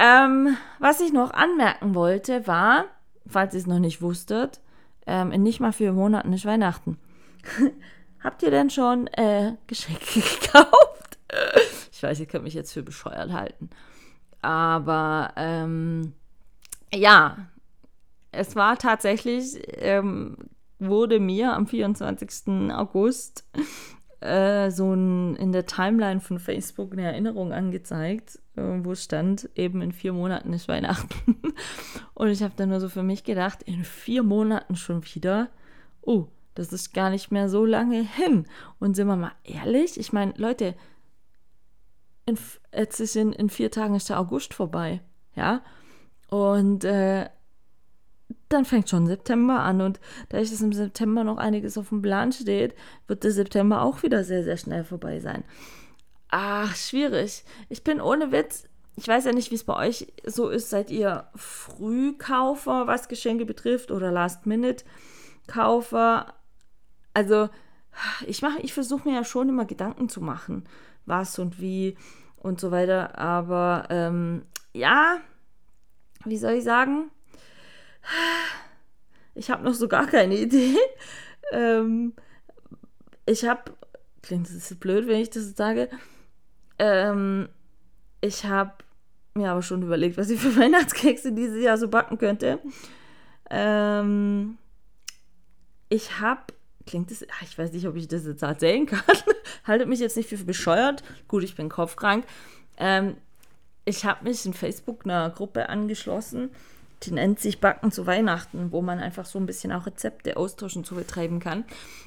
Ähm, 0.00 0.56
was 0.80 1.00
ich 1.00 1.12
noch 1.12 1.30
anmerken 1.32 1.94
wollte, 1.94 2.48
war, 2.48 2.86
falls 3.28 3.54
ihr 3.54 3.60
es 3.60 3.68
noch 3.68 3.78
nicht 3.78 4.02
wusstet, 4.02 4.60
ähm, 5.06 5.30
in 5.30 5.44
nicht 5.44 5.60
mal 5.60 5.72
vier 5.72 5.92
Monaten 5.92 6.32
ist 6.32 6.46
Weihnachten. 6.46 6.98
Habt 8.24 8.42
ihr 8.42 8.50
denn 8.50 8.70
schon 8.70 9.06
äh, 9.06 9.52
Geschenke 9.68 10.20
gekauft? 10.42 11.18
Ich 12.04 12.10
weiß, 12.10 12.20
ihr 12.20 12.26
könnt 12.26 12.44
mich 12.44 12.54
jetzt 12.54 12.72
für 12.72 12.82
bescheuert 12.82 13.32
halten. 13.32 13.70
Aber 14.42 15.32
ähm, 15.36 16.12
ja, 16.92 17.48
es 18.30 18.56
war 18.56 18.76
tatsächlich, 18.76 19.60
ähm, 19.78 20.36
wurde 20.78 21.18
mir 21.18 21.54
am 21.54 21.66
24. 21.66 22.72
August 22.72 23.44
äh, 24.20 24.70
so 24.70 24.92
ein, 24.92 25.36
in 25.36 25.52
der 25.52 25.66
Timeline 25.66 26.20
von 26.20 26.38
Facebook 26.38 26.92
eine 26.92 27.04
Erinnerung 27.04 27.52
angezeigt, 27.52 28.38
äh, 28.56 28.62
wo 28.82 28.94
stand, 28.94 29.48
eben 29.54 29.80
in 29.80 29.92
vier 29.92 30.12
Monaten 30.12 30.52
ist 30.52 30.68
Weihnachten. 30.68 31.36
Und 32.14 32.28
ich 32.28 32.42
habe 32.42 32.54
dann 32.56 32.68
nur 32.68 32.80
so 32.80 32.88
für 32.88 33.02
mich 33.02 33.24
gedacht, 33.24 33.62
in 33.62 33.84
vier 33.84 34.22
Monaten 34.22 34.76
schon 34.76 35.04
wieder, 35.14 35.48
oh, 36.02 36.26
das 36.54 36.72
ist 36.72 36.94
gar 36.94 37.10
nicht 37.10 37.32
mehr 37.32 37.48
so 37.48 37.64
lange 37.64 38.02
hin. 38.02 38.46
Und 38.78 38.94
sind 38.94 39.06
wir 39.06 39.16
mal 39.16 39.32
ehrlich, 39.44 39.98
ich 39.98 40.12
meine, 40.12 40.34
Leute, 40.36 40.74
in, 42.26 42.38
jetzt 42.74 43.00
ist 43.00 43.16
in, 43.16 43.32
in 43.32 43.50
vier 43.50 43.70
Tagen 43.70 43.94
ist 43.94 44.08
der 44.08 44.18
August 44.18 44.54
vorbei, 44.54 45.00
ja. 45.34 45.62
Und 46.28 46.84
äh, 46.84 47.28
dann 48.48 48.64
fängt 48.64 48.88
schon 48.88 49.06
September 49.06 49.60
an 49.60 49.80
und 49.80 50.00
da 50.28 50.38
es 50.38 50.60
im 50.60 50.72
September 50.72 51.24
noch 51.24 51.38
einiges 51.38 51.76
auf 51.76 51.90
dem 51.90 52.02
Plan 52.02 52.32
steht, 52.32 52.74
wird 53.06 53.24
der 53.24 53.32
September 53.32 53.82
auch 53.82 54.02
wieder 54.02 54.24
sehr, 54.24 54.44
sehr 54.44 54.56
schnell 54.56 54.84
vorbei 54.84 55.20
sein. 55.20 55.44
Ach, 56.28 56.74
schwierig. 56.74 57.44
Ich 57.68 57.84
bin 57.84 58.00
ohne 58.00 58.32
Witz, 58.32 58.64
ich 58.96 59.06
weiß 59.08 59.24
ja 59.24 59.32
nicht, 59.32 59.50
wie 59.50 59.56
es 59.56 59.64
bei 59.64 59.76
euch 59.76 60.12
so 60.24 60.48
ist, 60.48 60.70
seid 60.70 60.90
ihr 60.90 61.26
Frühkaufer, 61.34 62.86
was 62.86 63.08
Geschenke 63.08 63.44
betrifft 63.44 63.90
oder 63.90 64.12
Last-Minute-Kaufer. 64.12 66.32
Also 67.12 67.48
ich 68.26 68.42
ich 68.62 68.72
versuche 68.72 69.08
mir 69.08 69.16
ja 69.16 69.24
schon 69.24 69.48
immer 69.48 69.64
Gedanken 69.64 70.08
zu 70.08 70.20
machen, 70.20 70.64
was 71.06 71.38
und 71.38 71.60
wie 71.60 71.96
und 72.36 72.60
so 72.60 72.70
weiter. 72.70 73.18
Aber 73.18 73.86
ähm, 73.90 74.44
ja, 74.72 75.20
wie 76.24 76.38
soll 76.38 76.52
ich 76.52 76.64
sagen? 76.64 77.10
Ich 79.34 79.50
habe 79.50 79.64
noch 79.64 79.74
so 79.74 79.88
gar 79.88 80.06
keine 80.06 80.36
Idee. 80.38 80.76
Ähm, 81.52 82.14
ich 83.26 83.44
habe, 83.46 83.72
klingt 84.22 84.48
das 84.48 84.74
blöd, 84.74 85.06
wenn 85.06 85.20
ich 85.20 85.30
das 85.30 85.56
sage, 85.56 85.88
ähm, 86.78 87.48
ich 88.20 88.44
habe 88.44 88.72
mir 89.34 89.50
aber 89.50 89.62
schon 89.62 89.82
überlegt, 89.82 90.16
was 90.16 90.30
ich 90.30 90.40
für 90.40 90.56
Weihnachtskekse 90.60 91.32
dieses 91.32 91.62
Jahr 91.62 91.78
so 91.78 91.88
backen 91.88 92.18
könnte. 92.18 92.60
Ähm, 93.50 94.58
ich 95.88 96.20
habe, 96.20 96.42
klingt 96.86 97.10
das, 97.10 97.24
ich 97.42 97.58
weiß 97.58 97.72
nicht, 97.72 97.86
ob 97.86 97.96
ich 97.96 98.08
das 98.08 98.26
jetzt 98.26 98.42
erzählen 98.42 98.86
kann. 98.86 99.02
Haltet 99.64 99.88
mich 99.88 100.00
jetzt 100.00 100.16
nicht 100.16 100.28
für 100.28 100.36
bescheuert. 100.36 101.02
Gut, 101.28 101.42
ich 101.44 101.54
bin 101.54 101.68
kopfkrank. 101.68 102.24
Ähm, 102.78 103.16
ich 103.84 104.04
habe 104.04 104.24
mich 104.24 104.44
in 104.46 104.54
Facebook 104.54 105.04
einer 105.04 105.30
Gruppe 105.30 105.68
angeschlossen 105.68 106.50
die 107.04 107.12
nennt 107.12 107.38
sich 107.38 107.60
Backen 107.60 107.90
zu 107.90 108.06
Weihnachten, 108.06 108.72
wo 108.72 108.80
man 108.80 108.98
einfach 108.98 109.26
so 109.26 109.38
ein 109.38 109.46
bisschen 109.46 109.72
auch 109.72 109.86
Rezepte 109.86 110.36
austauschen 110.36 110.84
zu 110.84 110.94
betreiben 110.94 111.38
kann. 111.38 111.64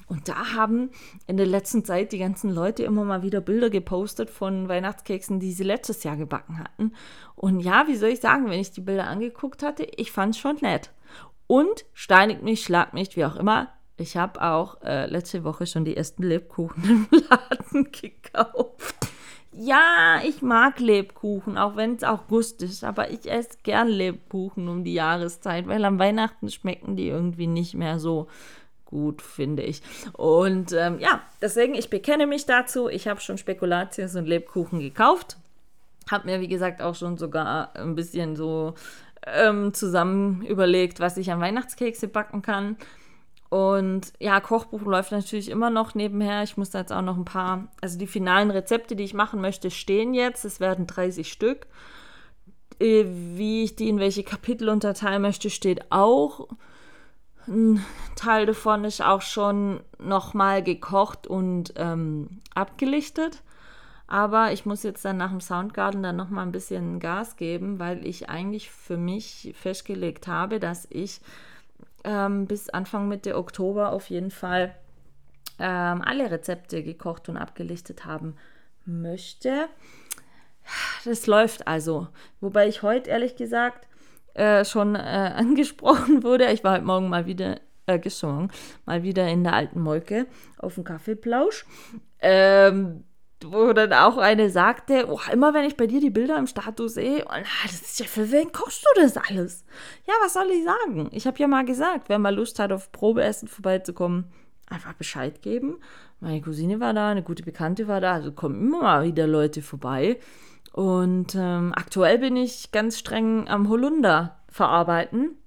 Und 0.08 0.28
da 0.28 0.54
haben 0.54 0.90
in 1.28 1.38
der 1.38 1.46
letzten 1.46 1.86
Zeit 1.86 2.12
die 2.12 2.18
ganzen 2.18 2.50
Leute 2.50 2.84
immer 2.84 3.04
mal 3.04 3.22
wieder 3.22 3.42
Bilder 3.42 3.70
gepostet 3.70 4.30
von 4.30 4.70
Weihnachtskeksen, 4.70 5.40
die 5.40 5.52
sie 5.52 5.64
letztes 5.64 6.04
Jahr 6.04 6.18
gebacken 6.18 6.60
hatten. 6.60 6.94
Und 7.36 7.60
ja, 7.60 7.88
wie 7.88 7.96
soll 7.96 8.10
ich 8.10 8.22
sagen, 8.22 8.50
wenn 8.50 8.60
ich 8.60 8.72
die 8.72 8.82
Bilder 8.82 9.08
angeguckt 9.08 9.64
hatte, 9.64 9.84
ich 9.84 10.12
fand 10.12 10.36
es 10.36 10.40
schon 10.40 10.58
nett. 10.62 10.92
Und 11.46 11.86
steinigt 11.94 12.42
mich, 12.44 12.64
schlag 12.64 12.94
mich, 12.94 13.16
wie 13.16 13.26
auch 13.26 13.36
immer. 13.36 13.70
Ich 13.98 14.16
habe 14.16 14.42
auch 14.42 14.82
äh, 14.84 15.08
letzte 15.08 15.44
Woche 15.44 15.66
schon 15.66 15.84
die 15.84 15.98
ersten 15.98 16.24
Lebkuchen 16.24 17.08
im 17.12 17.22
Laden 17.30 17.92
gekauft. 17.92 18.96
Ja, 19.52 20.22
ich 20.24 20.44
mag 20.44 20.80
Lebkuchen, 20.80 21.58
auch 21.58 21.76
wenn 21.76 21.96
es 21.96 22.04
auch 22.04 22.28
Gust 22.28 22.62
ist, 22.62 22.84
aber 22.84 23.10
ich 23.10 23.30
esse 23.30 23.58
gern 23.64 23.88
Lebkuchen 23.88 24.68
um 24.68 24.84
die 24.84 24.94
Jahreszeit, 24.94 25.68
weil 25.68 25.84
am 25.84 25.98
Weihnachten 25.98 26.50
schmecken 26.50 26.96
die 26.96 27.08
irgendwie 27.08 27.48
nicht 27.48 27.74
mehr 27.74 27.98
so 27.98 28.28
gut, 28.86 29.24
finde 29.24 29.64
ich. 29.64 29.82
Und 30.14 30.74
ähm, 30.74 31.00
ja, 31.00 31.22
deswegen, 31.42 31.74
ich 31.74 31.90
bekenne 31.90 32.28
mich 32.28 32.46
dazu. 32.46 32.88
Ich 32.88 33.08
habe 33.08 33.20
schon 33.20 33.40
Spekulatius 33.40 34.16
und 34.16 34.28
Lebkuchen 34.28 34.80
gekauft. 34.80 35.38
Habe 36.10 36.28
mir, 36.28 36.40
wie 36.40 36.48
gesagt, 36.48 36.82
auch 36.82 36.96
schon 36.96 37.18
sogar 37.18 37.76
ein 37.76 37.96
bisschen 37.96 38.36
so 38.36 38.76
ähm, 39.26 39.74
zusammen 39.74 40.46
überlegt, 40.46 41.00
was 41.00 41.18
ich 41.18 41.32
an 41.32 41.42
Weihnachtskekse 41.42 42.08
backen 42.08 42.44
kann. 42.44 42.78
Und 43.50 44.12
ja, 44.20 44.42
Kochbuch 44.42 44.82
läuft 44.82 45.12
natürlich 45.12 45.50
immer 45.50 45.70
noch 45.70 45.96
nebenher. 45.96 46.44
Ich 46.44 46.58
muss 46.58 46.70
da 46.70 46.80
jetzt 46.80 46.92
auch 46.92 47.02
noch 47.02 47.18
ein 47.18 47.26
paar, 47.26 47.68
also 47.82 47.98
die 47.98 48.08
finalen 48.08 48.52
Rezepte, 48.52 48.96
die 48.96 49.04
ich 49.04 49.14
machen 49.14 49.40
möchte, 49.40 49.72
stehen 49.72 50.14
jetzt. 50.14 50.44
Es 50.44 50.60
werden 50.60 50.86
30 50.86 51.32
Stück. 51.32 51.68
Äh, 52.80 53.06
wie 53.08 53.64
ich 53.64 53.76
die 53.76 53.90
in 53.90 54.00
welche 54.00 54.24
Kapitel 54.24 54.70
unterteilen 54.70 55.22
möchte, 55.22 55.50
steht 55.50 55.92
auch. 55.92 56.48
Ein 57.48 57.84
Teil 58.18 58.46
davon 58.46 58.84
ist 58.84 59.02
auch 59.02 59.22
schon 59.22 59.80
nochmal 59.98 60.62
gekocht 60.62 61.26
und 61.28 61.74
ähm, 61.78 62.42
abgelichtet. 62.54 63.42
Aber 64.08 64.52
ich 64.54 64.66
muss 64.66 64.84
jetzt 64.84 65.04
dann 65.06 65.18
nach 65.18 65.32
dem 65.32 65.42
Soundgarden 65.42 66.04
dann 66.04 66.16
nochmal 66.16 66.46
ein 66.46 66.52
bisschen 66.52 67.00
Gas 67.00 67.36
geben, 67.38 67.80
weil 67.80 68.06
ich 68.06 68.30
eigentlich 68.30 68.72
für 68.72 68.98
mich 68.98 69.54
festgelegt 69.58 70.28
habe, 70.28 70.60
dass 70.60 70.88
ich 70.90 71.20
ähm, 72.04 72.46
bis 72.46 72.70
Anfang 72.70 73.08
Mitte 73.08 73.38
Oktober 73.38 73.92
auf 73.92 74.10
jeden 74.10 74.32
Fall 74.32 74.76
ähm, 75.60 76.02
alle 76.02 76.30
Rezepte 76.32 76.84
gekocht 76.84 77.30
und 77.30 77.38
abgelichtet 77.38 78.06
haben 78.06 78.36
möchte. 78.86 79.68
Das 81.06 81.28
läuft 81.28 81.68
also. 81.68 82.08
Wobei 82.42 82.68
ich 82.68 82.82
heute 82.82 83.10
ehrlich 83.10 83.36
gesagt 83.36 83.88
äh, 84.34 84.66
schon 84.66 84.96
äh, 84.96 85.00
angesprochen 85.36 86.24
wurde. 86.24 86.52
Ich 86.52 86.64
war 86.64 86.76
heute 86.76 86.86
Morgen 86.86 87.10
mal 87.10 87.26
wieder 87.26 87.60
äh, 87.86 88.00
gesungen, 88.00 88.52
mal 88.86 89.04
wieder 89.04 89.28
in 89.28 89.44
der 89.44 89.54
alten 89.54 89.80
Molke 89.80 90.28
auf 90.58 90.76
dem 90.76 90.84
Kaffeeplausch. 90.84 91.66
Ähm, 92.20 93.04
wo 93.46 93.72
dann 93.74 93.94
auch 93.94 94.18
eine 94.18 94.50
sagte, 94.50 95.06
oh, 95.10 95.20
immer 95.32 95.54
wenn 95.54 95.66
ich 95.66 95.78
bei 95.78 95.88
dir 95.88 96.00
die 96.00 96.10
Bilder 96.10 96.38
im 96.38 96.48
Status 96.48 96.96
sehe, 96.96 97.26
oh, 97.28 97.44
das 97.64 97.82
ist 97.82 98.00
ja, 98.00 98.06
für 98.06 98.32
wen 98.32 98.52
kochst 98.52 98.84
du 98.84 99.02
das 99.02 99.18
alles? 99.18 99.66
Ja, 100.06 100.14
was 100.22 100.34
soll 100.34 100.50
ich 100.52 100.64
sagen? 100.64 101.10
Ich 101.12 101.28
habe 101.28 101.38
ja 101.40 101.48
mal 101.48 101.66
gesagt, 101.66 102.10
wer 102.10 102.20
mal 102.20 102.34
Lust 102.36 102.60
hat, 102.60 102.72
auf 102.72 102.92
Probeessen 102.92 103.48
vorbeizukommen, 103.48 104.26
einfach 104.70 104.94
Bescheid 104.94 105.42
geben. 105.42 105.78
Meine 106.20 106.42
Cousine 106.42 106.80
war 106.80 106.94
da, 106.94 107.10
eine 107.10 107.24
gute 107.24 107.44
Bekannte 107.44 107.88
war 107.88 108.02
da, 108.02 108.14
also 108.14 108.32
kommen 108.32 108.60
immer 108.60 108.82
mal 108.82 109.04
wieder 109.06 109.28
Leute 109.28 109.62
vorbei. 109.62 110.20
Und 110.74 111.36
ähm, 111.36 111.74
aktuell 111.76 112.20
bin 112.20 112.36
ich 112.36 112.72
ganz 112.72 112.98
streng 113.00 113.48
am 113.48 113.70
Holunder 113.70 114.40
verarbeiten. 114.50 115.38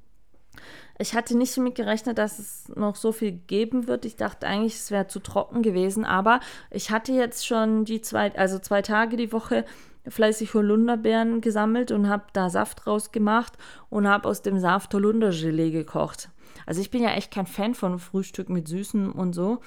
Ich 1.01 1.15
hatte 1.15 1.37
nicht 1.37 1.57
damit 1.57 1.77
gerechnet, 1.77 2.19
dass 2.19 2.39
es 2.39 2.69
noch 2.77 2.95
so 2.95 3.11
viel 3.11 3.33
geben 3.33 3.89
wird. 3.89 4.05
Ich 4.05 4.17
dachte 4.17 4.47
eigentlich, 4.47 4.75
es 4.75 4.91
wäre 4.91 5.07
zu 5.07 5.21
trocken 5.21 5.63
gewesen, 5.63 6.05
aber 6.05 6.41
ich 6.71 6.91
hatte 6.91 7.13
jetzt 7.13 7.47
schon 7.47 7.87
die 7.87 8.03
zwei, 8.03 8.37
also 8.37 8.59
zwei 8.59 8.83
Tage 8.83 9.17
die 9.17 9.33
Woche 9.33 9.65
fleißig 10.07 10.53
Holunderbeeren 10.53 11.41
gesammelt 11.41 11.91
und 11.91 12.11
habe 12.11 12.25
da 12.35 12.51
Saft 12.51 12.87
rausgemacht 12.87 13.55
und 13.89 14.07
habe 14.07 14.29
aus 14.29 14.43
dem 14.43 14.59
Saft 14.59 14.93
Holundergelee 14.93 15.71
gekocht. 15.71 16.29
Also 16.67 16.83
ich 16.83 16.91
bin 16.91 17.03
ja 17.03 17.11
echt 17.13 17.33
kein 17.33 17.47
Fan 17.47 17.75
von 17.75 17.99
Frühstück 17.99 18.51
mit 18.51 18.69
Süßen 18.69 19.11
und 19.11 19.33
so, 19.33 19.61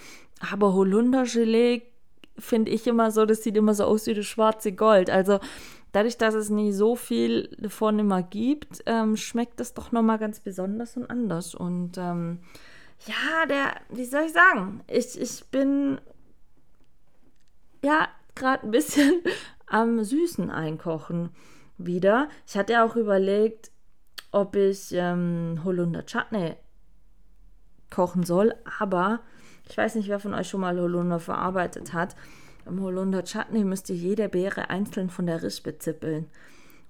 aber 0.51 0.73
Holundergelee 0.73 1.81
finde 2.37 2.71
ich 2.71 2.85
immer 2.85 3.09
so, 3.09 3.25
das 3.25 3.43
sieht 3.43 3.57
immer 3.57 3.73
so 3.73 3.85
aus 3.85 4.05
wie 4.05 4.13
das 4.13 4.25
schwarze 4.25 4.71
Gold. 4.71 5.09
Also 5.09 5.39
dadurch, 5.93 6.17
dass 6.17 6.33
es 6.33 6.49
nicht 6.49 6.75
so 6.75 6.97
viel 6.97 7.55
davon 7.57 7.99
immer 7.99 8.21
gibt, 8.21 8.83
ähm, 8.85 9.15
schmeckt 9.15 9.61
das 9.61 9.73
doch 9.73 9.93
nochmal 9.93 10.17
ganz 10.19 10.41
besonders 10.41 10.97
und 10.97 11.09
anders. 11.09 11.55
Und 11.55 11.97
ähm, 11.97 12.39
ja, 13.05 13.45
der, 13.47 13.75
wie 13.89 14.05
soll 14.05 14.23
ich 14.23 14.33
sagen, 14.33 14.81
ich, 14.87 15.19
ich 15.19 15.45
bin 15.45 16.01
ja 17.81 18.09
gerade 18.35 18.63
ein 18.63 18.71
bisschen 18.71 19.21
am 19.67 20.03
Süßen 20.03 20.49
einkochen 20.49 21.29
wieder. 21.77 22.27
Ich 22.47 22.57
hatte 22.57 22.83
auch 22.83 22.95
überlegt, 22.95 23.71
ob 24.31 24.55
ich 24.55 24.89
ähm, 24.93 25.61
Holunder 25.63 26.05
Chutney 26.05 26.55
kochen 27.91 28.23
soll, 28.23 28.55
aber 28.79 29.19
ich 29.69 29.77
weiß 29.77 29.95
nicht, 29.95 30.09
wer 30.09 30.19
von 30.19 30.33
euch 30.33 30.49
schon 30.49 30.61
mal 30.61 30.79
Holunder 30.79 31.19
verarbeitet 31.19 31.93
hat. 31.93 32.15
Im 32.65 32.81
Holunder 32.81 33.23
Chutney 33.23 33.63
müsst 33.63 33.89
ihr 33.89 33.95
jede 33.95 34.29
Beere 34.29 34.69
einzeln 34.69 35.09
von 35.09 35.25
der 35.25 35.43
Rispe 35.43 35.77
zippeln. 35.77 36.27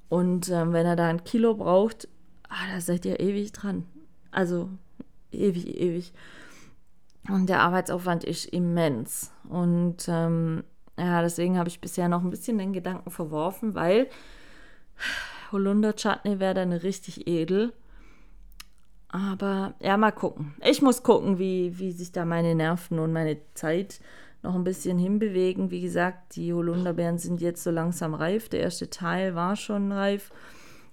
Und 0.09 0.49
ähm, 0.49 0.74
wenn 0.74 0.86
er 0.86 0.95
da 0.95 1.07
ein 1.07 1.24
Kilo 1.24 1.55
braucht, 1.55 2.07
ah, 2.49 2.74
da 2.74 2.82
seid 2.82 3.05
ihr 3.05 3.19
ewig 3.19 3.51
dran. 3.51 3.86
Also 4.32 4.69
ewig, 5.32 5.67
ewig. 5.80 6.13
Und 7.30 7.47
der 7.47 7.61
Arbeitsaufwand 7.61 8.24
ist 8.24 8.45
immens. 8.45 9.32
Und 9.49 10.05
ähm, 10.07 10.63
ja, 10.97 11.21
deswegen 11.21 11.57
habe 11.57 11.69
ich 11.69 11.82
bisher 11.82 12.09
noch 12.09 12.24
ein 12.24 12.30
bisschen 12.30 12.57
den 12.57 12.74
Gedanken 12.74 13.09
verworfen, 13.09 13.76
weil 13.76 14.07
Holunder 15.51 15.95
Chutney 15.95 16.39
wäre 16.39 16.53
dann 16.53 16.74
richtig 16.74 17.28
edel. 17.28 17.74
Aber 19.09 19.76
ja, 19.80 19.95
mal 19.95 20.11
gucken. 20.11 20.55
Ich 20.63 20.82
muss 20.82 21.03
gucken, 21.03 21.38
wie, 21.38 21.78
wie 21.78 21.91
sich 21.91 22.11
da 22.11 22.26
meine 22.26 22.55
Nerven 22.55 22.99
und 22.99 23.13
meine 23.13 23.38
Zeit 23.53 23.99
noch 24.44 24.56
ein 24.56 24.64
bisschen 24.64 24.98
hinbewegen. 24.98 25.72
Wie 25.72 25.82
gesagt, 25.82 26.36
die 26.36 26.54
Holunderbeeren 26.54 27.18
sind 27.18 27.41
jetzt 27.41 27.64
so 27.64 27.72
langsam 27.72 28.14
reif. 28.14 28.50
Der 28.50 28.60
erste 28.60 28.89
Teil 28.89 29.36
war 29.36 29.56
schon 29.56 29.91
reif. 29.91 30.32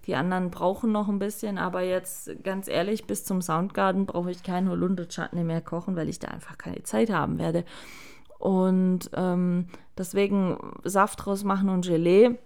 Die 0.06 0.14
anderen 0.14 0.50
brauchen 0.50 0.92
noch 0.92 1.08
ein 1.08 1.18
bisschen, 1.18 1.58
aber 1.58 1.82
jetzt 1.82 2.42
ganz 2.42 2.68
ehrlich, 2.68 3.06
bis 3.06 3.24
zum 3.24 3.42
Soundgarden 3.42 4.06
brauche 4.06 4.30
ich 4.30 4.42
keinen 4.42 4.70
Holunder-Chutney 4.70 5.44
mehr 5.44 5.60
kochen, 5.60 5.94
weil 5.94 6.08
ich 6.08 6.18
da 6.18 6.28
einfach 6.28 6.56
keine 6.56 6.82
Zeit 6.84 7.10
haben 7.10 7.38
werde. 7.38 7.64
Und 8.38 9.10
ähm, 9.14 9.66
deswegen 9.98 10.56
Saft 10.84 11.26
draus 11.26 11.44
machen 11.44 11.68
und 11.68 11.86
Gelee. 11.86 12.38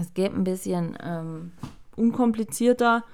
Es 0.00 0.12
geht 0.14 0.34
ein 0.34 0.42
bisschen 0.42 0.98
ähm, 1.00 1.52
unkomplizierter, 1.96 3.04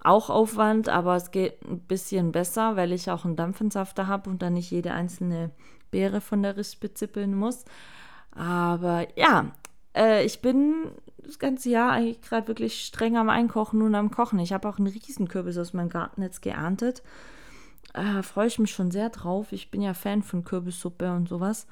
auch 0.00 0.28
Aufwand, 0.28 0.88
aber 0.88 1.16
es 1.16 1.30
geht 1.30 1.64
ein 1.64 1.80
bisschen 1.80 2.32
besser, 2.32 2.76
weil 2.76 2.92
ich 2.92 3.10
auch 3.10 3.24
einen 3.24 3.36
Dampfensafter 3.36 4.06
habe 4.06 4.28
und 4.28 4.42
dann 4.42 4.54
nicht 4.54 4.70
jede 4.70 4.92
einzelne 4.92 5.50
Beere 5.90 6.20
von 6.20 6.42
der 6.42 6.56
Rispe 6.56 6.92
zippeln 6.94 7.34
muss. 7.34 7.64
Aber 8.32 9.06
ja, 9.16 9.52
äh, 9.96 10.24
ich 10.24 10.40
bin 10.40 10.90
das 11.18 11.38
ganze 11.38 11.70
Jahr 11.70 11.92
eigentlich 11.92 12.22
gerade 12.22 12.48
wirklich 12.48 12.84
streng 12.84 13.16
am 13.16 13.28
Einkochen 13.28 13.82
und 13.82 13.94
am 13.94 14.10
Kochen. 14.10 14.38
Ich 14.38 14.52
habe 14.52 14.68
auch 14.68 14.78
einen 14.78 14.86
Riesenkürbis 14.86 15.58
aus 15.58 15.72
meinem 15.72 15.90
Garten 15.90 16.22
jetzt 16.22 16.42
geerntet. 16.42 17.02
Äh, 17.94 18.22
Freue 18.22 18.46
ich 18.46 18.58
mich 18.58 18.70
schon 18.70 18.90
sehr 18.90 19.10
drauf. 19.10 19.52
Ich 19.52 19.70
bin 19.70 19.82
ja 19.82 19.94
Fan 19.94 20.22
von 20.22 20.44
Kürbissuppe 20.44 21.12
und 21.12 21.28
sowas. 21.28 21.66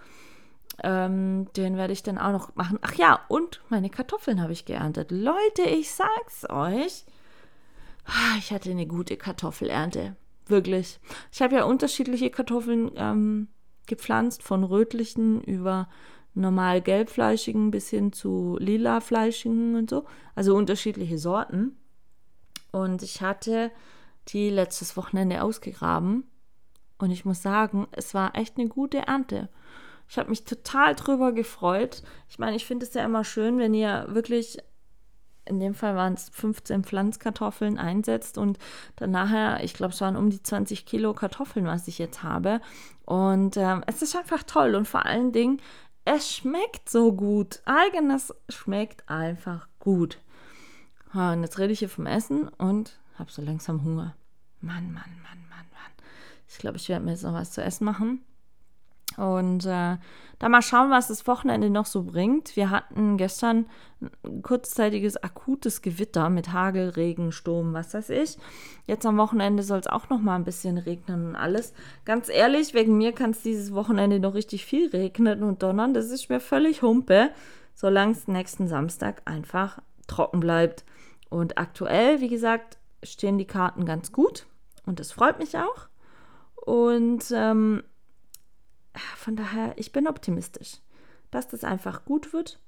Ähm, 0.82 1.46
den 1.56 1.76
werde 1.76 1.92
ich 1.92 2.02
dann 2.02 2.18
auch 2.18 2.32
noch 2.32 2.54
machen. 2.54 2.78
Ach 2.82 2.94
ja, 2.94 3.20
und 3.28 3.62
meine 3.70 3.88
Kartoffeln 3.88 4.42
habe 4.42 4.52
ich 4.52 4.66
geerntet. 4.66 5.10
Leute, 5.10 5.62
ich 5.62 5.90
sag's 5.90 6.48
euch. 6.50 7.06
Ah, 8.04 8.36
ich 8.38 8.52
hatte 8.52 8.70
eine 8.70 8.86
gute 8.86 9.16
Kartoffelernte. 9.16 10.16
Wirklich. 10.46 11.00
Ich 11.32 11.40
habe 11.42 11.56
ja 11.56 11.64
unterschiedliche 11.64 12.30
Kartoffeln 12.30 12.90
ähm, 12.96 13.48
gepflanzt, 13.86 14.42
von 14.42 14.64
rötlichen 14.64 15.40
über 15.42 15.88
normal 16.34 16.82
gelbfleischigen 16.82 17.70
bis 17.70 17.88
hin 17.88 18.12
zu 18.12 18.56
lilafleischigen 18.60 19.74
und 19.74 19.90
so. 19.90 20.04
Also 20.34 20.54
unterschiedliche 20.54 21.18
Sorten. 21.18 21.76
Und 22.72 23.02
ich 23.02 23.22
hatte 23.22 23.70
die 24.28 24.50
letztes 24.50 24.96
Wochenende 24.96 25.42
ausgegraben. 25.42 26.24
Und 26.98 27.10
ich 27.10 27.24
muss 27.24 27.42
sagen, 27.42 27.86
es 27.92 28.14
war 28.14 28.36
echt 28.36 28.58
eine 28.58 28.68
gute 28.68 28.98
Ernte. 28.98 29.48
Ich 30.08 30.18
habe 30.18 30.30
mich 30.30 30.44
total 30.44 30.94
drüber 30.94 31.32
gefreut. 31.32 32.02
Ich 32.28 32.38
meine, 32.38 32.56
ich 32.56 32.66
finde 32.66 32.86
es 32.86 32.94
ja 32.94 33.04
immer 33.04 33.24
schön, 33.24 33.58
wenn 33.58 33.74
ihr 33.74 34.06
wirklich, 34.08 34.58
in 35.46 35.60
dem 35.60 35.74
Fall 35.74 35.96
waren 35.96 36.14
es 36.14 36.28
15 36.30 36.84
Pflanzkartoffeln 36.84 37.78
einsetzt 37.78 38.36
und 38.38 38.58
dann 38.96 39.10
nachher, 39.10 39.62
ich 39.64 39.74
glaube, 39.74 39.94
es 39.94 40.00
waren 40.00 40.16
um 40.16 40.30
die 40.30 40.42
20 40.42 40.86
Kilo 40.86 41.14
Kartoffeln, 41.14 41.66
was 41.66 41.88
ich 41.88 41.98
jetzt 41.98 42.22
habe. 42.22 42.60
Und 43.04 43.56
ähm, 43.56 43.82
es 43.86 44.02
ist 44.02 44.16
einfach 44.16 44.42
toll 44.42 44.74
und 44.74 44.86
vor 44.86 45.06
allen 45.06 45.32
Dingen, 45.32 45.60
es 46.04 46.32
schmeckt 46.32 46.88
so 46.88 47.12
gut. 47.12 47.60
Eigenes 47.64 48.34
schmeckt 48.48 49.08
einfach 49.08 49.68
gut. 49.78 50.18
Und 51.12 51.42
jetzt 51.42 51.58
rede 51.58 51.72
ich 51.72 51.78
hier 51.78 51.88
vom 51.88 52.06
Essen 52.06 52.48
und 52.48 52.98
habe 53.18 53.30
so 53.30 53.42
langsam 53.42 53.82
Hunger. 53.82 54.14
Mann, 54.60 54.92
Mann, 54.92 55.20
Mann, 55.22 55.40
Mann, 55.48 55.66
Mann. 55.72 55.92
Ich 56.48 56.58
glaube, 56.58 56.76
ich 56.76 56.88
werde 56.88 57.04
mir 57.04 57.12
jetzt 57.12 57.22
noch 57.22 57.32
was 57.32 57.52
zu 57.52 57.62
essen 57.62 57.84
machen. 57.84 58.24
Und 59.16 59.64
äh, 59.64 59.96
da 60.38 60.48
mal 60.48 60.62
schauen, 60.62 60.90
was 60.90 61.08
das 61.08 61.26
Wochenende 61.26 61.70
noch 61.70 61.86
so 61.86 62.02
bringt. 62.02 62.56
Wir 62.56 62.70
hatten 62.70 63.16
gestern 63.16 63.66
ein 64.00 64.42
kurzzeitiges 64.42 65.16
akutes 65.22 65.80
Gewitter 65.80 66.28
mit 66.28 66.52
Hagel, 66.52 66.90
Regen, 66.90 67.32
Sturm, 67.32 67.72
was 67.72 67.94
weiß 67.94 68.10
ich. 68.10 68.36
Jetzt 68.86 69.06
am 69.06 69.16
Wochenende 69.16 69.62
soll 69.62 69.78
es 69.78 69.86
auch 69.86 70.10
noch 70.10 70.20
mal 70.20 70.36
ein 70.36 70.44
bisschen 70.44 70.76
regnen 70.76 71.28
und 71.28 71.36
alles. 71.36 71.72
Ganz 72.04 72.28
ehrlich, 72.28 72.74
wegen 72.74 72.98
mir 72.98 73.12
kann 73.12 73.30
es 73.30 73.42
dieses 73.42 73.74
Wochenende 73.74 74.20
noch 74.20 74.34
richtig 74.34 74.66
viel 74.66 74.90
regnen 74.90 75.42
und 75.42 75.62
donnern. 75.62 75.94
Das 75.94 76.10
ist 76.10 76.28
mir 76.28 76.40
völlig 76.40 76.82
humpe, 76.82 77.30
solange 77.74 78.12
es 78.12 78.28
nächsten 78.28 78.68
Samstag 78.68 79.22
einfach 79.24 79.80
trocken 80.06 80.40
bleibt. 80.40 80.84
Und 81.30 81.56
aktuell, 81.56 82.20
wie 82.20 82.28
gesagt, 82.28 82.76
stehen 83.02 83.38
die 83.38 83.46
Karten 83.46 83.86
ganz 83.86 84.12
gut 84.12 84.46
und 84.84 85.00
das 85.00 85.12
freut 85.12 85.38
mich 85.38 85.56
auch. 85.56 85.88
Und 86.54 87.24
ähm, 87.32 87.82
von 89.16 89.36
daher, 89.36 89.74
ich 89.76 89.92
bin 89.92 90.06
optimistisch, 90.06 90.78
dass 91.30 91.48
das 91.48 91.64
einfach 91.64 92.04
gut 92.04 92.32
wird 92.32 92.60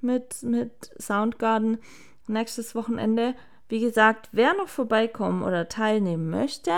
mit, 0.00 0.42
mit 0.42 0.90
Soundgarden 1.00 1.78
nächstes 2.26 2.74
Wochenende. 2.74 3.34
Wie 3.68 3.80
gesagt, 3.80 4.28
wer 4.32 4.54
noch 4.54 4.68
vorbeikommen 4.68 5.42
oder 5.42 5.68
teilnehmen 5.68 6.30
möchte, 6.30 6.72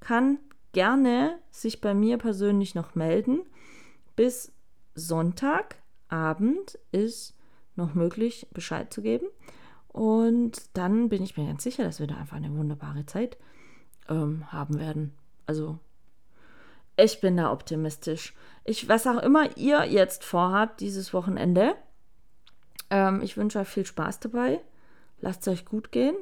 kann 0.00 0.38
gerne 0.72 1.38
sich 1.50 1.80
bei 1.80 1.94
mir 1.94 2.18
persönlich 2.18 2.74
noch 2.74 2.94
melden. 2.94 3.42
Bis 4.16 4.52
Sonntagabend 4.94 6.78
ist 6.92 7.36
noch 7.76 7.94
möglich, 7.94 8.48
Bescheid 8.52 8.92
zu 8.92 9.02
geben. 9.02 9.26
Und 9.88 10.76
dann 10.76 11.08
bin 11.08 11.22
ich 11.22 11.36
mir 11.36 11.46
ganz 11.46 11.64
sicher, 11.64 11.84
dass 11.84 12.00
wir 12.00 12.06
da 12.06 12.16
einfach 12.16 12.36
eine 12.36 12.54
wunderbare 12.56 13.06
Zeit 13.06 13.36
ähm, 14.08 14.52
haben 14.52 14.78
werden. 14.78 15.14
Also 15.46 15.78
ich 17.02 17.20
bin 17.20 17.36
da 17.36 17.52
optimistisch. 17.52 18.34
Ich, 18.64 18.88
was 18.88 19.06
auch 19.06 19.22
immer 19.22 19.56
ihr 19.56 19.84
jetzt 19.84 20.24
vorhabt 20.24 20.80
dieses 20.80 21.12
Wochenende, 21.12 21.74
ähm, 22.90 23.22
ich 23.22 23.36
wünsche 23.36 23.58
euch 23.58 23.68
viel 23.68 23.86
Spaß 23.86 24.20
dabei. 24.20 24.60
Lasst 25.20 25.46
es 25.46 25.48
euch 25.52 25.64
gut 25.64 25.92
gehen 25.92 26.16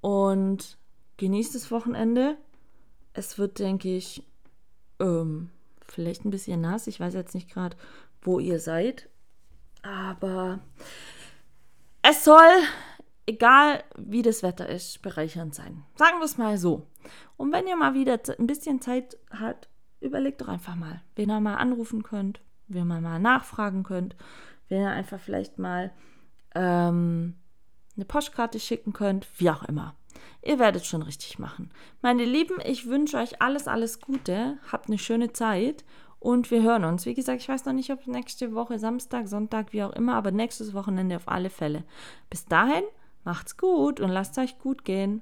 und 0.00 0.78
genießt 1.16 1.54
das 1.54 1.70
Wochenende. 1.70 2.36
Es 3.12 3.38
wird, 3.38 3.58
denke 3.58 3.96
ich, 3.96 4.22
ähm, 5.00 5.50
vielleicht 5.80 6.24
ein 6.24 6.30
bisschen 6.30 6.60
nass. 6.60 6.86
Ich 6.86 7.00
weiß 7.00 7.14
jetzt 7.14 7.34
nicht 7.34 7.50
gerade, 7.50 7.76
wo 8.22 8.38
ihr 8.38 8.60
seid, 8.60 9.08
aber 9.82 10.60
es 12.02 12.24
soll, 12.24 12.62
egal 13.28 13.84
wie 13.96 14.22
das 14.22 14.42
Wetter 14.42 14.68
ist, 14.68 15.02
bereichernd 15.02 15.54
sein. 15.54 15.84
Sagen 15.96 16.18
wir 16.18 16.24
es 16.24 16.38
mal 16.38 16.58
so. 16.58 16.86
Und 17.36 17.52
wenn 17.52 17.66
ihr 17.66 17.76
mal 17.76 17.94
wieder 17.94 18.18
ein 18.38 18.46
bisschen 18.46 18.80
Zeit 18.80 19.18
habt, 19.30 19.68
überlegt 20.00 20.40
doch 20.40 20.48
einfach 20.48 20.74
mal, 20.74 21.02
wen 21.14 21.30
ihr 21.30 21.40
mal 21.40 21.56
anrufen 21.56 22.02
könnt, 22.02 22.40
wen 22.68 22.90
ihr 22.90 23.00
mal 23.00 23.20
nachfragen 23.20 23.82
könnt, 23.82 24.16
wen 24.68 24.80
ihr 24.80 24.90
einfach 24.90 25.20
vielleicht 25.20 25.58
mal 25.58 25.92
ähm, 26.54 27.34
eine 27.96 28.04
Postkarte 28.06 28.58
schicken 28.58 28.92
könnt, 28.92 29.28
wie 29.38 29.50
auch 29.50 29.64
immer. 29.64 29.94
Ihr 30.42 30.58
werdet 30.58 30.86
schon 30.86 31.02
richtig 31.02 31.38
machen. 31.38 31.70
Meine 32.00 32.24
Lieben, 32.24 32.56
ich 32.64 32.86
wünsche 32.86 33.18
euch 33.18 33.42
alles, 33.42 33.68
alles 33.68 34.00
Gute. 34.00 34.58
Habt 34.72 34.88
eine 34.88 34.98
schöne 34.98 35.32
Zeit 35.32 35.84
und 36.18 36.50
wir 36.50 36.62
hören 36.62 36.84
uns. 36.84 37.06
Wie 37.06 37.14
gesagt, 37.14 37.42
ich 37.42 37.48
weiß 37.48 37.66
noch 37.66 37.72
nicht, 37.72 37.90
ob 37.90 38.06
nächste 38.06 38.54
Woche 38.54 38.78
Samstag, 38.78 39.28
Sonntag, 39.28 39.72
wie 39.72 39.82
auch 39.82 39.92
immer, 39.92 40.14
aber 40.14 40.30
nächstes 40.30 40.74
Wochenende 40.74 41.16
auf 41.16 41.28
alle 41.28 41.50
Fälle. 41.50 41.84
Bis 42.30 42.46
dahin, 42.46 42.84
macht's 43.28 43.58
gut 43.58 44.00
und 44.00 44.08
lasst 44.08 44.38
euch 44.38 44.58
gut 44.58 44.86
gehen. 44.86 45.20